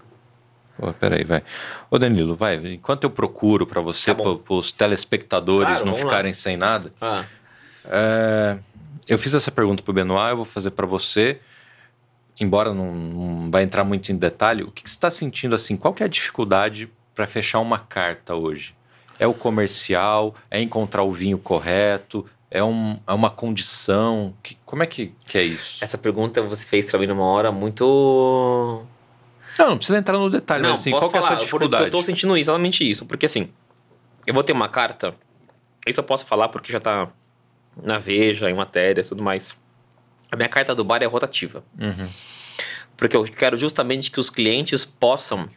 [0.77, 1.43] Pô, peraí, vai.
[1.91, 2.57] Ô Danilo, vai.
[2.75, 6.11] Enquanto eu procuro pra você, Tá para os telespectadores Claro, não vamos lá.
[6.11, 7.25] ficarem sem nada, Ah,
[7.87, 8.59] é,
[9.09, 11.41] eu fiz essa pergunta pro Benoit, eu vou fazer pra você.
[12.41, 15.77] Embora não, não vai entrar muito em detalhe, o que, que você está sentindo assim?
[15.77, 18.75] Qual que é a dificuldade para fechar uma carta hoje?
[19.19, 20.35] É o comercial?
[20.51, 22.27] É encontrar o vinho correto?
[22.51, 24.35] É, um, é uma condição?
[24.43, 25.79] Que- como é que, que é isso?
[25.83, 28.83] essa pergunta você fez pra mim numa hora muito
[29.59, 31.29] Não, não precisa entrar no detalhe, Não, mas assim, posso qual que é a falar,
[31.29, 31.85] sua porque dificuldade?
[31.85, 33.49] Eu tô sentindo exatamente isso, porque assim,
[34.27, 35.15] eu vou ter uma carta,
[35.87, 37.09] isso eu posso falar porque já tá
[37.83, 39.57] na Veja, em matérias e tudo mais.
[40.31, 41.63] A minha carta do bar é rotativa.
[41.81, 42.09] Uhum.
[42.97, 45.49] Porque eu quero justamente que os clientes possam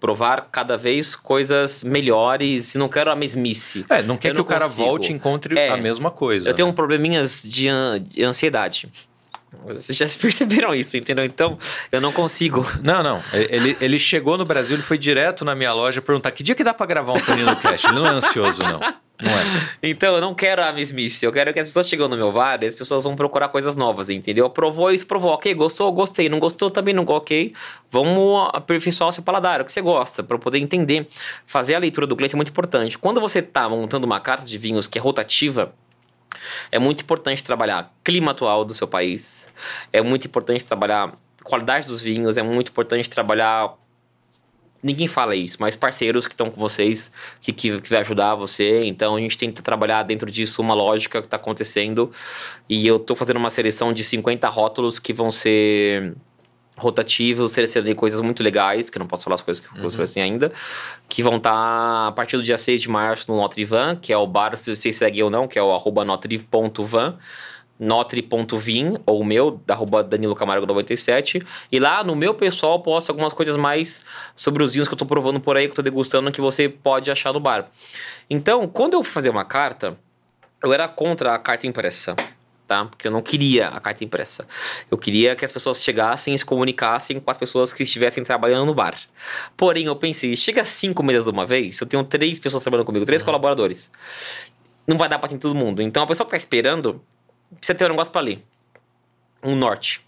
[0.00, 3.86] provar cada vez coisas melhores e não quero a mesmice.
[3.88, 4.84] É, não quer Eu que não o cara consigo.
[4.86, 6.48] volte e encontre É, a mesma coisa.
[6.48, 6.72] Eu tenho né?
[6.72, 8.88] um probleminhas de, an- de ansiedade.
[9.64, 11.24] Vocês já perceberam isso, entendeu?
[11.24, 11.58] Então,
[11.90, 12.66] eu não consigo.
[12.82, 13.22] Não, não.
[13.32, 16.64] Ele, ele chegou no Brasil, ele foi direto na minha loja perguntar que dia que
[16.64, 17.84] dá pra gravar um Tonino Cash.
[17.84, 18.80] Ele não é ansioso, não.
[19.22, 19.70] Não é.
[19.82, 21.24] Então, eu não quero a mesmice.
[21.24, 23.76] Eu quero que as pessoas chegam no meu bar e as pessoas vão procurar coisas
[23.76, 24.50] novas, entendeu?
[24.50, 25.30] Provou isso, provou.
[25.32, 26.28] Ok, gostou, gostei.
[26.28, 27.52] Não gostou, também não ok.
[27.90, 31.06] Vamos aperfeiçoar o seu paladar, o que você gosta, para poder entender.
[31.46, 32.98] Fazer a leitura do cliente é muito importante.
[32.98, 35.72] Quando você está montando uma carta de vinhos que é rotativa,
[36.70, 39.48] é muito importante trabalhar clima atual do seu país.
[39.92, 42.36] É muito importante trabalhar qualidade dos vinhos.
[42.36, 43.74] É muito importante trabalhar
[44.84, 48.80] ninguém fala isso, mas parceiros que estão com vocês, que, que, que vai ajudar você.
[48.84, 52.12] Então a gente tenta trabalhar dentro disso uma lógica que está acontecendo.
[52.68, 56.14] E eu estou fazendo uma seleção de 50 rótulos que vão ser
[56.76, 60.02] rotativos, selecionei coisas muito legais, que eu não posso falar as coisas que eu uhum.
[60.02, 60.52] assim ainda,
[61.08, 64.16] que vão estar tá a partir do dia 6 de março no Notrivan, que é
[64.16, 67.16] o bar, se vocês seguem ou não, que é o arroba notri.van
[67.78, 71.42] notri.vim, ou o meu, da arroba Danilo Camargo 97.
[71.70, 75.06] E lá no meu pessoal posto algumas coisas mais sobre os vinhos que eu tô
[75.06, 77.68] provando por aí, que eu tô degustando, que você pode achar no bar.
[78.30, 79.96] Então, quando eu fui fazer uma carta,
[80.62, 82.14] eu era contra a carta impressa.
[82.74, 82.84] Tá?
[82.86, 84.48] Porque eu não queria a carta impressa.
[84.90, 88.66] Eu queria que as pessoas chegassem e se comunicassem com as pessoas que estivessem trabalhando
[88.66, 88.98] no bar.
[89.56, 93.06] Porém, eu pensei, chega cinco meses de uma vez, eu tenho três pessoas trabalhando comigo,
[93.06, 93.26] três uhum.
[93.26, 93.92] colaboradores.
[94.88, 95.82] Não vai dar pra ter todo mundo.
[95.82, 97.00] Então, a pessoa que tá esperando,
[97.56, 98.44] precisa ter um negócio para ler.
[99.40, 100.04] Um norte.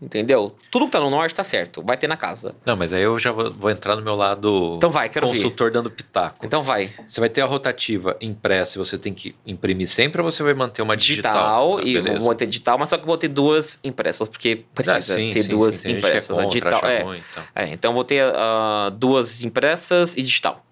[0.00, 0.54] Entendeu?
[0.70, 1.82] Tudo que tá no norte tá certo.
[1.82, 2.54] Vai ter na casa.
[2.66, 5.68] Não, mas aí eu já vou, vou entrar no meu lado então vai, quero consultor
[5.68, 5.74] ver.
[5.74, 6.44] dando pitaco.
[6.44, 6.90] Então vai.
[7.06, 10.52] Você vai ter a rotativa impressa e você tem que imprimir sempre ou você vai
[10.52, 11.78] manter uma digital?
[11.78, 15.14] Digital, ah, e vou manter digital, mas só que vou ter duas impressas, porque precisa
[15.14, 16.36] ah, sim, ter sim, duas sim, impressas.
[16.36, 17.44] Contra, a digital, é, ruim, então.
[17.54, 20.62] é, então vou ter uh, duas impressas e digital.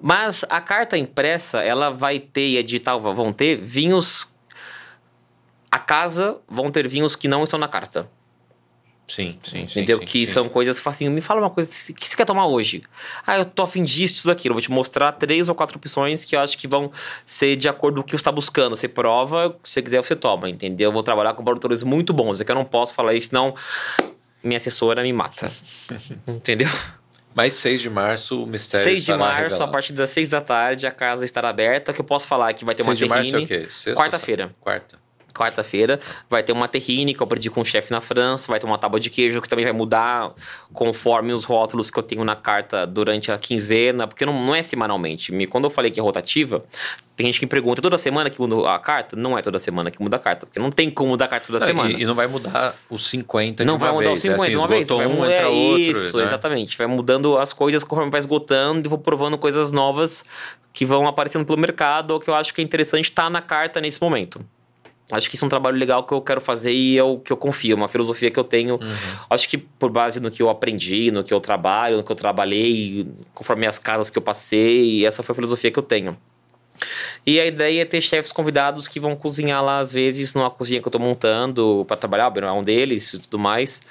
[0.00, 4.32] Mas a carta impressa, ela vai ter e a digital vão ter vinhos
[5.70, 8.06] a casa vão ter vinhos que não estão na carta.
[9.14, 9.98] Sim, sim, Entendeu?
[9.98, 10.32] Sim, que sim.
[10.32, 12.82] são coisas que assim, me fala uma coisa, o que você quer tomar hoje?
[13.26, 14.54] Ah, eu tô afim disso, disso, daquilo.
[14.54, 16.90] Vou te mostrar três ou quatro opções que eu acho que vão
[17.26, 18.74] ser de acordo com o que você está buscando.
[18.74, 20.88] Você prova, se você quiser, você toma, entendeu?
[20.88, 22.40] Eu vou trabalhar com produtores muito bons.
[22.40, 23.54] É que eu não posso falar isso, senão
[24.42, 25.52] minha assessora me mata.
[26.26, 26.70] entendeu?
[27.34, 29.64] Mas 6 de março o mistério 6 de março, revelado.
[29.64, 31.92] a partir das 6 da tarde, a casa estará aberta.
[31.92, 33.24] O que eu posso falar é que vai ter 6 uma terrine.
[33.24, 33.94] 6 de março é o quê?
[33.94, 34.54] Quarta-feira.
[34.58, 35.01] Quarta
[35.32, 35.98] quarta-feira.
[36.28, 38.78] Vai ter uma terrine que eu aprendi com o chefe na França, vai ter uma
[38.78, 40.32] tábua de queijo que também vai mudar
[40.72, 44.62] conforme os rótulos que eu tenho na carta durante a quinzena, porque não, não é
[44.62, 45.32] semanalmente.
[45.46, 46.64] Quando eu falei que é rotativa,
[47.14, 49.14] tem gente que pergunta toda semana que muda a carta?
[49.16, 51.46] Não é toda semana que muda a carta, porque não tem como mudar a carta
[51.46, 51.90] toda não, semana.
[51.90, 54.18] E, e, não vai mudar os 50 Não de uma vai mudar vez.
[54.18, 54.88] os 50 é assim, de uma vez.
[54.88, 56.24] Vai um, mudar, entra isso, né?
[56.24, 56.78] exatamente.
[56.78, 60.24] Vai mudando as coisas conforme vai esgotando e vou provando coisas novas
[60.72, 63.42] que vão aparecendo pelo mercado ou que eu acho que é interessante estar tá na
[63.42, 64.44] carta nesse momento.
[65.12, 67.32] Acho que isso é um trabalho legal que eu quero fazer e é o que
[67.32, 68.74] eu confio, é uma filosofia que eu tenho.
[68.74, 68.96] Uhum.
[69.30, 72.16] Acho que por base no que eu aprendi, no que eu trabalho, no que eu
[72.16, 76.16] trabalhei, conforme as casas que eu passei, essa foi a filosofia que eu tenho.
[77.26, 80.80] E a ideia é ter chefes convidados que vão cozinhar lá, às vezes, numa cozinha
[80.80, 83.82] que eu estou montando para trabalhar, o é um deles e tudo mais.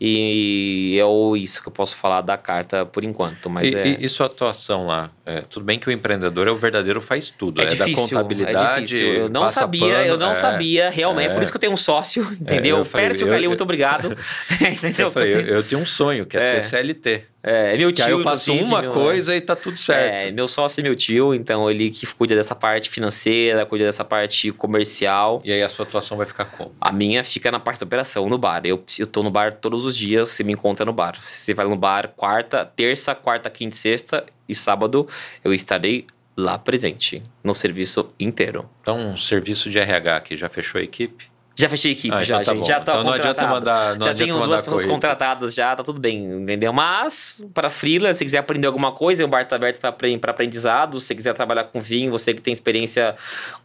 [0.00, 3.50] E é isso que eu posso falar da carta por enquanto.
[3.50, 3.96] Mas e, é...
[3.98, 5.10] e, sua atuação lá?
[5.26, 7.60] É, tudo bem que o empreendedor é o verdadeiro faz tudo.
[7.60, 8.78] É, é difícil, da contabilidade.
[8.78, 9.14] É difícil.
[9.14, 11.30] Eu não sabia, pano, eu não é, sabia realmente.
[11.30, 12.80] É por isso que eu tenho um sócio, entendeu?
[12.80, 14.16] É, Pérez muito obrigado.
[14.98, 17.24] eu, falei, eu, eu, tenho um sonho, que é, ser CLT.
[17.48, 18.04] É, meu tio.
[18.04, 20.24] Que aí eu faço uma meu, coisa e tá tudo certo.
[20.24, 24.04] É, meu sócio é meu tio, então ele que cuida dessa parte financeira, cuida dessa
[24.04, 25.40] parte comercial.
[25.44, 26.74] E aí a sua atuação vai ficar como?
[26.78, 28.60] A minha fica na parte da operação, no bar.
[28.64, 31.16] Eu, eu tô no bar todos os dias, você me encontra no bar.
[31.18, 35.08] Você vai no bar quarta, terça, quarta, quinta e sexta e sábado
[35.42, 36.06] eu estarei
[36.36, 38.68] lá presente, no serviço inteiro.
[38.80, 41.28] Então, um serviço de RH que já fechou a equipe?
[41.60, 42.68] Já fechei a equipe, ah, já, já, tá gente.
[42.68, 43.96] Já tá então não adianta mandar.
[43.96, 46.72] Não já adianta tenho duas pessoas contratadas, já tá tudo bem, entendeu?
[46.72, 51.00] Mas, para freela, se quiser aprender alguma coisa, o bar tá aberto para aprendizado.
[51.00, 53.16] Se quiser trabalhar com vinho, você que tem experiência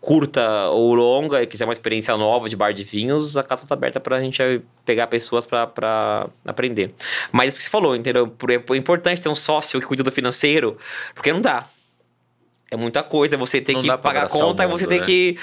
[0.02, 3.76] curta ou longa e quiser uma experiência nova de bar de vinhos, a casa tá
[3.76, 4.42] aberta pra gente
[4.84, 6.96] pegar pessoas para aprender.
[7.32, 8.36] Mas isso que você falou, entendeu?
[8.50, 10.80] É importante ter um sócio que cuida do financeiro,
[11.14, 11.64] porque não dá.
[12.72, 14.98] É muita coisa, você tem não que pagar a conta mundo, e você né?
[14.98, 15.38] tem que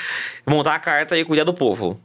[0.44, 1.96] montar a carta e cuidar do povo.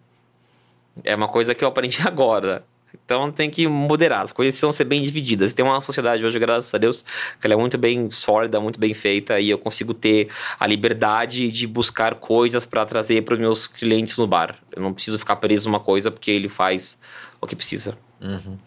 [1.04, 2.64] É uma coisa que eu aprendi agora.
[3.04, 5.54] Então tem que moderar, as coisas precisam ser bem divididas.
[5.54, 7.04] Tem uma sociedade hoje, graças a Deus,
[7.40, 11.52] que ela é muito bem sólida, muito bem feita, e eu consigo ter a liberdade
[11.52, 14.56] de buscar coisas para trazer para os meus clientes no bar.
[14.74, 16.98] Eu não preciso ficar preso numa coisa porque ele faz
[17.42, 17.98] o que precisa.
[18.22, 18.58] Uhum.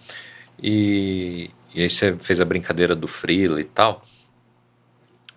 [0.63, 4.05] E, e aí você fez a brincadeira do freela e tal.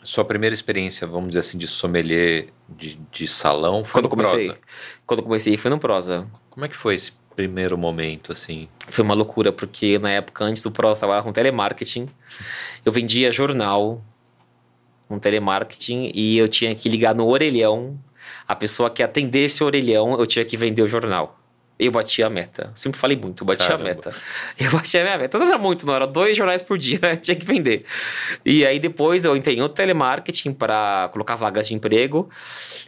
[0.03, 4.45] Sua primeira experiência, vamos dizer assim, de sommelier de, de salão foi quando no comecei,
[4.45, 4.59] prosa?
[5.05, 6.27] Quando comecei foi no prosa.
[6.51, 8.67] Como é que foi esse primeiro momento, assim?
[8.87, 12.09] Foi uma loucura, porque na época, antes do prosa, eu trabalhava com telemarketing.
[12.85, 14.03] Eu vendia jornal
[15.07, 17.97] com telemarketing e eu tinha que ligar no orelhão.
[18.45, 21.39] A pessoa que atendesse o orelhão, eu tinha que vender o jornal.
[21.79, 22.71] Eu batia a meta.
[22.75, 23.89] Sempre falei muito, eu batia Caramba.
[23.89, 24.15] a meta.
[24.59, 25.39] Eu batia a minha meta.
[25.39, 25.95] Não era muito, não.
[25.95, 27.15] Era dois jornais por dia, né?
[27.15, 27.85] tinha que vender.
[28.45, 32.29] E aí depois eu entrei no telemarketing para colocar vagas de emprego.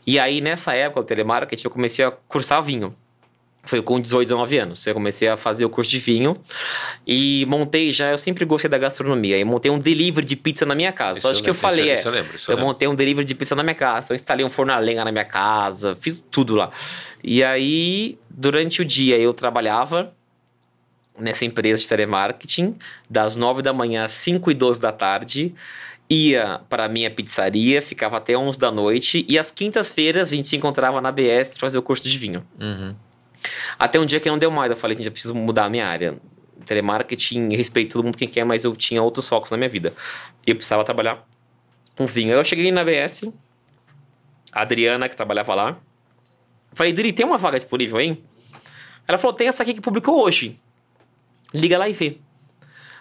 [0.06, 2.96] E aí nessa época, o telemarketing, eu comecei a cursar vinho.
[3.66, 4.86] Foi com 18, 19 anos.
[4.86, 6.36] Eu comecei a fazer o curso de vinho
[7.08, 8.12] e montei já.
[8.12, 9.38] Eu sempre gostei da gastronomia.
[9.38, 11.20] E montei um delivery de pizza na minha casa.
[11.20, 11.94] Isso acho que eu falei, isso- é.
[12.00, 12.68] isso eu lembro, isso eu lembro.
[12.68, 14.12] montei um delivery de pizza na minha casa.
[14.12, 15.96] Eu instalei um forno a lenha na minha casa.
[15.96, 16.72] Fiz tudo lá.
[17.24, 20.14] E aí, durante o dia, eu trabalhava
[21.18, 22.76] nessa empresa de telemarketing,
[23.10, 25.54] das 9 da manhã às 5 e 12 da tarde.
[26.10, 29.26] Ia para minha pizzaria, ficava até 11 da noite.
[29.30, 32.46] E às quintas-feiras a gente se encontrava na BS para fazer o curso de vinho.
[32.60, 32.94] Uhum.
[33.78, 35.88] Até um dia que não deu mais, eu falei, gente, eu preciso mudar a minha
[35.88, 36.18] área.
[36.66, 39.94] Telemarketing, respeito todo mundo quem quer, mas eu tinha outros focos na minha vida.
[40.46, 41.26] E eu precisava trabalhar
[41.96, 42.32] com vinho.
[42.32, 43.32] Eu cheguei na BS,
[44.52, 45.78] a Adriana, que trabalhava lá.
[46.72, 48.24] Falei, Dri, tem uma vaga disponível, hein?
[49.08, 50.60] Ela falou, tem essa aqui que publicou hoje.
[51.54, 52.18] Liga lá e vê.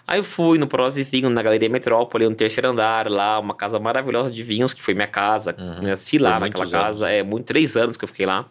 [0.05, 3.53] Aí eu fui no Prós e Vinho, na Galeria Metrópole, no terceiro andar, lá, uma
[3.53, 5.55] casa maravilhosa de vinhos, que foi minha casa.
[5.81, 6.85] Nasci lá Por naquela muitos anos.
[6.87, 8.45] casa, é, muito, três anos que eu fiquei lá.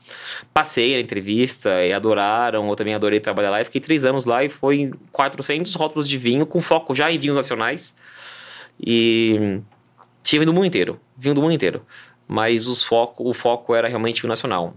[0.54, 3.60] Passei na entrevista e adoraram, eu também adorei trabalhar lá.
[3.60, 7.18] E fiquei três anos lá e foi 400 rótulos de vinho, com foco já em
[7.18, 7.94] vinhos nacionais.
[8.80, 9.60] E
[10.22, 11.84] tinha vinho do mundo inteiro, vinho do mundo inteiro.
[12.26, 14.72] Mas os foco, o foco era realmente vinho nacional.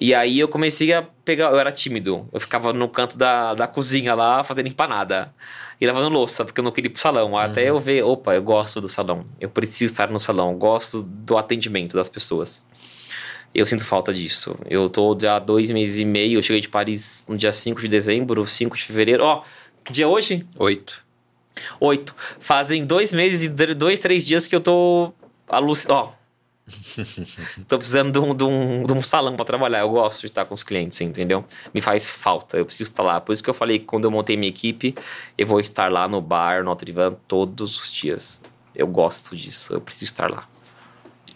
[0.00, 2.28] E aí eu comecei a pegar, eu era tímido.
[2.32, 5.32] Eu ficava no canto da, da cozinha lá, fazendo empanada.
[5.80, 7.36] E lavando louça, porque eu não queria ir pro salão.
[7.36, 9.24] Até eu ver, opa, eu gosto do salão.
[9.40, 10.52] Eu preciso estar no salão.
[10.52, 12.62] eu Gosto do atendimento das pessoas.
[13.54, 14.54] Eu sinto falta disso.
[14.68, 16.38] Eu tô já dois meses e meio.
[16.38, 19.24] Eu cheguei de Paris no dia 5 de dezembro, 5 de fevereiro.
[19.24, 19.42] Ó,
[19.82, 20.46] que dia é hoje?
[20.58, 21.04] Oito.
[21.80, 22.14] Oito.
[22.38, 25.12] Fazem dois meses e dois, três dias que eu tô.
[25.88, 26.15] Ó.
[27.68, 29.80] tô precisando de um, de, um, de um salão para trabalhar.
[29.80, 31.44] Eu gosto de estar com os clientes, entendeu?
[31.72, 32.56] Me faz falta.
[32.56, 33.20] Eu preciso estar lá.
[33.20, 34.94] Por isso que eu falei que quando eu montei minha equipe,
[35.38, 38.40] eu vou estar lá no bar, no Altrivan, todos os dias.
[38.74, 39.72] Eu gosto disso.
[39.74, 40.46] Eu preciso estar lá.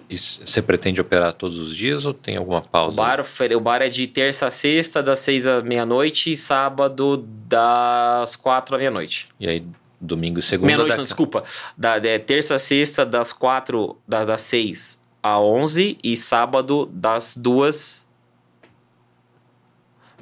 [0.09, 2.97] E você pretende operar todos os dias ou tem alguma O pausa?
[2.97, 7.19] bar, ofer- o bar é de terça a sexta, das seis à meia-noite, e sábado,
[7.47, 9.29] das quatro à meia-noite.
[9.39, 9.65] E aí,
[10.01, 10.67] domingo e segunda.
[10.67, 11.45] Meia-noite, dá- não, desculpa.
[11.79, 17.37] Da, é, terça a sexta, das quatro, das, das seis a onze, e sábado, das
[17.37, 18.07] duas.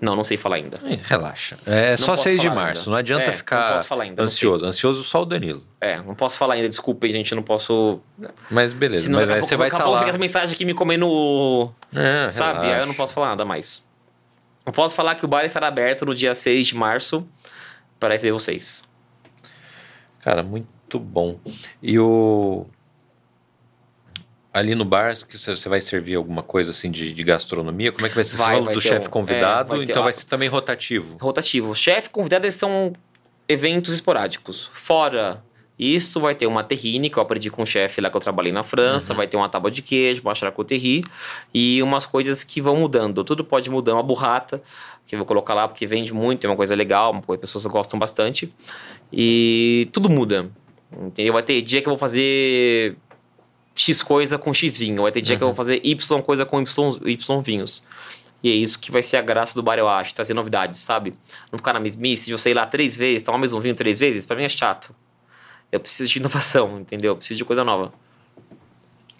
[0.00, 0.78] Não, não sei falar ainda.
[1.04, 1.58] Relaxa.
[1.66, 2.82] É só posso 6 de março.
[2.82, 2.90] ainda.
[2.92, 4.64] Não adianta É, não ficar falar ainda, não ansioso.
[4.64, 5.64] Ansioso só o Danilo.
[5.80, 8.00] É, não posso falar ainda, desculpa gente, não posso.
[8.48, 9.04] Mas beleza.
[9.04, 9.98] Senão mas você vai estar pouco lá.
[9.98, 11.72] fica essa mensagem aqui me comendo.
[11.92, 12.58] É, Sabe?
[12.60, 12.82] Aí relaxa.
[12.82, 13.84] eu não posso falar nada mais.
[14.64, 17.26] Eu posso falar que o bar estará aberto no dia 6 de março
[17.98, 18.84] para receber vocês.
[20.20, 21.40] Cara, muito bom.
[21.82, 22.66] E o.
[24.59, 27.93] Ali no bar, que você vai servir alguma coisa assim de, de gastronomia?
[27.93, 28.36] Como é que vai ser?
[28.36, 31.16] Vai, você falou vai do chefe um- convidado, é, vai então vai ser também rotativo.
[31.20, 31.74] rotativo.
[31.74, 32.93] Chefe convidado eles são
[33.48, 34.68] eventos esporádicos.
[34.72, 35.43] Fora
[35.78, 38.51] isso, vai ter uma terrine, que eu aprendi com o chefe lá que eu trabalhei
[38.51, 41.05] na França, vai ter uma tábua de queijo, uma charcuterie
[41.55, 43.22] e umas coisas que vão mudando.
[43.22, 43.94] Tudo pode mudar.
[43.94, 44.60] Uma burrata,
[45.06, 48.51] que eu vou colocar lá porque vende muito, é uma coisa legal, pessoas gostam bastante.
[49.12, 50.51] E tudo muda.
[51.01, 51.32] Entendeu?
[51.32, 52.97] Vai ter dia que eu vou fazer
[53.78, 56.60] X coisa com X vinho, vai ter dia que eu vou fazer Y coisa com
[56.60, 57.82] Y, y vinhos.
[58.42, 61.14] E é isso que vai ser a graça do bar, eu acho, trazer novidades, sabe?
[61.50, 64.00] Não ficar na mesmice de você ir lá três vezes, tomar o mesmo vinho três
[64.00, 64.94] vezes, pra mim é chato.
[65.70, 67.12] Eu preciso de inovação, entendeu?
[67.12, 67.92] Eu preciso de coisa nova.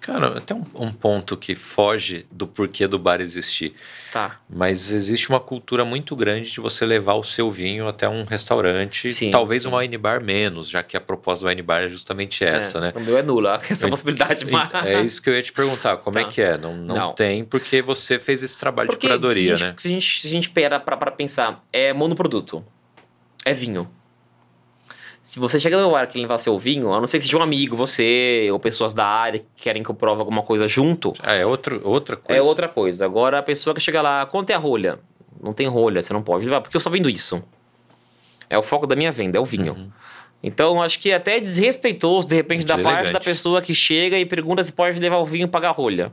[0.09, 3.75] Cara, tem um, um ponto que foge do porquê do bar existir.
[4.11, 4.41] Tá.
[4.49, 9.11] Mas existe uma cultura muito grande de você levar o seu vinho até um restaurante.
[9.11, 9.69] Sim, talvez sim.
[9.69, 12.81] uma wine bar menos, já que a proposta do wine bar é justamente essa, É,
[12.81, 12.93] né?
[12.97, 14.73] O meu é nula, essa E- possibilidade, mas...
[14.87, 16.29] É isso que eu ia te perguntar, como é Tá.
[16.31, 16.57] que é?
[16.57, 17.13] Não, não, Não.
[17.13, 19.71] tem, porque você fez esse trabalho Porque de curadoria, se a né?
[19.73, 22.65] gente, Se a gente, se a gente pera pra, pra pensar, é monoproduto.
[23.45, 23.91] É vinho.
[25.29, 27.43] Se você chega no bar que levar seu vinho, a não ser que seja um
[27.43, 31.35] amigo, você, ou pessoas da área que querem que eu prove alguma coisa junto, Ah,
[31.35, 32.39] é outro, outra coisa.
[32.39, 33.05] é outra coisa.
[33.05, 34.99] Agora a pessoa que chega lá, quanto é a rolha?
[35.39, 37.45] Não tem rolha, você não pode levar, porque eu só vendo isso.
[38.49, 39.75] É o foco da minha venda, é o vinho.
[39.75, 39.91] Uhum.
[40.43, 44.25] Então, acho que é até desrespeitoso, de repente, da parte da pessoa que chega e
[44.25, 46.11] pergunta se pode levar o vinho e pagar a rolha.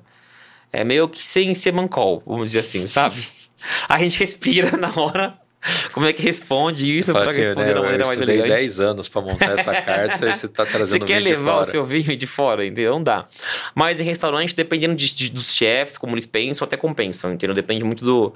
[0.73, 3.15] É meio que sem ser mancol, vamos dizer assim, sabe?
[3.87, 5.44] a gente respira na hora.
[5.91, 8.47] Como é que responde isso para assim, responder né, da eu maneira mais elegante?
[8.49, 11.59] 10 anos pra montar essa carta e você tá Você trazendo quer vinho de levar
[11.61, 12.93] o seu vinho de fora, entendeu?
[12.93, 13.25] Não dá.
[13.73, 17.55] Mas em restaurante, dependendo de- de- dos chefes, como eles pensam, até compensam, entendeu?
[17.55, 18.33] Depende muito do,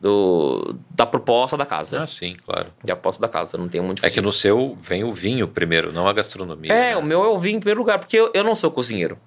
[0.00, 2.02] do- da proposta da casa.
[2.02, 2.68] Ah, sim, claro.
[2.84, 5.92] Da proposta da casa, não tem muito É que no seu vem o vinho primeiro,
[5.92, 6.72] não a gastronomia.
[6.72, 6.96] É, né?
[6.96, 9.18] o meu é o vinho em primeiro lugar, porque eu, eu não sou cozinheiro.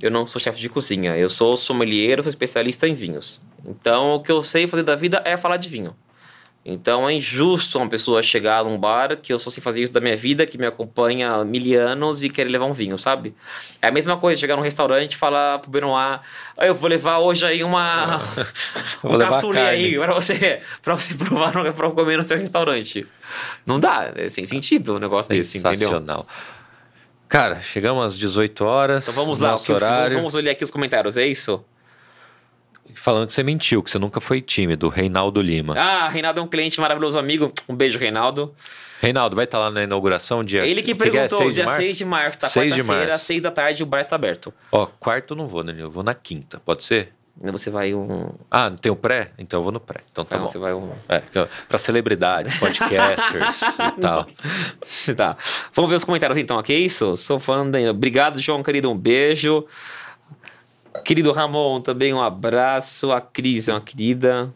[0.00, 1.16] Eu não sou chefe de cozinha.
[1.16, 3.40] Eu sou sommelier, eu sou especialista em vinhos.
[3.66, 5.94] Então, o que eu sei fazer da vida é falar de vinho.
[6.70, 10.02] Então é injusto uma pessoa chegar num bar que eu só sei fazer isso da
[10.02, 13.34] minha vida, que me acompanha há mil anos e querer levar um vinho, sabe?
[13.80, 16.20] É a mesma coisa chegar num restaurante e falar pro Benoit,
[16.58, 18.20] ah, eu vou levar hoje aí uma.
[19.02, 19.18] um
[19.54, 23.06] carne." aí pra você, pra você provar, pra comer no seu restaurante.
[23.64, 25.88] Não dá, é sem sentido um negócio desse, entendeu?
[25.88, 26.26] Sensacional.
[27.28, 29.08] Cara, chegamos às 18 horas.
[29.08, 30.16] Então vamos lá, horário.
[30.16, 31.64] vamos olhar aqui os comentários, é isso?
[32.94, 34.88] Falando que você mentiu, que você nunca foi tímido.
[34.88, 35.74] Reinaldo Lima.
[35.78, 37.52] Ah, Reinaldo é um cliente maravilhoso amigo.
[37.68, 38.54] Um beijo, Reinaldo.
[39.00, 41.10] Reinaldo, vai estar lá na inauguração dia Ele que que é?
[41.10, 41.82] perguntou, 6 de dia março?
[41.82, 42.48] 6 de março, tá?
[42.48, 43.24] 6 de Quarta-feira, março.
[43.26, 44.52] 6 da tarde, o bar está aberto.
[44.72, 45.86] Ó, quarto eu não vou, Danilo.
[45.86, 47.12] Eu vou na quinta, pode ser?
[47.40, 48.30] Você vai um.
[48.50, 49.30] Ah, tem o pré?
[49.38, 50.00] Então eu vou no pré.
[50.10, 50.52] Então tá Então, bom.
[50.52, 50.90] você vai um.
[51.08, 51.22] É,
[51.68, 53.60] pra celebridades, podcasters
[53.96, 54.26] e tal.
[55.16, 55.36] tá.
[55.72, 56.76] Vamos ver os comentários então, ok?
[56.76, 57.14] Isso?
[57.14, 57.64] Sou fã.
[57.90, 58.90] Obrigado, João, querido.
[58.90, 59.64] Um beijo.
[61.04, 63.12] Querido Ramon, também um abraço.
[63.12, 64.52] A Cris é uma querida.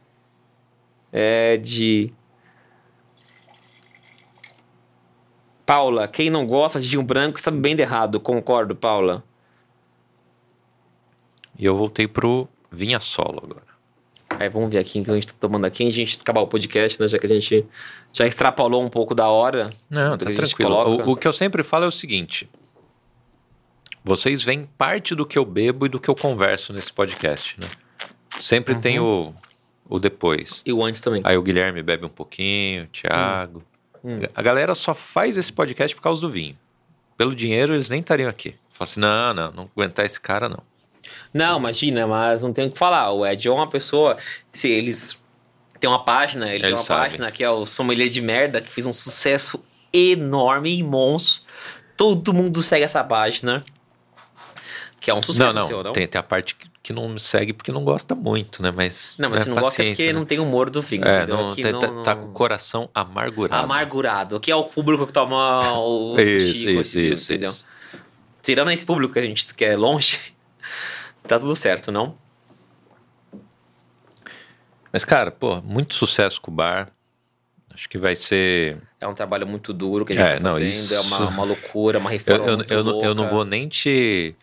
[1.12, 2.12] É de.
[5.64, 8.20] Paula, quem não gosta de vinho branco está bem de errado.
[8.20, 9.23] Concordo, Paula.
[11.59, 13.73] E eu voltei pro Vinha Solo agora.
[14.40, 17.01] Aí vamos ver aqui, então a gente tá tomando aqui, a gente acabar o podcast,
[17.01, 17.06] né?
[17.06, 17.64] Já que a gente
[18.12, 19.70] já extrapolou um pouco da hora.
[19.89, 20.74] Não, do tá tranquilo.
[20.74, 22.48] O, o que eu sempre falo é o seguinte:
[24.05, 27.69] vocês veem parte do que eu bebo e do que eu converso nesse podcast, né?
[28.31, 29.33] Sempre tem o,
[29.89, 30.62] o depois.
[30.65, 31.20] E o antes também.
[31.24, 33.62] Aí o Guilherme bebe um pouquinho, o Thiago.
[34.05, 34.20] Hum.
[34.35, 36.59] A galera só faz esse podcast por causa do vinho.
[37.16, 38.57] Pelo dinheiro, eles nem estariam aqui.
[38.73, 40.62] Fala assim: não, não, não aguentar esse cara, não.
[41.33, 43.12] Não, imagina, mas não tem o que falar.
[43.12, 44.16] O Ed é uma pessoa.
[44.53, 45.16] Se eles.
[45.79, 47.01] Tem uma página, ele tem Ele uma sabe.
[47.03, 49.62] página que é o Sommelier de Merda, que fez um sucesso
[49.93, 51.45] enorme e monstro.
[51.97, 53.65] Todo mundo segue essa página.
[55.03, 55.93] Que é um sucesso, não, seu, não.
[55.93, 58.70] Tem, tem a parte que, que não me segue porque não gosta muito, né?
[58.70, 59.16] Mas.
[59.19, 60.12] Não, mas é se não gosta é porque né?
[60.12, 61.37] não tem humor do vinho, É, entendeu?
[61.37, 63.65] não, Aqui tá, não- tá- não- tá com o coração amargurado.
[63.65, 66.81] amargurado, que é o público que toma o Isso, isso, vinho,
[67.15, 67.51] isso, entendeu?
[67.51, 67.66] isso.
[68.41, 70.20] Tirando esse público que a gente quer longe,
[71.27, 72.16] tá tudo certo, não?
[74.93, 76.91] Mas, cara, pô, muito sucesso com o bar.
[77.74, 78.77] Acho que vai ser.
[79.01, 81.29] É um trabalho muito duro que a gente É, tá não, fazendo, isso- é uma,
[81.29, 84.37] uma loucura, uma Eu, reforma eu, muito eu, não- eu não vou nem te,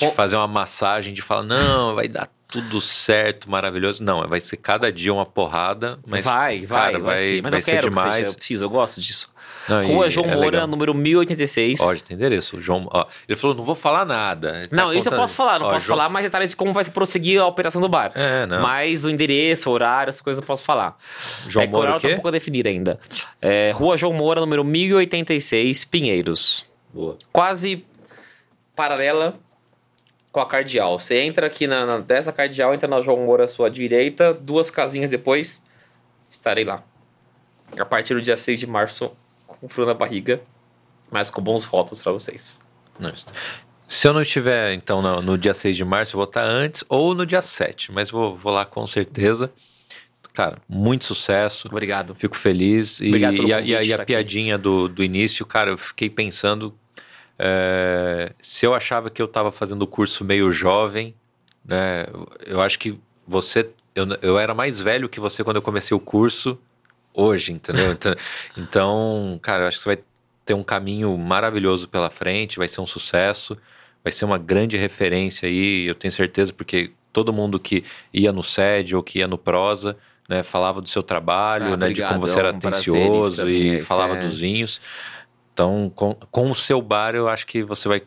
[0.00, 4.02] Bom- fazer uma massagem de falar, não, vai dar tudo certo, maravilhoso.
[4.04, 6.24] Não, vai ser cada dia uma porrada, mas.
[6.24, 7.42] vai, vai, cara, vai, ser.
[7.42, 8.08] Mas vai eu ser quero demais.
[8.10, 9.30] que seja, eu preciso, eu gosto disso.
[9.68, 10.66] Não, Rua João é Moura, legal.
[10.66, 11.80] número 1086.
[11.80, 12.60] Ó, tem endereço.
[12.60, 14.56] João, ó, ele falou, não vou falar nada.
[14.58, 16.56] Ele tá Não, isso eu posso falar, não Ó, posso João- falar mais detalhes de
[16.56, 18.12] como vai se prosseguir a operação do bar.
[18.14, 18.60] É, não.
[18.60, 20.98] Mas o endereço, o horário, essas coisas eu posso falar.
[21.46, 22.08] João é, Moura o quê?
[22.08, 22.98] tá um pouco a definir ainda.
[23.40, 26.66] É, Rua João Moura, número 1086, Pinheiros.
[26.92, 27.16] Boa.
[27.32, 27.84] Quase
[28.74, 29.38] paralela
[30.32, 30.98] com a Cardeal.
[30.98, 34.70] Você entra aqui na, na- dessa Cardeal, entra na João Moura à sua direita, duas
[34.70, 35.62] casinhas depois,
[36.30, 36.82] estarei lá.
[37.78, 39.12] A partir do dia 6 de março,
[39.46, 40.40] com frio na barriga,
[41.10, 42.60] mas com bons rótulos pra vocês.
[42.98, 43.26] Não, isso-
[43.86, 46.82] Se eu não estiver, então, no, no dia 6 de março, eu vou estar antes
[46.88, 49.52] ou no dia 7, mas vou, vou lá com certeza.
[50.32, 51.68] Cara, muito sucesso.
[51.68, 52.14] Obrigado.
[52.14, 53.00] Fico feliz.
[53.02, 55.76] E, Obrigado e a, e a- e a tá piadinha do, do início, cara, eu
[55.76, 56.74] fiquei pensando.
[57.38, 61.14] É, se eu achava que eu estava fazendo o curso meio jovem,
[61.64, 62.06] né?
[62.46, 63.68] Eu acho que você.
[63.94, 66.58] Eu, eu era mais velho que você quando eu comecei o curso
[67.14, 67.92] hoje, entendeu?
[67.92, 68.14] Então,
[68.56, 70.04] então, cara, eu acho que você vai
[70.44, 73.56] ter um caminho maravilhoso pela frente, vai ser um sucesso,
[74.02, 78.42] vai ser uma grande referência aí, eu tenho certeza, porque todo mundo que ia no
[78.42, 79.96] SED ou que ia no Prosa,
[80.28, 83.86] né, falava do seu trabalho, Ah, né, de como você era é atencioso e isso
[83.86, 84.80] falava é- dos vinhos.
[85.52, 88.02] Então, com, com o seu bar, eu acho que você vai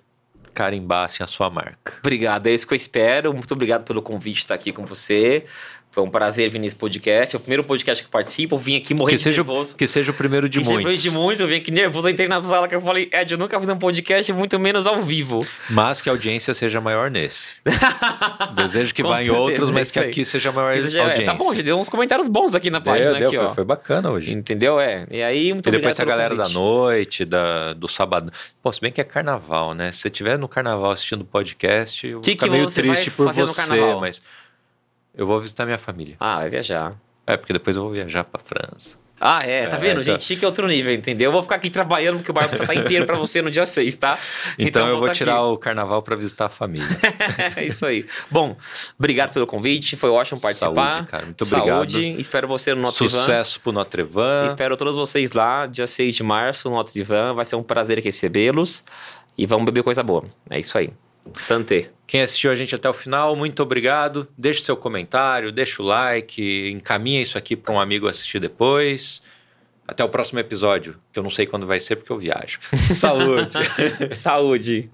[0.53, 1.93] carimbar assim, a sua marca.
[1.99, 3.33] Obrigado, é isso que eu espero.
[3.33, 5.45] Muito obrigado pelo convite estar aqui com você.
[5.95, 7.33] Foi um prazer vir nesse podcast.
[7.33, 8.55] É o primeiro podcast que eu participo.
[8.55, 9.75] Eu vim aqui morrendo Que de seja, nervoso.
[9.77, 11.01] que seja o primeiro de E depois muitos.
[11.01, 12.09] de muitos, eu vim aqui nervoso.
[12.09, 14.85] Eu entrei na sala que eu falei, Ed, eu nunca fiz um podcast, muito menos
[14.85, 15.47] ao vivo.
[15.69, 17.53] Mas que a audiência seja maior nesse.
[18.55, 20.99] Desejo que Com vá em certeza, outros, é mas isso que aqui seja maior já
[20.99, 21.25] é- audiência.
[21.25, 23.11] tá bom, já deu uns comentários bons aqui na página.
[23.11, 23.53] Deu, deu, aqui, foi, ó.
[23.55, 24.33] foi bacana hoje.
[24.33, 24.77] Entendeu?
[24.79, 25.07] É.
[25.09, 26.55] E aí, muito E depois tem a galera da convite.
[26.55, 28.33] noite, da, do sábado.
[28.61, 29.93] Pô, se bem que é carnaval, né?
[29.93, 33.31] Se você estiver no carnaval assistindo podcast, eu vou Que ficar que meio triste por
[33.31, 34.01] você, carnaval?
[34.01, 34.21] mas
[35.17, 36.15] eu vou visitar minha família.
[36.19, 36.93] Ah, vai viajar.
[37.27, 38.97] É, porque depois eu vou viajar pra França.
[39.19, 40.01] Ah, é, tá É, vendo?
[40.01, 41.29] então- Gente chique é outro nível, entendeu?
[41.29, 43.65] Eu vou ficar aqui trabalhando porque o bar precisa estar inteiro pra você no dia
[43.65, 44.19] 6, tá?
[44.59, 45.43] Então, eu vou tá tirar aqui.
[45.43, 46.85] o carnaval pra visitar a família.
[47.55, 48.05] é isso aí.
[48.29, 48.57] Bom,
[48.99, 50.95] obrigado pelo convite, foi ótimo participar.
[50.95, 51.67] Saúde, cara, muito obrigado.
[51.91, 53.09] Saúde, espero você no Notre Dame.
[53.19, 54.47] Sucesso pro Notre Van.
[54.47, 57.35] Espero todos vocês lá, dia 6 de março, no Notre Dame.
[57.35, 58.83] Vai ser um prazer recebê-los.
[59.37, 60.23] E vamos beber coisa boa.
[60.49, 60.89] É isso aí.
[61.39, 61.89] Santé.
[62.07, 64.27] Quem assistiu a gente até o final, muito obrigado.
[64.37, 69.21] Deixe seu comentário, deixa o like, encaminha isso aqui para um amigo assistir depois.
[69.87, 72.59] Até o próximo episódio, que eu não sei quando vai ser porque eu viajo.
[72.75, 73.57] Saúde!
[74.15, 74.89] Saúde!